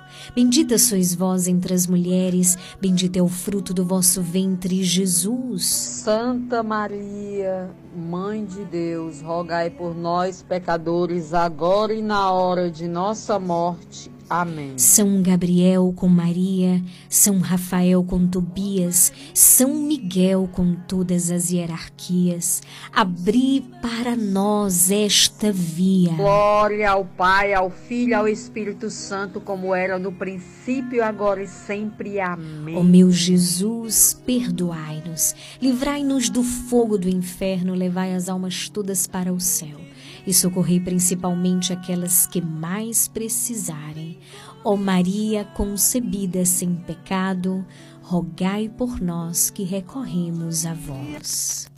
Bendita 0.33 0.77
sois 0.77 1.13
vós 1.13 1.45
entre 1.45 1.73
as 1.73 1.85
mulheres, 1.85 2.57
bendito 2.79 3.17
é 3.17 3.21
o 3.21 3.27
fruto 3.27 3.73
do 3.73 3.83
vosso 3.83 4.21
ventre, 4.21 4.81
Jesus. 4.81 5.65
Santa 5.65 6.63
Maria, 6.63 7.69
Mãe 7.93 8.45
de 8.45 8.63
Deus, 8.63 9.21
rogai 9.21 9.69
por 9.69 9.93
nós, 9.93 10.41
pecadores, 10.41 11.33
agora 11.33 11.93
e 11.93 12.01
na 12.01 12.31
hora 12.31 12.71
de 12.71 12.87
nossa 12.87 13.37
morte. 13.37 14.09
Amém. 14.31 14.77
São 14.77 15.21
Gabriel 15.21 15.91
com 15.93 16.07
Maria, 16.07 16.81
São 17.09 17.39
Rafael 17.39 18.01
com 18.01 18.25
Tobias, 18.25 19.11
São 19.33 19.75
Miguel 19.75 20.49
com 20.53 20.73
todas 20.73 21.29
as 21.29 21.51
hierarquias, 21.51 22.61
abri 22.93 23.61
para 23.81 24.15
nós 24.15 24.89
esta 24.89 25.51
via. 25.51 26.13
Glória 26.13 26.91
ao 26.91 27.03
Pai, 27.03 27.53
ao 27.53 27.69
Filho, 27.69 28.17
ao 28.17 28.25
Espírito 28.25 28.89
Santo, 28.89 29.41
como 29.41 29.75
era 29.75 29.99
no 29.99 30.13
princípio, 30.13 31.03
agora 31.03 31.43
e 31.43 31.47
sempre. 31.47 32.21
Amém. 32.21 32.77
Ó 32.77 32.83
meu 32.83 33.11
Jesus, 33.11 34.17
perdoai-nos, 34.25 35.35
livrai-nos 35.61 36.29
do 36.29 36.41
fogo 36.41 36.97
do 36.97 37.09
inferno, 37.09 37.73
levai 37.73 38.13
as 38.13 38.29
almas 38.29 38.69
todas 38.69 39.05
para 39.05 39.33
o 39.33 39.41
céu 39.41 39.90
e 40.25 40.33
socorrei 40.33 40.79
principalmente 40.79 41.73
aquelas 41.73 42.25
que 42.25 42.41
mais 42.41 43.07
precisarem. 43.07 44.19
Ó 44.63 44.75
Maria 44.75 45.43
concebida 45.43 46.45
sem 46.45 46.75
pecado, 46.75 47.65
rogai 48.01 48.69
por 48.69 49.01
nós 49.01 49.49
que 49.49 49.63
recorremos 49.63 50.65
a 50.65 50.73
vós. 50.73 51.69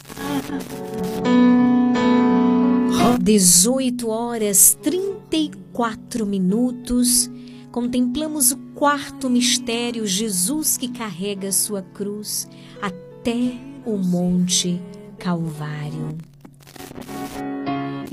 18 3.21 4.09
horas 4.09 4.77
34 4.81 6.25
minutos. 6.25 7.29
Contemplamos 7.71 8.51
o 8.51 8.57
quarto 8.75 9.29
mistério, 9.29 10.05
Jesus 10.05 10.75
que 10.77 10.89
carrega 10.89 11.51
sua 11.51 11.81
cruz 11.81 12.47
até 12.81 13.53
o 13.85 13.97
Monte 13.97 14.81
Calvário. 15.17 16.17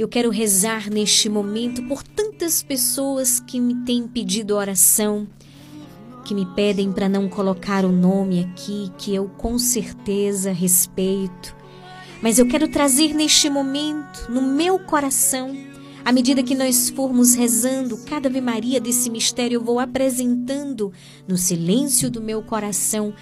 Eu 0.00 0.08
quero 0.08 0.30
rezar 0.30 0.88
neste 0.88 1.28
momento 1.28 1.82
por 1.82 2.02
tantas 2.02 2.62
pessoas 2.62 3.38
que 3.38 3.60
me 3.60 3.84
têm 3.84 4.08
pedido 4.08 4.56
oração, 4.56 5.28
que 6.24 6.34
me 6.34 6.46
pedem 6.54 6.90
para 6.90 7.06
não 7.06 7.28
colocar 7.28 7.84
o 7.84 7.92
nome 7.92 8.40
aqui, 8.40 8.90
que 8.96 9.14
eu 9.14 9.28
com 9.36 9.58
certeza 9.58 10.52
respeito. 10.52 11.54
Mas 12.22 12.38
eu 12.38 12.48
quero 12.48 12.66
trazer 12.66 13.12
neste 13.12 13.50
momento, 13.50 14.26
no 14.30 14.40
meu 14.40 14.78
coração, 14.78 15.54
à 16.02 16.10
medida 16.12 16.42
que 16.42 16.54
nós 16.54 16.88
formos 16.88 17.34
rezando 17.34 17.98
cada 18.06 18.30
Ave 18.30 18.40
Maria 18.40 18.80
desse 18.80 19.10
mistério, 19.10 19.56
eu 19.56 19.62
vou 19.62 19.78
apresentando 19.78 20.90
no 21.28 21.36
silêncio 21.36 22.10
do 22.10 22.22
meu 22.22 22.42
coração 22.42 23.12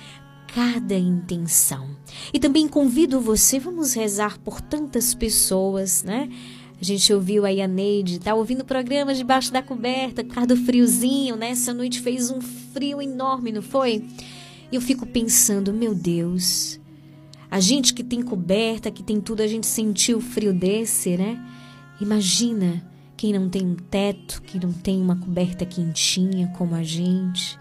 cada 0.54 0.94
intenção. 0.94 1.88
E 2.32 2.38
também 2.38 2.68
convido 2.68 3.20
você, 3.20 3.58
vamos 3.58 3.94
rezar 3.94 4.38
por 4.38 4.60
tantas 4.60 5.12
pessoas, 5.12 6.04
né? 6.04 6.28
A 6.80 6.84
gente 6.84 7.12
ouviu 7.12 7.44
aí 7.44 7.60
a 7.60 7.66
Neide, 7.66 8.20
tá 8.20 8.34
ouvindo 8.34 8.64
programas 8.64 9.18
debaixo 9.18 9.52
da 9.52 9.60
coberta, 9.60 10.22
por 10.22 10.34
causa 10.34 10.54
do 10.54 10.56
friozinho, 10.56 11.34
né? 11.34 11.50
Essa 11.50 11.74
noite 11.74 12.00
fez 12.00 12.30
um 12.30 12.40
frio 12.40 13.02
enorme, 13.02 13.50
não 13.50 13.62
foi? 13.62 14.04
E 14.70 14.76
eu 14.76 14.80
fico 14.80 15.04
pensando, 15.04 15.72
meu 15.72 15.92
Deus, 15.92 16.78
a 17.50 17.58
gente 17.58 17.92
que 17.92 18.04
tem 18.04 18.22
coberta, 18.22 18.92
que 18.92 19.02
tem 19.02 19.20
tudo, 19.20 19.42
a 19.42 19.46
gente 19.46 19.66
sentiu 19.66 20.18
o 20.18 20.20
frio 20.20 20.52
desse, 20.52 21.16
né? 21.16 21.44
Imagina 22.00 22.86
quem 23.16 23.32
não 23.32 23.48
tem 23.48 23.66
um 23.66 23.74
teto, 23.74 24.40
que 24.42 24.64
não 24.64 24.72
tem 24.72 25.02
uma 25.02 25.16
coberta 25.16 25.66
quentinha 25.66 26.52
como 26.56 26.76
a 26.76 26.84
gente. 26.84 27.58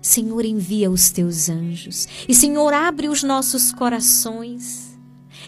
Senhor, 0.00 0.44
envia 0.44 0.90
os 0.90 1.12
teus 1.12 1.48
anjos. 1.48 2.08
E, 2.28 2.34
Senhor, 2.34 2.74
abre 2.74 3.08
os 3.08 3.22
nossos 3.22 3.70
corações 3.70 4.91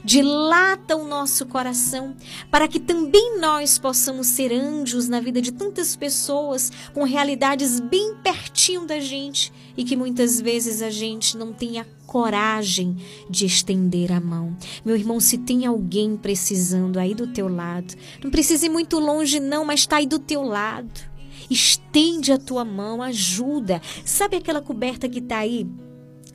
dilata 0.03 0.97
o 0.97 1.07
nosso 1.07 1.47
coração, 1.47 2.17
para 2.51 2.67
que 2.67 2.81
também 2.81 3.39
nós 3.39 3.79
possamos 3.79 4.29
ser 4.29 4.53
anjos 4.53 5.09
na 5.09 5.21
vida 5.21 5.41
de 5.41 5.53
tantas 5.53 5.95
pessoas 5.95 6.73
com 6.93 7.05
realidades 7.05 7.81
bem 7.81 8.15
pertinho 8.23 8.87
da 8.87 8.99
gente 8.99 9.53
e 9.77 9.85
que 9.85 9.97
muitas 9.97 10.41
vezes 10.41 10.81
a 10.83 10.91
gente 10.91 11.37
não 11.37 11.53
tem 11.53 11.79
a 11.79 11.87
coragem 12.07 12.97
de 13.29 13.45
estender 13.45 14.13
a 14.13 14.21
mão. 14.21 14.57
Meu 14.85 14.97
irmão, 14.97 15.21
se 15.21 15.39
tem 15.39 15.67
alguém 15.67 16.17
precisando 16.17 16.99
aí 16.99 17.15
do 17.15 17.27
teu 17.27 17.49
lado, 17.49 17.95
não 18.23 18.31
precisa 18.31 18.67
ir 18.67 18.71
muito 18.71 18.99
longe 18.99 19.41
não, 19.41 19.65
mas 19.65 19.81
está 19.81 19.97
aí 19.97 20.07
do 20.07 20.19
teu 20.19 20.43
lado 20.43 21.15
Estende 21.51 22.33
a 22.33 22.39
tua 22.39 22.65
mão, 22.65 23.03
ajuda. 23.03 23.81
Sabe 24.05 24.37
aquela 24.37 24.61
coberta 24.61 25.09
que 25.09 25.19
está 25.19 25.39
aí 25.39 25.67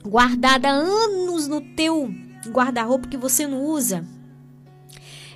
guardada 0.04 0.70
há 0.70 0.72
anos 0.72 1.48
no 1.48 1.62
teu 1.62 2.10
guarda-roupa 2.48 3.08
que 3.08 3.18
você 3.18 3.48
não 3.48 3.64
usa? 3.64 4.06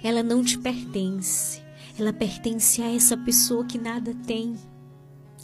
Ela 0.04 0.24
não 0.24 0.44
te 0.44 0.58
pertence. 0.58 1.62
Ela 1.98 2.12
pertence 2.12 2.82
a 2.82 2.94
essa 2.94 3.16
pessoa 3.16 3.66
que 3.66 3.78
nada 3.78 4.16
tem. 4.26 4.56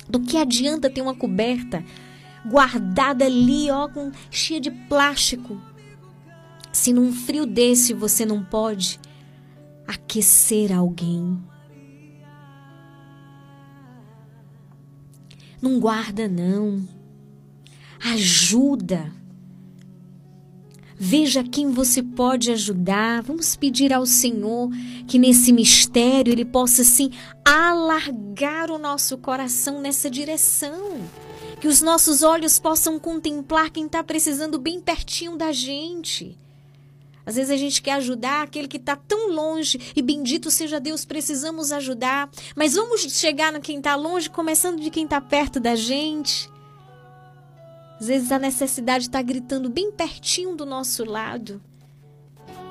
Do 0.09 0.19
que 0.19 0.37
adianta 0.37 0.89
ter 0.89 1.01
uma 1.01 1.15
coberta 1.15 1.83
guardada 2.45 3.25
ali, 3.25 3.69
ó, 3.69 3.87
com, 3.87 4.11
cheia 4.31 4.59
de 4.59 4.71
plástico? 4.71 5.61
Se 6.71 6.91
num 6.91 7.11
frio 7.11 7.45
desse 7.45 7.93
você 7.93 8.25
não 8.25 8.43
pode 8.43 8.99
aquecer 9.87 10.71
alguém. 10.71 11.41
Não 15.61 15.79
guarda, 15.79 16.27
não. 16.27 16.87
Ajuda. 18.03 19.18
Veja 21.01 21.45
quem 21.45 21.71
você 21.71 22.03
pode 22.03 22.51
ajudar. 22.51 23.21
Vamos 23.23 23.55
pedir 23.55 23.93
ao 23.93 24.05
Senhor 24.05 24.69
que 25.07 25.17
nesse 25.17 25.53
mistério 25.53 26.33
Ele 26.33 26.43
possa, 26.43 26.81
assim, 26.81 27.09
alargar 27.45 28.69
o 28.69 28.77
nosso 28.77 29.17
coração 29.17 29.79
nessa 29.79 30.09
direção. 30.09 30.99
Que 31.61 31.69
os 31.69 31.81
nossos 31.81 32.21
olhos 32.21 32.59
possam 32.59 32.99
contemplar 32.99 33.69
quem 33.69 33.85
está 33.85 34.03
precisando 34.03 34.59
bem 34.59 34.81
pertinho 34.81 35.37
da 35.37 35.53
gente. 35.53 36.37
Às 37.25 37.35
vezes 37.35 37.51
a 37.51 37.57
gente 37.57 37.81
quer 37.81 37.93
ajudar 37.93 38.41
aquele 38.41 38.67
que 38.67 38.77
está 38.77 38.95
tão 38.95 39.31
longe 39.31 39.79
e 39.95 40.01
bendito 40.01 40.51
seja 40.51 40.79
Deus, 40.79 41.05
precisamos 41.05 41.71
ajudar. 41.71 42.29
Mas 42.55 42.73
vamos 42.73 43.01
chegar 43.01 43.53
no 43.53 43.61
quem 43.61 43.77
está 43.77 43.95
longe, 43.95 44.29
começando 44.29 44.81
de 44.81 44.89
quem 44.89 45.05
está 45.05 45.21
perto 45.21 45.59
da 45.59 45.75
gente. 45.75 46.48
Às 47.99 48.07
vezes 48.07 48.31
a 48.31 48.39
necessidade 48.39 49.05
está 49.05 49.21
gritando 49.21 49.69
bem 49.69 49.91
pertinho 49.91 50.55
do 50.55 50.65
nosso 50.65 51.03
lado 51.03 51.61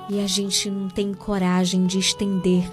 e 0.08 0.20
a 0.20 0.26
gente 0.26 0.70
não 0.70 0.88
tem 0.88 1.12
coragem 1.12 1.86
de 1.86 1.98
estender, 1.98 2.64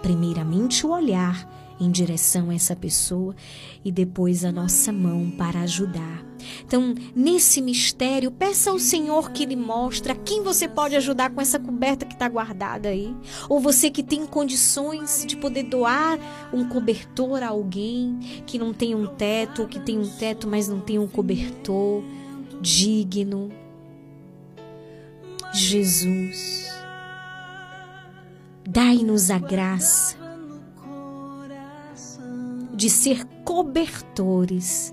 primeiramente, 0.00 0.86
o 0.86 0.90
olhar 0.90 1.46
em 1.78 1.90
direção 1.90 2.48
a 2.48 2.54
essa 2.54 2.74
pessoa 2.74 3.36
e 3.84 3.92
depois 3.92 4.44
a 4.44 4.52
nossa 4.52 4.90
mão 4.90 5.30
para 5.30 5.60
ajudar. 5.60 6.33
Então, 6.64 6.94
nesse 7.14 7.60
mistério, 7.60 8.30
peça 8.30 8.70
ao 8.70 8.78
Senhor 8.78 9.30
que 9.30 9.46
lhe 9.46 9.56
mostre 9.56 10.12
a 10.12 10.14
quem 10.14 10.42
você 10.42 10.68
pode 10.68 10.96
ajudar 10.96 11.30
com 11.30 11.40
essa 11.40 11.58
coberta 11.58 12.04
que 12.04 12.14
está 12.14 12.28
guardada 12.28 12.88
aí. 12.88 13.14
Ou 13.48 13.60
você 13.60 13.90
que 13.90 14.02
tem 14.02 14.26
condições 14.26 15.24
de 15.26 15.36
poder 15.36 15.64
doar 15.64 16.18
um 16.52 16.68
cobertor 16.68 17.42
a 17.42 17.48
alguém 17.48 18.18
que 18.46 18.58
não 18.58 18.72
tem 18.72 18.94
um 18.94 19.06
teto, 19.06 19.62
ou 19.62 19.68
que 19.68 19.80
tem 19.80 19.98
um 19.98 20.08
teto, 20.08 20.48
mas 20.48 20.68
não 20.68 20.80
tem 20.80 20.98
um 20.98 21.08
cobertor 21.08 22.02
digno. 22.60 23.50
Jesus, 25.52 26.68
dai-nos 28.66 29.30
a 29.30 29.38
graça 29.38 30.16
de 32.74 32.90
ser 32.90 33.24
cobertores 33.44 34.92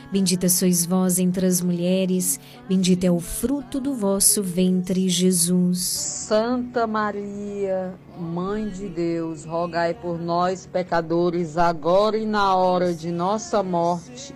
Bendita 0.11 0.49
sois 0.49 0.85
vós 0.85 1.19
entre 1.19 1.45
as 1.45 1.61
mulheres, 1.61 2.37
bendito 2.67 3.05
é 3.05 3.09
o 3.09 3.21
fruto 3.21 3.79
do 3.79 3.93
vosso 3.93 4.43
ventre, 4.43 5.07
Jesus. 5.07 5.79
Santa 5.79 6.85
Maria, 6.85 7.93
Mãe 8.19 8.67
de 8.67 8.89
Deus, 8.89 9.45
rogai 9.45 9.93
por 9.93 10.19
nós, 10.19 10.65
pecadores, 10.65 11.57
agora 11.57 12.17
e 12.17 12.25
na 12.25 12.53
hora 12.57 12.93
de 12.93 13.09
nossa 13.09 13.63
morte. 13.63 14.35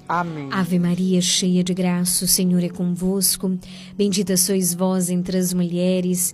Amém. 0.11 0.49
Ave 0.51 0.77
Maria, 0.77 1.21
cheia 1.21 1.63
de 1.63 1.73
graça, 1.73 2.25
o 2.25 2.27
Senhor 2.27 2.61
é 2.61 2.67
convosco. 2.67 3.57
Bendita 3.95 4.35
sois 4.35 4.73
vós 4.73 5.09
entre 5.09 5.37
as 5.37 5.53
mulheres, 5.53 6.33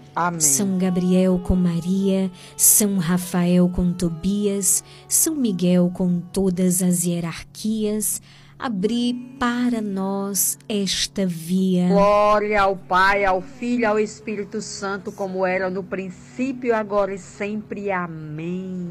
Amém. 0.15 0.41
São 0.41 0.77
Gabriel 0.77 1.39
com 1.39 1.55
Maria, 1.55 2.29
São 2.57 2.97
Rafael 2.97 3.69
com 3.69 3.93
Tobias, 3.93 4.83
São 5.07 5.35
Miguel 5.35 5.89
com 5.93 6.19
todas 6.19 6.83
as 6.83 7.05
hierarquias, 7.05 8.21
abri 8.59 9.13
para 9.39 9.81
nós 9.81 10.59
esta 10.67 11.25
via. 11.25 11.87
Glória 11.87 12.61
ao 12.61 12.75
Pai, 12.75 13.23
ao 13.23 13.41
Filho, 13.41 13.87
ao 13.87 13.97
Espírito 13.99 14.61
Santo, 14.61 15.11
como 15.11 15.45
era 15.45 15.69
no 15.69 15.83
princípio, 15.83 16.75
agora 16.75 17.13
e 17.13 17.17
sempre. 17.17 17.91
Amém. 17.91 18.87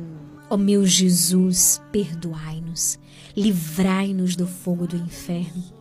Ó 0.48 0.56
meu 0.56 0.84
Jesus, 0.84 1.80
perdoai-nos, 1.92 2.98
livrai-nos 3.36 4.34
do 4.34 4.46
fogo 4.46 4.86
do 4.86 4.96
inferno. 4.96 5.79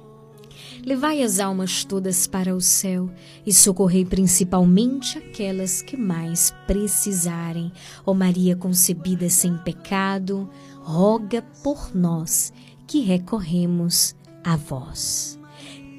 Levai 0.89 1.21
as 1.21 1.39
almas 1.39 1.83
todas 1.85 2.25
para 2.25 2.55
o 2.55 2.59
céu 2.59 3.11
e 3.45 3.53
socorrei 3.53 4.03
principalmente 4.03 5.19
aquelas 5.19 5.83
que 5.83 5.95
mais 5.95 6.51
precisarem. 6.65 7.71
Ó 8.03 8.11
Maria 8.15 8.55
concebida 8.55 9.29
sem 9.29 9.55
pecado, 9.59 10.49
roga 10.81 11.43
por 11.63 11.95
nós 11.95 12.51
que 12.87 13.01
recorremos 13.01 14.15
a 14.43 14.55
vós. 14.55 15.39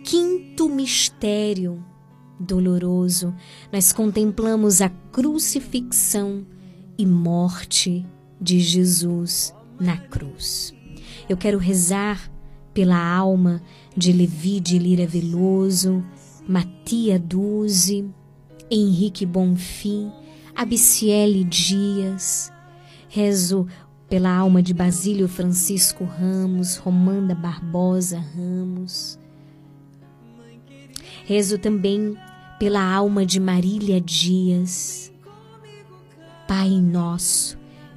Quinto 0.03 0.69
mistério 0.69 1.85
doloroso, 2.41 3.33
nós 3.73 3.93
contemplamos 3.93 4.83
a 4.83 4.89
crucifixão 4.89 6.45
e 6.99 7.07
morte 7.07 8.05
de 8.41 8.59
Jesus 8.59 9.55
na 9.79 9.97
cruz. 9.97 10.75
Eu 11.29 11.37
quero 11.37 11.59
rezar 11.59 12.29
pela 12.75 12.99
alma 12.99 13.63
de 13.97 14.13
Levi 14.13 14.61
de 14.61 14.79
Lira 14.79 15.07
Veloso, 15.07 16.05
Matia 16.47 17.19
Duze, 17.19 18.05
Henrique 18.71 19.27
Bonfim, 19.27 20.11
Abiciele 20.55 21.45
Dias. 21.45 22.53
Rezo 23.09 23.67
pela 24.09 24.35
alma 24.35 24.63
de 24.63 24.75
Basílio 24.75 25.29
Francisco 25.29 26.05
Ramos, 26.05 26.77
Romanda 26.77 27.35
Barbosa 27.35 28.19
Ramos. 28.19 29.19
Rezo 31.25 31.59
também 31.59 32.17
pela 32.59 32.83
alma 32.83 33.25
de 33.25 33.39
Marília 33.39 34.01
Dias. 34.01 35.13
Pai 36.49 36.71
nosso, 36.71 37.57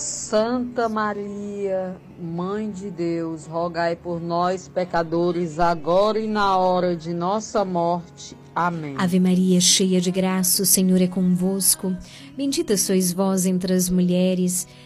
Santa 0.00 0.88
Maria, 0.88 1.94
Mãe 2.18 2.70
de 2.70 2.90
Deus, 2.90 3.44
rogai 3.44 3.94
por 3.94 4.18
nós, 4.18 4.66
pecadores, 4.66 5.58
agora 5.58 6.18
e 6.18 6.26
na 6.26 6.56
hora 6.56 6.96
de 6.96 7.12
nossa 7.12 7.66
morte. 7.66 8.34
Amém. 8.54 8.94
Ave 8.96 9.20
Maria, 9.20 9.60
cheia 9.60 10.00
de 10.00 10.10
graça, 10.10 10.62
o 10.62 10.66
Senhor 10.66 11.02
é 11.02 11.06
convosco. 11.06 11.94
Bendita 12.34 12.78
sois 12.78 13.12
vós 13.12 13.44
entre 13.44 13.74
as 13.74 13.90
mulheres, 13.90 14.66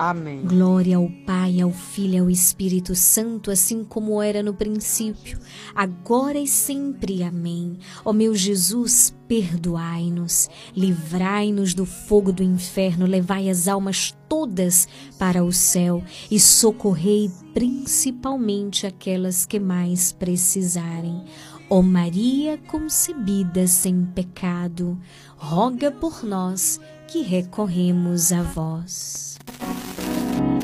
Amém. 0.00 0.40
Glória 0.46 0.96
ao 0.96 1.10
Pai, 1.26 1.60
ao 1.60 1.70
Filho 1.70 2.14
e 2.14 2.18
ao 2.20 2.30
Espírito 2.30 2.94
Santo, 2.94 3.50
assim 3.50 3.84
como 3.84 4.22
era 4.22 4.42
no 4.42 4.54
princípio, 4.54 5.38
agora 5.74 6.38
e 6.38 6.48
sempre. 6.48 7.22
Amém. 7.22 7.78
Ó 8.02 8.10
meu 8.10 8.34
Jesus, 8.34 9.14
perdoai-nos, 9.28 10.48
livrai-nos 10.74 11.74
do 11.74 11.84
fogo 11.84 12.32
do 12.32 12.42
inferno, 12.42 13.04
levai 13.04 13.50
as 13.50 13.68
almas 13.68 14.16
todas 14.26 14.88
para 15.18 15.44
o 15.44 15.52
céu 15.52 16.02
e 16.30 16.40
socorrei 16.40 17.30
principalmente 17.52 18.86
aquelas 18.86 19.44
que 19.44 19.60
mais 19.60 20.12
precisarem. 20.12 21.24
Ó 21.68 21.82
Maria 21.82 22.56
concebida 22.56 23.66
sem 23.66 24.06
pecado, 24.06 24.98
roga 25.36 25.90
por 25.90 26.24
nós 26.24 26.80
que 27.06 27.20
recorremos 27.20 28.32
a 28.32 28.42
vós. 28.42 29.29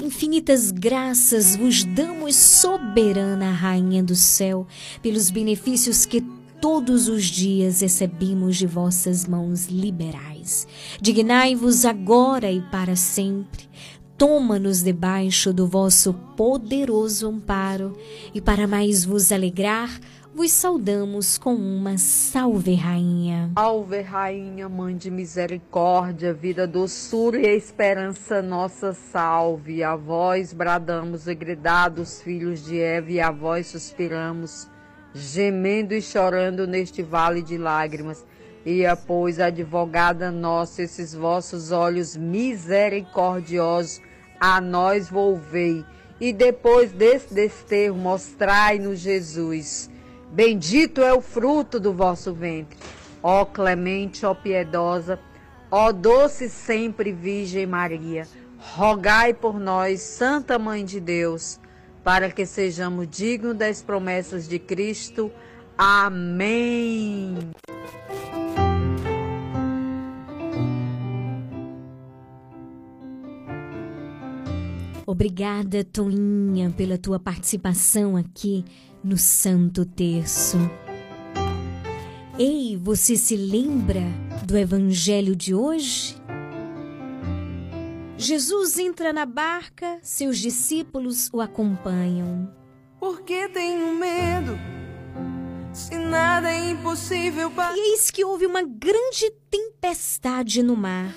Infinitas 0.07 0.71
graças 0.71 1.57
vos 1.57 1.83
damos, 1.83 2.37
soberana 2.37 3.51
Rainha 3.51 4.05
do 4.05 4.15
céu, 4.15 4.65
pelos 5.03 5.31
benefícios 5.31 6.07
que 6.07 6.21
todos 6.61 7.09
os 7.09 7.25
dias 7.25 7.81
recebemos 7.81 8.57
de 8.57 8.69
vossas 8.69 9.27
mãos 9.27 9.67
liberais. 9.67 10.69
Dignai-vos 11.01 11.85
agora 11.85 12.53
e 12.53 12.61
para 12.71 12.95
sempre. 12.95 13.69
Toma-nos 14.17 14.81
debaixo 14.81 15.53
do 15.53 15.67
vosso 15.67 16.15
poderoso 16.37 17.27
amparo, 17.27 17.99
e 18.33 18.41
para 18.41 18.69
mais 18.69 19.05
vos 19.05 19.33
alegrar, 19.33 19.91
vos 20.37 20.53
saudamos 20.53 21.39
com 21.39 21.55
uma 21.55 21.97
salve, 21.97 22.75
Rainha. 22.75 23.51
Salve, 23.57 24.03
Rainha, 24.03 24.69
Mãe 24.69 24.95
de 24.95 25.11
Misericórdia, 25.11 26.35
vida, 26.35 26.67
doçura 26.67 27.41
e 27.41 27.57
esperança, 27.57 28.43
nossa 28.43 28.93
salve. 28.93 29.83
A 29.83 29.97
vós 29.97 30.53
bradamos 30.53 31.27
e 31.27 31.35
gridados, 31.35 32.21
filhos 32.21 32.63
de 32.63 32.79
Eva, 32.79 33.11
e 33.13 33.19
a 33.19 33.31
vós 33.31 33.69
suspiramos, 33.69 34.69
gemendo 35.15 35.95
e 35.95 36.03
chorando 36.03 36.67
neste 36.67 37.03
vale 37.03 37.41
de 37.41 37.57
lágrimas. 37.57 38.23
E 38.63 38.85
a, 38.85 38.95
pois, 38.95 39.41
advogada 39.41 40.31
nossa, 40.31 40.83
esses 40.83 41.15
vossos 41.15 41.73
olhos 41.73 42.15
misericordiosos 42.15 44.03
a 44.39 44.61
nós 44.61 45.09
volvei. 45.09 45.83
E 46.21 46.31
depois 46.31 46.93
desse 46.93 47.33
desterro, 47.33 47.97
mostrai-nos 47.97 48.99
Jesus 48.99 49.96
Bendito 50.37 51.01
é 51.01 51.15
o 51.15 51.23
fruto 51.23 51.81
do 51.81 51.95
vosso 51.95 52.31
ventre. 52.35 52.77
Ó 53.23 53.47
clemente, 53.47 54.27
ó 54.27 54.35
piedosa, 54.35 55.19
ó 55.71 55.91
doce 55.91 56.51
sempre 56.51 57.11
Virgem 57.11 57.65
Maria, 57.65 58.29
rogai 58.59 59.33
por 59.33 59.59
nós, 59.59 60.03
Santa 60.03 60.59
Mãe 60.59 60.85
de 60.85 61.01
Deus, 61.01 61.59
para 62.05 62.31
que 62.31 62.45
sejamos 62.45 63.09
dignos 63.09 63.57
das 63.57 63.81
promessas 63.81 64.47
de 64.47 64.59
Cristo. 64.59 65.33
Amém. 65.79 67.39
Obrigada, 75.07 75.83
Toinha, 75.83 76.71
pela 76.77 76.99
tua 76.99 77.19
participação 77.19 78.19
aqui 78.19 78.67
no 79.07 79.17
Santo 79.17 79.87
Terço. 79.87 80.59
Ei, 82.37 82.77
você 82.77 83.17
se 83.17 83.37
lembra 83.37 84.03
do 84.45 84.59
Evangelho 84.59 85.37
de 85.37 85.55
hoje? 85.55 86.21
Jesus 88.19 88.79
entra 88.79 89.13
na 89.13 89.25
barca, 89.25 89.99
seus 90.03 90.39
discípulos 90.39 91.31
o 91.33 91.41
acompanham. 91.41 92.53
Por 92.99 93.23
que 93.23 93.49
tenho 93.49 93.95
medo? 93.95 94.59
Se 95.73 95.97
nada 95.97 96.51
é 96.51 96.71
impossível 96.71 97.49
para. 97.53 97.77
E 97.77 97.93
eis 97.93 98.11
que 98.11 98.25
houve 98.25 98.45
uma 98.45 98.63
grande 98.63 99.31
tempestade 99.49 100.65
no 100.65 100.75
mar, 100.75 101.15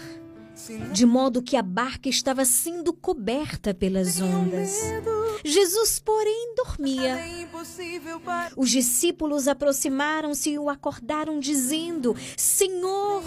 de 0.91 1.05
modo 1.05 1.41
que 1.41 1.55
a 1.55 1.61
barca 1.61 2.09
estava 2.09 2.43
sendo 2.45 2.93
coberta 2.93 3.73
pelas 3.73 4.19
ondas. 4.21 4.75
Jesus, 5.43 5.99
porém, 5.99 6.53
dormia. 6.55 7.17
Os 8.57 8.69
discípulos 8.69 9.47
aproximaram-se 9.47 10.51
e 10.51 10.59
o 10.59 10.69
acordaram, 10.69 11.39
dizendo: 11.39 12.15
Senhor, 12.35 13.23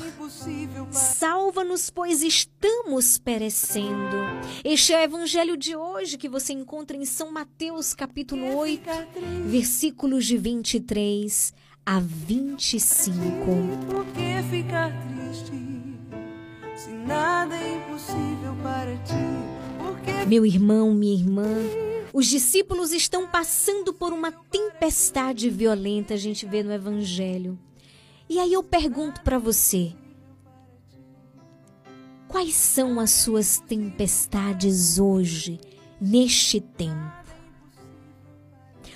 salva-nos, 0.91 1.91
pois 1.91 2.23
estamos 2.23 3.19
perecendo. 3.19 4.17
Este 4.63 4.93
é 4.93 5.01
o 5.01 5.05
evangelho 5.05 5.57
de 5.57 5.75
hoje 5.75 6.19
que 6.19 6.29
você 6.29 6.53
encontra 6.53 6.97
em 6.97 7.05
São 7.05 7.33
Mateus, 7.33 7.95
capítulo 7.95 8.57
8, 8.57 8.83
versículos 9.47 10.27
de 10.27 10.37
23 10.37 11.55
a 11.85 11.99
25. 11.99 13.27
Por 13.91 14.05
que 14.07 14.43
ficar 14.51 14.93
triste? 15.09 15.73
Se 16.83 16.91
nada 16.91 17.55
é 17.55 17.77
impossível 17.77 18.57
para 18.61 18.97
ti. 19.05 20.27
Meu 20.27 20.45
irmão, 20.45 20.93
minha 20.93 21.15
irmã, 21.15 21.47
os 22.13 22.27
discípulos 22.27 22.91
estão 22.91 23.29
passando 23.29 23.95
por 23.95 24.13
uma 24.13 24.33
tempestade 24.33 25.49
violenta, 25.49 26.15
a 26.15 26.17
gente 26.17 26.45
vê 26.45 26.61
no 26.65 26.73
Evangelho. 26.73 27.57
E 28.29 28.37
aí 28.41 28.53
eu 28.53 28.65
pergunto 28.65 29.23
para 29.23 29.39
você: 29.39 29.93
quais 32.27 32.57
são 32.57 32.99
as 32.99 33.13
suas 33.13 33.61
tempestades 33.61 34.99
hoje, 34.99 35.61
neste 36.01 36.61
tempo? 36.61 37.13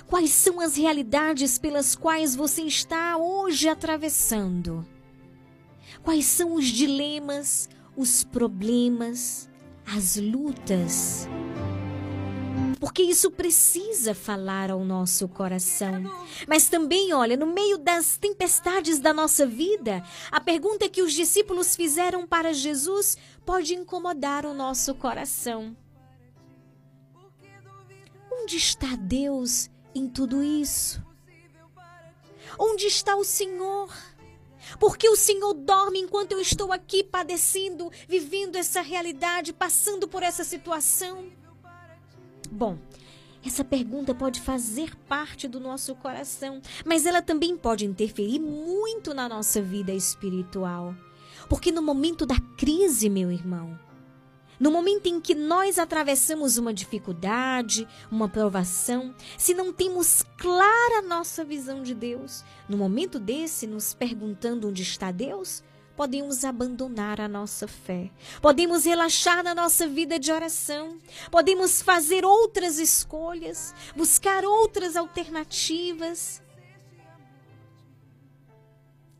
Quais 0.07 0.31
são 0.31 0.59
as 0.59 0.75
realidades 0.75 1.57
pelas 1.57 1.95
quais 1.95 2.35
você 2.35 2.63
está 2.63 3.15
hoje 3.15 3.69
atravessando? 3.69 4.85
Quais 6.03 6.25
são 6.25 6.53
os 6.53 6.65
dilemas, 6.65 7.69
os 7.97 8.23
problemas, 8.23 9.49
as 9.85 10.15
lutas? 10.15 11.27
porque 12.79 13.01
isso 13.01 13.31
precisa 13.31 14.13
falar 14.13 14.71
ao 14.71 14.83
nosso 14.83 15.27
coração. 15.27 16.03
Mas 16.47 16.69
também, 16.69 17.13
olha, 17.13 17.35
no 17.35 17.45
meio 17.45 17.77
das 17.77 18.17
tempestades 18.17 18.99
da 18.99 19.13
nossa 19.13 19.45
vida, 19.45 20.03
a 20.31 20.39
pergunta 20.39 20.89
que 20.89 21.01
os 21.01 21.13
discípulos 21.13 21.75
fizeram 21.75 22.25
para 22.25 22.53
Jesus 22.53 23.17
pode 23.45 23.73
incomodar 23.73 24.45
o 24.45 24.53
nosso 24.53 24.95
coração. 24.95 25.75
Onde 28.31 28.57
está 28.57 28.95
Deus 28.95 29.69
em 29.93 30.07
tudo 30.07 30.43
isso? 30.43 31.03
Onde 32.57 32.85
está 32.85 33.15
o 33.15 33.23
Senhor? 33.23 33.93
Porque 34.79 35.07
o 35.09 35.15
Senhor 35.15 35.53
dorme 35.53 35.99
enquanto 35.99 36.31
eu 36.33 36.39
estou 36.39 36.71
aqui 36.71 37.03
padecendo, 37.03 37.91
vivendo 38.07 38.55
essa 38.55 38.81
realidade, 38.81 39.53
passando 39.53 40.07
por 40.07 40.23
essa 40.23 40.43
situação. 40.43 41.25
Bom, 42.51 42.77
essa 43.45 43.63
pergunta 43.63 44.13
pode 44.13 44.41
fazer 44.41 44.95
parte 45.07 45.47
do 45.47 45.59
nosso 45.59 45.95
coração, 45.95 46.61
mas 46.85 47.05
ela 47.05 47.21
também 47.21 47.55
pode 47.55 47.85
interferir 47.85 48.39
muito 48.39 49.13
na 49.13 49.29
nossa 49.29 49.61
vida 49.61 49.93
espiritual. 49.93 50.95
Porque 51.47 51.71
no 51.71 51.81
momento 51.81 52.25
da 52.25 52.39
crise, 52.57 53.09
meu 53.09 53.31
irmão, 53.31 53.79
no 54.59 54.71
momento 54.71 55.07
em 55.07 55.21
que 55.21 55.35
nós 55.35 55.77
atravessamos 55.77 56.57
uma 56.57 56.73
dificuldade, 56.73 57.87
uma 58.11 58.27
provação, 58.27 59.13
se 59.37 59.53
não 59.53 59.71
temos 59.71 60.23
clara 60.37 61.01
nossa 61.01 61.43
visão 61.43 61.83
de 61.83 61.93
Deus, 61.93 62.43
no 62.67 62.77
momento 62.77 63.19
desse, 63.19 63.67
nos 63.67 63.93
perguntando 63.93 64.67
onde 64.67 64.81
está 64.81 65.11
Deus, 65.11 65.63
podemos 65.95 66.43
abandonar 66.45 67.19
a 67.19 67.27
nossa 67.27 67.67
fé, 67.67 68.11
podemos 68.41 68.85
relaxar 68.85 69.43
na 69.43 69.55
nossa 69.55 69.87
vida 69.87 70.19
de 70.19 70.31
oração, 70.31 70.99
podemos 71.31 71.81
fazer 71.81 72.23
outras 72.23 72.77
escolhas, 72.77 73.73
buscar 73.95 74.45
outras 74.45 74.95
alternativas. 74.95 76.41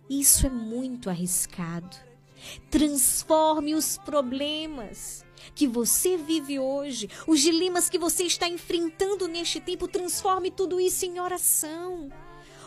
Isso 0.09 0.45
é 0.45 0.49
muito 0.49 1.09
arriscado. 1.09 1.97
Transforme 2.69 3.73
os 3.73 3.97
problemas 3.97 5.25
que 5.53 5.67
você 5.67 6.17
vive 6.17 6.59
hoje, 6.59 7.09
os 7.25 7.39
dilemas 7.39 7.89
que 7.89 7.97
você 7.97 8.23
está 8.23 8.47
enfrentando 8.47 9.27
neste 9.27 9.59
tempo, 9.59 9.87
transforme 9.87 10.51
tudo 10.51 10.79
isso 10.79 11.05
em 11.05 11.19
oração. 11.19 12.11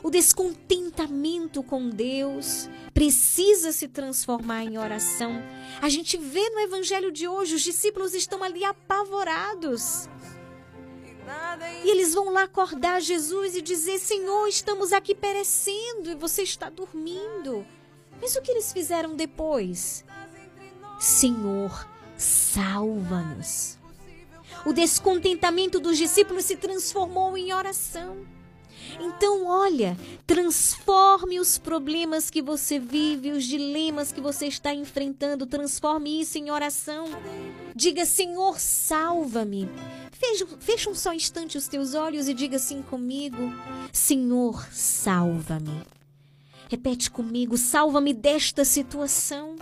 O 0.03 0.11
descontentamento 0.11 1.63
com 1.63 1.91
Deus 1.91 2.71
precisa 2.95 3.71
se 3.71 3.87
transformar 3.87 4.65
em 4.65 4.79
oração. 4.79 5.43
A 5.81 5.89
gente 5.91 6.17
vê 6.17 6.49
no 6.51 6.61
evangelho 6.61 7.13
de 7.13 7.29
hoje, 7.29 7.55
os 7.55 7.63
discípulos 7.63 8.15
estão 8.15 8.43
ali 8.43 8.65
apavorados. 8.65 10.09
E 11.85 11.91
eles 11.91 12.15
vão 12.15 12.33
lá 12.33 12.45
acordar 12.45 13.01
Jesus 13.01 13.55
e 13.55 13.63
dizer: 13.63 13.99
Senhor, 13.99 14.47
estamos 14.49 14.93
aqui 14.93 15.15
perecendo 15.15 16.11
e 16.11 16.15
você 16.15 16.43
está 16.43 16.71
dormindo. 16.71 17.65
Mas 18.21 18.35
o 18.37 18.43
que 18.43 18.51
eles 18.51 18.73
fizeram 18.73 19.15
depois? 19.15 20.05
Senhor, 20.99 21.89
salva-nos. 22.21 23.79
O 24.67 24.73
descontentamento 24.73 25.81
dos 25.81 25.97
discípulos 25.97 26.45
se 26.45 26.57
transformou 26.57 27.37
em 27.37 27.53
oração. 27.53 28.27
Então, 28.99 29.47
olha, 29.47 29.97
transforme 30.27 31.39
os 31.39 31.57
problemas 31.57 32.29
que 32.29 32.43
você 32.43 32.79
vive, 32.79 33.31
os 33.31 33.45
dilemas 33.45 34.13
que 34.13 34.21
você 34.21 34.47
está 34.47 34.75
enfrentando, 34.75 35.47
transforme 35.47 36.21
isso 36.21 36.37
em 36.39 36.51
oração. 36.51 37.07
Diga, 37.75 38.05
Senhor, 38.05 38.59
salva-me. 38.59 39.69
Fecha 40.59 40.91
um 40.91 40.95
só 40.95 41.15
instante 41.15 41.57
os 41.57 41.69
teus 41.69 41.95
olhos 41.95 42.29
e 42.29 42.35
diga 42.35 42.57
assim 42.57 42.83
comigo: 42.83 43.53
Senhor, 43.93 44.67
salva-me. 44.71 45.83
Repete 46.69 47.11
comigo: 47.11 47.57
salva-me 47.57 48.13
desta 48.13 48.65
situação, 48.65 49.57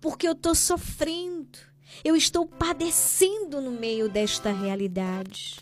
porque 0.00 0.28
eu 0.28 0.32
estou 0.32 0.54
sofrendo, 0.54 1.58
eu 2.04 2.16
estou 2.16 2.46
padecendo 2.46 3.60
no 3.60 3.70
meio 3.70 4.08
desta 4.08 4.50
realidade. 4.50 5.56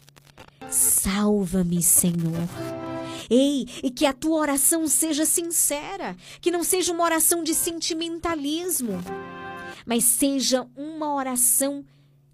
Salva-me, 0.70 1.82
Senhor. 1.82 2.48
Ei, 3.30 3.66
e 3.82 3.90
que 3.90 4.06
a 4.06 4.12
tua 4.12 4.36
oração 4.36 4.86
seja 4.86 5.24
sincera, 5.24 6.16
que 6.40 6.50
não 6.50 6.62
seja 6.62 6.92
uma 6.92 7.04
oração 7.04 7.42
de 7.42 7.54
sentimentalismo, 7.54 9.02
mas 9.86 10.04
seja 10.04 10.66
uma 10.76 11.14
oração 11.14 11.84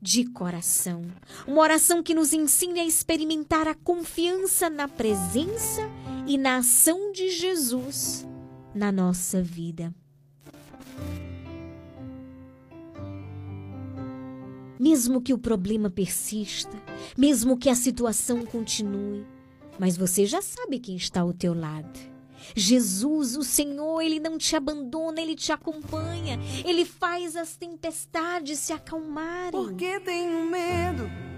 de 0.01 0.25
coração. 0.25 1.05
Uma 1.47 1.61
oração 1.61 2.03
que 2.03 2.15
nos 2.15 2.33
ensine 2.33 2.81
a 2.81 2.87
experimentar 2.87 3.69
a 3.69 3.75
confiança 3.75 4.71
na 4.71 4.89
presença 4.89 5.83
e 6.27 6.39
na 6.39 6.57
ação 6.57 7.13
de 7.13 7.31
Jesus 7.31 8.27
na 8.75 8.91
nossa 8.91 9.43
vida. 9.43 9.95
Mesmo 14.81 15.21
que 15.21 15.35
o 15.35 15.39
problema 15.39 15.91
persista, 15.91 16.75
mesmo 17.15 17.59
que 17.59 17.69
a 17.69 17.75
situação 17.75 18.47
continue, 18.47 19.27
mas 19.79 19.95
você 19.95 20.25
já 20.25 20.41
sabe 20.41 20.79
quem 20.79 20.97
está 20.97 21.21
ao 21.21 21.35
teu 21.35 21.53
lado. 21.53 22.01
Jesus, 22.57 23.37
o 23.37 23.43
Senhor, 23.43 24.01
ele 24.01 24.19
não 24.19 24.39
te 24.39 24.57
abandona, 24.57 25.21
ele 25.21 25.37
te 25.37 25.53
acompanha, 25.53 26.41
ele 26.65 26.87
faz 26.87 27.37
as 27.37 27.57
tempestades 27.57 28.59
se 28.59 28.73
acalmarem. 28.73 29.51
Porque 29.51 30.01
tenho 30.01 30.47
medo 30.47 31.30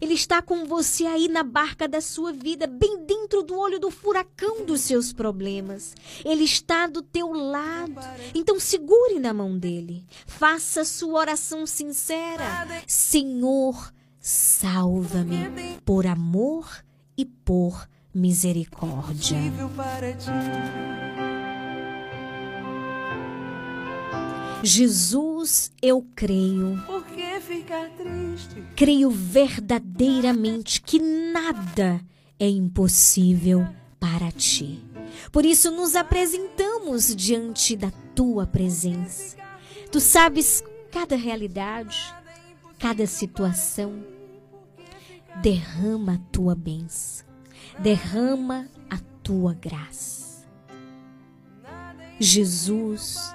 ele 0.00 0.14
está 0.14 0.40
com 0.40 0.64
você 0.64 1.06
aí 1.06 1.28
na 1.28 1.42
barca 1.42 1.88
da 1.88 2.00
sua 2.00 2.32
vida, 2.32 2.66
bem 2.66 3.04
dentro 3.04 3.42
do 3.42 3.58
olho 3.58 3.78
do 3.78 3.90
furacão 3.90 4.64
dos 4.64 4.82
seus 4.82 5.12
problemas. 5.12 5.94
Ele 6.24 6.44
está 6.44 6.86
do 6.86 7.02
teu 7.02 7.32
lado. 7.32 8.00
Então 8.34 8.60
segure 8.60 9.18
na 9.18 9.32
mão 9.32 9.58
dele. 9.58 10.06
Faça 10.26 10.84
sua 10.84 11.20
oração 11.20 11.66
sincera. 11.66 12.66
Senhor, 12.86 13.92
salva-me 14.20 15.78
por 15.84 16.06
amor 16.06 16.84
e 17.16 17.24
por 17.24 17.88
misericórdia. 18.14 19.38
Jesus, 24.62 25.72
eu 25.80 26.04
creio. 26.14 26.82
Por 26.84 27.04
que 27.04 27.40
ficar 27.40 27.88
triste? 27.90 28.62
Creio 28.74 29.10
verdadeiramente 29.10 30.80
que 30.82 30.98
nada 30.98 32.00
é 32.38 32.48
impossível 32.48 33.66
para 34.00 34.32
ti. 34.32 34.82
Por 35.30 35.44
isso 35.44 35.70
nos 35.70 35.94
apresentamos 35.94 37.14
diante 37.14 37.76
da 37.76 37.90
tua 38.14 38.46
presença. 38.46 39.36
Tu 39.92 40.00
sabes 40.00 40.62
cada 40.90 41.16
realidade, 41.16 42.12
cada 42.78 43.06
situação. 43.06 44.04
Derrama 45.40 46.14
a 46.14 46.32
tua 46.32 46.54
bênção, 46.56 47.24
derrama 47.78 48.68
a 48.90 48.98
tua 49.22 49.54
graça. 49.54 50.44
Jesus, 52.18 53.32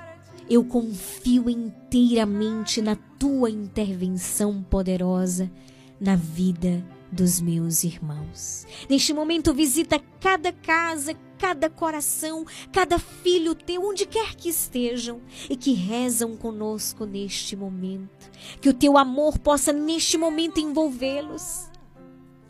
eu 0.49 0.63
confio 0.63 1.49
inteiramente 1.49 2.81
na 2.81 2.95
tua 2.95 3.49
intervenção 3.49 4.61
poderosa 4.63 5.51
na 5.99 6.15
vida 6.15 6.83
dos 7.11 7.39
meus 7.39 7.83
irmãos. 7.83 8.65
Neste 8.89 9.13
momento, 9.13 9.53
visita 9.53 10.01
cada 10.19 10.51
casa, 10.51 11.13
cada 11.37 11.69
coração, 11.69 12.45
cada 12.71 12.97
filho 12.97 13.53
teu, 13.53 13.83
onde 13.83 14.05
quer 14.05 14.35
que 14.35 14.49
estejam, 14.49 15.21
e 15.49 15.55
que 15.55 15.73
rezam 15.73 16.35
conosco 16.35 17.05
neste 17.05 17.55
momento. 17.55 18.31
Que 18.59 18.69
o 18.69 18.73
teu 18.73 18.97
amor 18.97 19.37
possa, 19.37 19.71
neste 19.71 20.17
momento, 20.17 20.59
envolvê-los, 20.59 21.69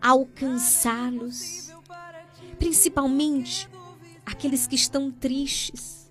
alcançá-los, 0.02 1.72
principalmente 2.57 3.70
aqueles 4.26 4.65
que 4.65 4.76
estão 4.76 5.11
tristes 5.11 6.03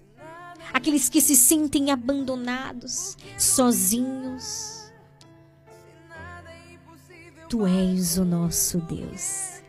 aqueles 0.73 1.09
que 1.09 1.21
se 1.21 1.37
sentem 1.37 1.91
abandonados, 1.91 3.17
sozinhos. 3.39 4.91
Tu 7.49 7.67
és 7.67 8.17
o 8.17 8.25
nosso 8.25 8.79
Deus. 8.79 9.61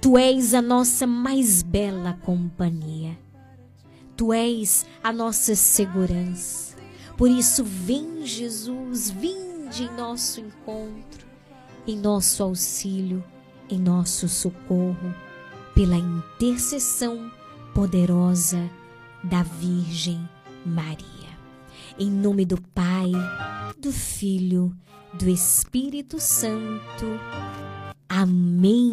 Tu 0.00 0.18
és 0.18 0.52
a 0.52 0.60
nossa 0.60 1.06
mais 1.06 1.62
bela 1.62 2.18
companhia. 2.24 3.18
Tu 4.16 4.32
és 4.32 4.84
a 5.02 5.12
nossa 5.12 5.54
segurança. 5.54 6.76
Por 7.16 7.30
isso, 7.30 7.64
vem 7.64 8.26
Jesus, 8.26 9.10
vinde 9.10 9.84
em 9.84 9.96
nosso 9.96 10.40
encontro, 10.40 11.26
em 11.86 11.96
nosso 11.96 12.42
auxílio, 12.42 13.24
em 13.70 13.78
nosso 13.78 14.28
socorro, 14.28 15.14
pela 15.74 15.96
intercessão 15.96 17.30
poderosa 17.72 18.68
da 19.24 19.42
Virgem 19.42 20.28
Maria. 20.64 21.30
Em 21.98 22.10
nome 22.10 22.44
do 22.44 22.60
Pai, 22.60 23.10
do 23.78 23.92
Filho, 23.92 24.74
do 25.14 25.28
Espírito 25.28 26.18
Santo. 26.18 27.06
Amém. 28.08 28.92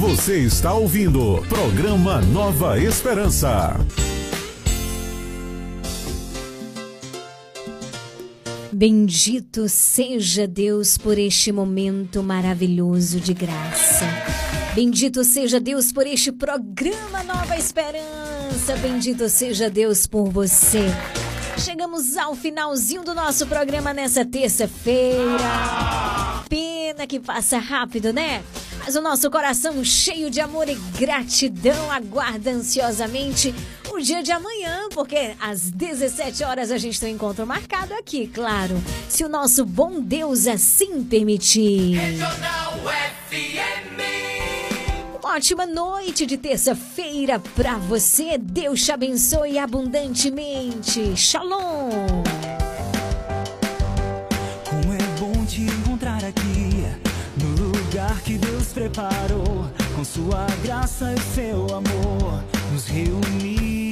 Você 0.00 0.38
está 0.38 0.72
ouvindo 0.72 1.44
programa 1.46 2.22
Nova 2.22 2.78
Esperança. 2.80 3.76
Bendito 8.72 9.68
seja 9.68 10.48
Deus 10.48 10.96
por 10.96 11.18
este 11.18 11.52
momento 11.52 12.22
maravilhoso 12.22 13.20
de 13.20 13.34
graça. 13.34 14.06
Bendito 14.74 15.22
seja 15.22 15.60
Deus 15.60 15.92
por 15.92 16.06
este 16.06 16.32
programa 16.32 17.22
Nova 17.22 17.58
Esperança. 17.58 18.74
Bendito 18.80 19.28
seja 19.28 19.68
Deus 19.68 20.06
por 20.06 20.30
você. 20.30 20.86
Chegamos 21.58 22.16
ao 22.16 22.34
finalzinho 22.34 23.04
do 23.04 23.14
nosso 23.14 23.46
programa 23.46 23.92
nessa 23.92 24.24
terça-feira. 24.24 25.36
Pena 26.48 27.06
que 27.06 27.20
passa 27.20 27.58
rápido, 27.58 28.14
né? 28.14 28.42
Mas 28.90 28.96
o 28.96 29.02
nosso 29.02 29.30
coração 29.30 29.84
cheio 29.84 30.28
de 30.28 30.40
amor 30.40 30.68
e 30.68 30.74
gratidão 30.98 31.92
aguarda 31.92 32.50
ansiosamente 32.50 33.54
o 33.88 34.00
dia 34.00 34.20
de 34.20 34.32
amanhã, 34.32 34.88
porque 34.92 35.36
às 35.38 35.70
17 35.70 36.42
horas 36.42 36.72
a 36.72 36.76
gente 36.76 36.98
tem 36.98 37.12
um 37.12 37.14
encontro 37.14 37.46
marcado 37.46 37.94
aqui, 37.94 38.26
claro. 38.26 38.74
Se 39.08 39.24
o 39.24 39.28
nosso 39.28 39.64
bom 39.64 40.00
Deus 40.00 40.48
assim 40.48 41.04
permitir. 41.04 42.00
Uma 45.22 45.34
ótima 45.36 45.66
noite 45.66 46.26
de 46.26 46.36
terça-feira 46.36 47.38
para 47.38 47.78
você. 47.78 48.36
Deus 48.36 48.82
te 48.82 48.90
abençoe 48.90 49.56
abundantemente. 49.56 51.16
Shalom. 51.16 52.24
Preparou, 58.80 59.66
com 59.94 60.02
sua 60.02 60.46
graça 60.64 61.12
e 61.12 61.20
seu 61.20 61.66
amor, 61.66 62.42
nos 62.72 62.86
reunir. 62.88 63.89